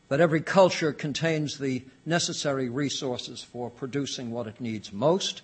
That 0.09 0.21
every 0.21 0.41
culture 0.41 0.93
contains 0.93 1.57
the 1.57 1.83
necessary 2.05 2.69
resources 2.69 3.43
for 3.43 3.69
producing 3.69 4.31
what 4.31 4.47
it 4.47 4.61
needs 4.61 4.93
most, 4.93 5.41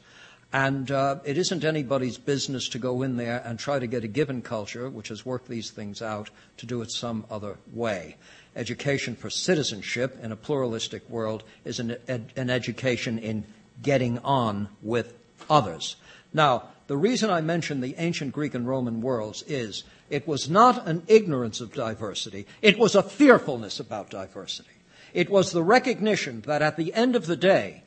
and 0.54 0.90
uh, 0.92 1.18
it 1.26 1.38
isn't 1.38 1.66
anybody's 1.66 2.18
business 2.18 2.70
to 2.70 2.80
go 2.80 3.02
in 3.02 3.18
there 3.18 3.42
and 3.46 3.60
try 3.60 3.80
to 3.80 3.88
get 3.88 4.04
a 4.04 4.08
given 4.08 4.42
culture, 4.42 4.90
which 4.90 5.10
has 5.10 5.26
worked 5.26 5.48
these 5.48 5.72
things 5.72 6.02
out, 6.02 6.30
to 6.58 6.66
do 6.66 6.82
it 6.82 6.92
some 6.92 7.26
other 7.30 7.58
way. 7.74 8.16
Education 8.56 9.16
for 9.16 9.30
citizenship 9.30 10.18
in 10.22 10.32
a 10.32 10.38
pluralistic 10.38 11.10
world 11.10 11.44
is 11.66 11.80
an, 11.80 11.98
ed- 12.08 12.32
an 12.36 12.50
education 12.50 13.20
in 13.20 13.44
getting 13.84 14.20
on 14.20 14.70
with 14.82 15.14
others. 15.50 15.96
Now, 16.34 16.64
the 16.88 16.98
reason 16.98 17.30
I 17.30 17.42
mention 17.42 17.82
the 17.82 17.96
ancient 17.98 18.34
Greek 18.34 18.56
and 18.56 18.68
Roman 18.68 19.02
worlds 19.02 19.44
is 19.48 19.84
it 20.10 20.28
was 20.28 20.50
not 20.50 20.88
an 20.88 21.04
ignorance 21.08 21.60
of 21.62 21.74
diversity, 21.74 22.48
it 22.62 22.80
was 22.80 22.96
a 22.96 23.04
fearfulness 23.04 23.80
about 23.80 24.10
diversity. 24.10 24.70
It 25.14 25.30
was 25.30 25.52
the 25.52 25.64
recognition 25.64 26.42
that 26.42 26.62
at 26.62 26.78
the 26.78 26.94
end 26.94 27.16
of 27.16 27.26
the 27.26 27.36
day, 27.36 27.84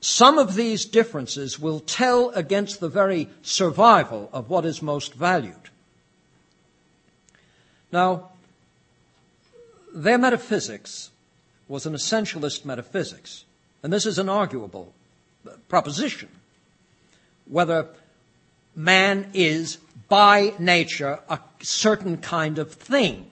some 0.00 0.38
of 0.38 0.56
these 0.56 0.84
differences 0.84 1.60
will 1.60 1.78
tell 1.78 2.30
against 2.30 2.80
the 2.80 2.88
very 2.88 3.28
survival 3.42 4.28
of 4.32 4.50
what 4.50 4.64
is 4.64 4.82
most 4.82 5.14
valued. 5.14 5.54
Now, 7.92 8.30
their 9.94 10.18
metaphysics 10.18 11.10
was 11.68 11.86
an 11.86 11.94
essentialist 11.94 12.64
metaphysics, 12.64 13.44
and 13.82 13.92
this 13.92 14.06
is 14.06 14.18
an 14.18 14.28
arguable 14.28 14.92
uh, 15.46 15.52
proposition. 15.68 16.28
Whether 17.52 17.86
man 18.74 19.30
is 19.34 19.76
by 20.08 20.54
nature 20.58 21.20
a 21.28 21.38
certain 21.60 22.16
kind 22.16 22.58
of 22.58 22.72
thing, 22.72 23.30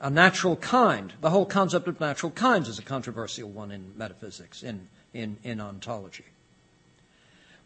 a 0.00 0.08
natural 0.08 0.56
kind. 0.56 1.12
The 1.20 1.30
whole 1.30 1.46
concept 1.46 1.88
of 1.88 2.00
natural 2.00 2.32
kinds 2.32 2.68
is 2.68 2.78
a 2.78 2.82
controversial 2.82 3.48
one 3.48 3.70
in 3.70 3.92
metaphysics, 3.96 4.62
in 4.62 4.88
in, 5.14 5.36
in 5.42 5.60
ontology. 5.60 6.24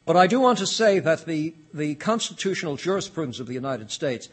But 0.04 0.16
I 0.16 0.26
do 0.26 0.40
want 0.40 0.58
to 0.58 0.66
say 0.66 0.98
that 1.00 1.26
the, 1.26 1.54
the 1.74 1.94
constitutional 1.96 2.76
jurisprudence 2.76 3.40
of 3.40 3.46
the 3.46 3.54
United 3.54 3.90
States 3.90 4.28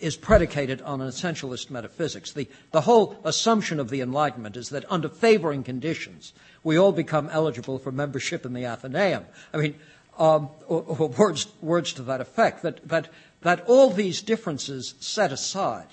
is 0.00 0.16
predicated 0.16 0.80
on 0.82 1.00
an 1.00 1.08
essentialist 1.08 1.70
metaphysics. 1.70 2.32
The, 2.32 2.48
the 2.70 2.82
whole 2.82 3.18
assumption 3.24 3.80
of 3.80 3.90
the 3.90 4.00
Enlightenment 4.00 4.56
is 4.56 4.70
that 4.70 4.90
under 4.90 5.08
favoring 5.08 5.62
conditions, 5.62 6.32
we 6.62 6.78
all 6.78 6.92
become 6.92 7.28
eligible 7.30 7.78
for 7.78 7.90
membership 7.92 8.46
in 8.46 8.52
the 8.52 8.66
Athenaeum. 8.66 9.24
I 9.52 9.56
mean, 9.56 9.74
um, 10.18 10.48
or, 10.68 10.82
or 10.86 11.08
words, 11.08 11.46
words 11.60 11.92
to 11.94 12.02
that 12.02 12.20
effect, 12.20 12.62
that, 12.62 12.86
that, 12.88 13.08
that 13.42 13.64
all 13.66 13.90
these 13.90 14.22
differences 14.22 14.94
set 15.00 15.32
aside, 15.32 15.86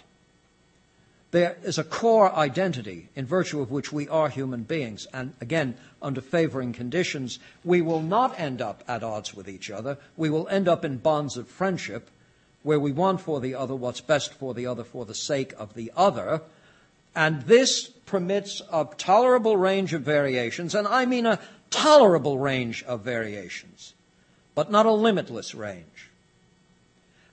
There 1.31 1.57
is 1.63 1.77
a 1.77 1.83
core 1.83 2.33
identity 2.33 3.09
in 3.15 3.25
virtue 3.25 3.59
of 3.59 3.69
which 3.69 3.91
we 3.91 4.07
are 4.07 4.29
human 4.29 4.63
beings. 4.63 5.07
And 5.13 5.33
again, 5.41 5.75
under 6.01 6.21
favoring 6.21 6.71
conditions, 6.71 7.39
we 7.65 7.81
will 7.81 8.01
not 8.01 8.39
end 8.39 8.61
up 8.61 8.83
at 8.87 9.03
odds 9.03 9.33
with 9.33 9.49
each 9.49 9.69
other. 9.69 9.97
We 10.15 10.29
will 10.29 10.47
end 10.47 10.69
up 10.69 10.85
in 10.85 10.97
bonds 10.97 11.35
of 11.35 11.49
friendship 11.49 12.09
where 12.63 12.79
we 12.79 12.93
want 12.93 13.21
for 13.21 13.41
the 13.41 13.55
other 13.55 13.75
what's 13.75 14.01
best 14.01 14.33
for 14.33 14.53
the 14.53 14.67
other 14.67 14.83
for 14.83 15.05
the 15.05 15.15
sake 15.15 15.53
of 15.57 15.73
the 15.73 15.91
other. 15.97 16.41
And 17.13 17.41
this 17.41 17.87
permits 18.05 18.61
a 18.71 18.87
tolerable 18.97 19.57
range 19.57 19.93
of 19.93 20.03
variations, 20.03 20.75
and 20.75 20.87
I 20.87 21.05
mean 21.05 21.25
a 21.25 21.39
tolerable 21.69 22.37
range 22.39 22.83
of 22.83 23.01
variations, 23.01 23.93
but 24.57 24.71
not 24.71 24.87
a 24.87 24.91
limitless 24.91 25.53
range. 25.53 26.09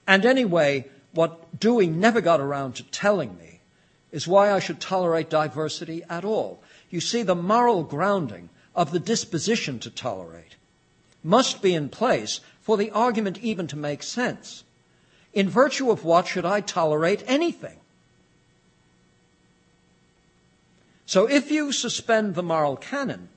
And 0.05 0.27
anyway, 0.27 0.85
what 1.11 1.59
Dewey 1.59 1.87
never 1.87 2.21
got 2.21 2.39
around 2.39 2.75
to 2.75 2.83
telling 2.83 3.35
me 3.39 3.61
is 4.11 4.27
why 4.27 4.51
I 4.51 4.59
should 4.59 4.79
tolerate 4.79 5.27
diversity 5.27 6.03
at 6.07 6.23
all. 6.23 6.61
You 6.91 7.01
see, 7.01 7.23
the 7.23 7.33
moral 7.33 7.81
grounding 7.81 8.49
of 8.75 8.91
the 8.91 8.99
disposition 8.99 9.79
to 9.79 9.89
tolerate 9.89 10.55
must 11.23 11.63
be 11.63 11.73
in 11.73 11.89
place 11.89 12.41
for 12.61 12.77
the 12.77 12.91
argument 12.91 13.39
even 13.39 13.65
to 13.69 13.75
make 13.75 14.03
sense. 14.03 14.63
In 15.33 15.49
virtue 15.49 15.89
of 15.89 16.05
what 16.05 16.27
should 16.27 16.45
I 16.45 16.61
tolerate 16.61 17.23
anything? 17.25 17.79
So 21.07 21.27
if 21.27 21.49
you 21.49 21.71
suspend 21.71 22.35
the 22.35 22.43
moral 22.43 22.77
canon, 22.77 23.29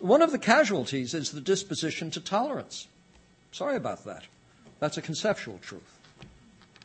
one 0.00 0.20
of 0.20 0.32
the 0.32 0.38
casualties 0.38 1.14
is 1.14 1.30
the 1.30 1.40
disposition 1.40 2.10
to 2.10 2.20
tolerance. 2.20 2.88
Sorry 3.52 3.76
about 3.76 4.04
that. 4.06 4.24
That's 4.80 4.96
a 4.96 5.02
conceptual 5.02 5.58
truth. 5.58 5.98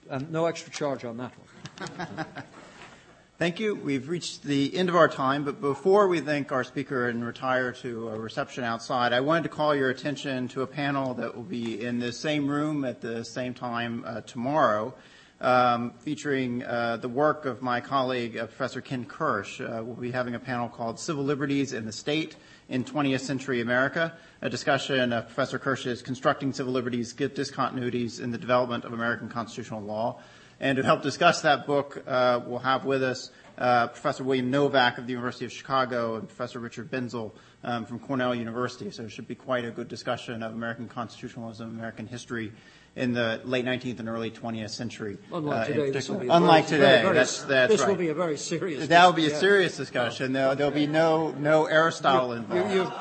And 0.10 0.31
no 0.31 0.45
extra 0.45 0.72
charge 0.72 1.06
on 1.06 1.18
that 1.18 1.31
one. 1.38 2.26
Thank 3.38 3.60
you. 3.60 3.76
We've 3.76 4.10
reached 4.10 4.44
the 4.44 4.76
end 4.76 4.89
of 4.89 4.95
our 4.95 5.07
time, 5.07 5.44
but 5.44 5.61
before 5.61 6.07
we 6.07 6.22
thank 6.22 6.52
our 6.52 6.64
speaker 6.64 7.07
and 7.07 7.23
retire 7.23 7.72
to 7.73 8.10
a 8.10 8.19
reception 8.19 8.64
outside, 8.64 9.14
I 9.14 9.19
wanted 9.19 9.44
to 9.44 9.49
call 9.49 9.76
your 9.76 9.91
attention 9.91 10.48
to 10.49 10.64
a 10.64 10.68
panel 10.68 11.14
that 11.14 11.35
will 11.35 11.44
be 11.44 11.80
in 11.85 11.99
the 11.99 12.11
same 12.11 12.48
room 12.48 12.84
at 12.84 12.99
the 12.99 13.23
same 13.23 13.53
time 13.53 14.03
uh, 14.07 14.22
tomorrow, 14.22 14.91
um, 15.39 15.94
featuring 15.99 16.64
uh, 16.64 16.98
the 16.98 17.10
work 17.10 17.45
of 17.45 17.61
my 17.61 17.80
colleague, 17.80 18.38
uh, 18.38 18.48
Professor 18.48 18.81
Ken 18.81 19.06
Kersch. 19.06 19.61
Uh, 19.61 19.84
we'll 19.84 19.95
be 19.95 20.10
having 20.10 20.34
a 20.34 20.39
panel 20.39 20.68
called 20.68 20.99
Civil 20.99 21.23
Liberties 21.23 21.73
in 21.73 21.85
the 21.85 21.91
State 21.91 22.35
in 22.69 22.84
20th 22.84 23.22
Century 23.22 23.61
America, 23.61 24.14
a 24.41 24.49
discussion 24.49 25.14
of 25.14 25.26
Professor 25.26 25.57
Kersch's 25.57 26.02
Constructing 26.02 26.52
Civil 26.52 26.73
Liberties, 26.73 27.14
Discontinuities 27.14 28.22
in 28.22 28.31
the 28.31 28.38
Development 28.38 28.84
of 28.84 28.94
American 28.94 29.30
Constitutional 29.30 29.81
Law. 29.81 30.19
And 30.60 30.76
to 30.77 30.84
help 30.84 31.03
discuss 31.03 31.41
that 31.41 31.68
book, 31.68 32.03
uh, 32.07 32.41
we'll 32.45 32.60
have 32.60 32.84
with 32.84 33.03
us 33.03 33.31
uh, 33.57 33.88
Professor 33.88 34.23
William 34.23 34.52
Novak 34.52 34.98
of 34.98 35.06
the 35.06 35.14
University 35.14 35.45
of 35.45 35.52
Chicago 35.52 36.15
and 36.15 36.27
Professor 36.27 36.60
Richard 36.60 36.89
Bensel 36.91 37.31
um, 37.64 37.85
from 37.85 37.99
Cornell 37.99 38.35
University. 38.35 38.89
So 38.91 39.03
it 39.03 39.11
should 39.11 39.27
be 39.27 39.35
quite 39.35 39.65
a 39.65 39.72
good 39.72 39.88
discussion 39.88 40.44
of 40.44 40.53
American 40.53 40.88
constitutionalism, 40.88 41.69
American 41.69 42.07
history, 42.07 42.52
in 42.97 43.13
the 43.13 43.39
late 43.45 43.63
19th 43.63 43.99
and 43.99 44.09
early 44.09 44.31
20th 44.31 44.71
century. 44.71 45.17
Unlike 45.31 45.61
uh, 45.61 45.65
today, 45.65 45.91
this 45.91 46.09
will 46.09 46.17
be 46.17 46.27
unlike 46.27 46.65
very, 46.65 46.81
today, 46.81 47.01
very, 47.03 47.13
that's, 47.13 47.43
that's 47.43 47.71
this 47.71 47.81
right. 47.81 47.89
will 47.89 47.95
be 47.95 48.09
a 48.09 48.15
very 48.15 48.37
serious. 48.37 48.79
Discussion. 48.79 48.89
That 48.89 49.05
will 49.05 49.13
be 49.13 49.27
a 49.27 49.29
yeah. 49.29 49.39
serious 49.39 49.77
discussion. 49.77 50.33
There'll, 50.33 50.55
there'll 50.55 50.71
be 50.71 50.87
no 50.87 51.31
no 51.31 51.65
Aristotle 51.65 52.33
involved. 52.33 52.73
You, 52.73 52.91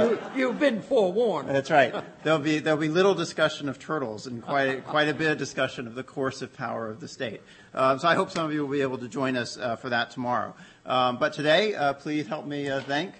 you, 0.00 0.18
you, 0.36 0.48
have 0.48 0.58
been 0.58 0.82
forewarned. 0.82 1.48
That's 1.48 1.70
right. 1.70 1.94
There'll 2.24 2.40
be 2.40 2.58
there'll 2.58 2.80
be 2.80 2.88
little 2.88 3.14
discussion 3.14 3.68
of 3.68 3.78
turtles 3.78 4.26
and 4.26 4.42
quite 4.42 4.84
quite 4.84 5.08
a 5.08 5.14
bit 5.14 5.30
of 5.30 5.38
discussion 5.38 5.86
of 5.86 5.94
the 5.94 6.02
coercive 6.02 6.52
power 6.52 6.90
of 6.90 7.00
the 7.00 7.08
state. 7.08 7.40
Um, 7.72 7.98
so 8.00 8.08
I 8.08 8.14
hope 8.14 8.30
some 8.30 8.46
of 8.46 8.52
you 8.52 8.62
will 8.62 8.72
be 8.72 8.82
able 8.82 8.98
to 8.98 9.08
join 9.08 9.36
us 9.36 9.56
uh, 9.56 9.76
for 9.76 9.88
that 9.90 10.10
tomorrow. 10.10 10.54
Um, 10.84 11.16
but 11.16 11.32
today, 11.32 11.74
uh, 11.74 11.92
please 11.94 12.26
help 12.26 12.46
me 12.46 12.68
uh, 12.68 12.80
thank. 12.80 13.14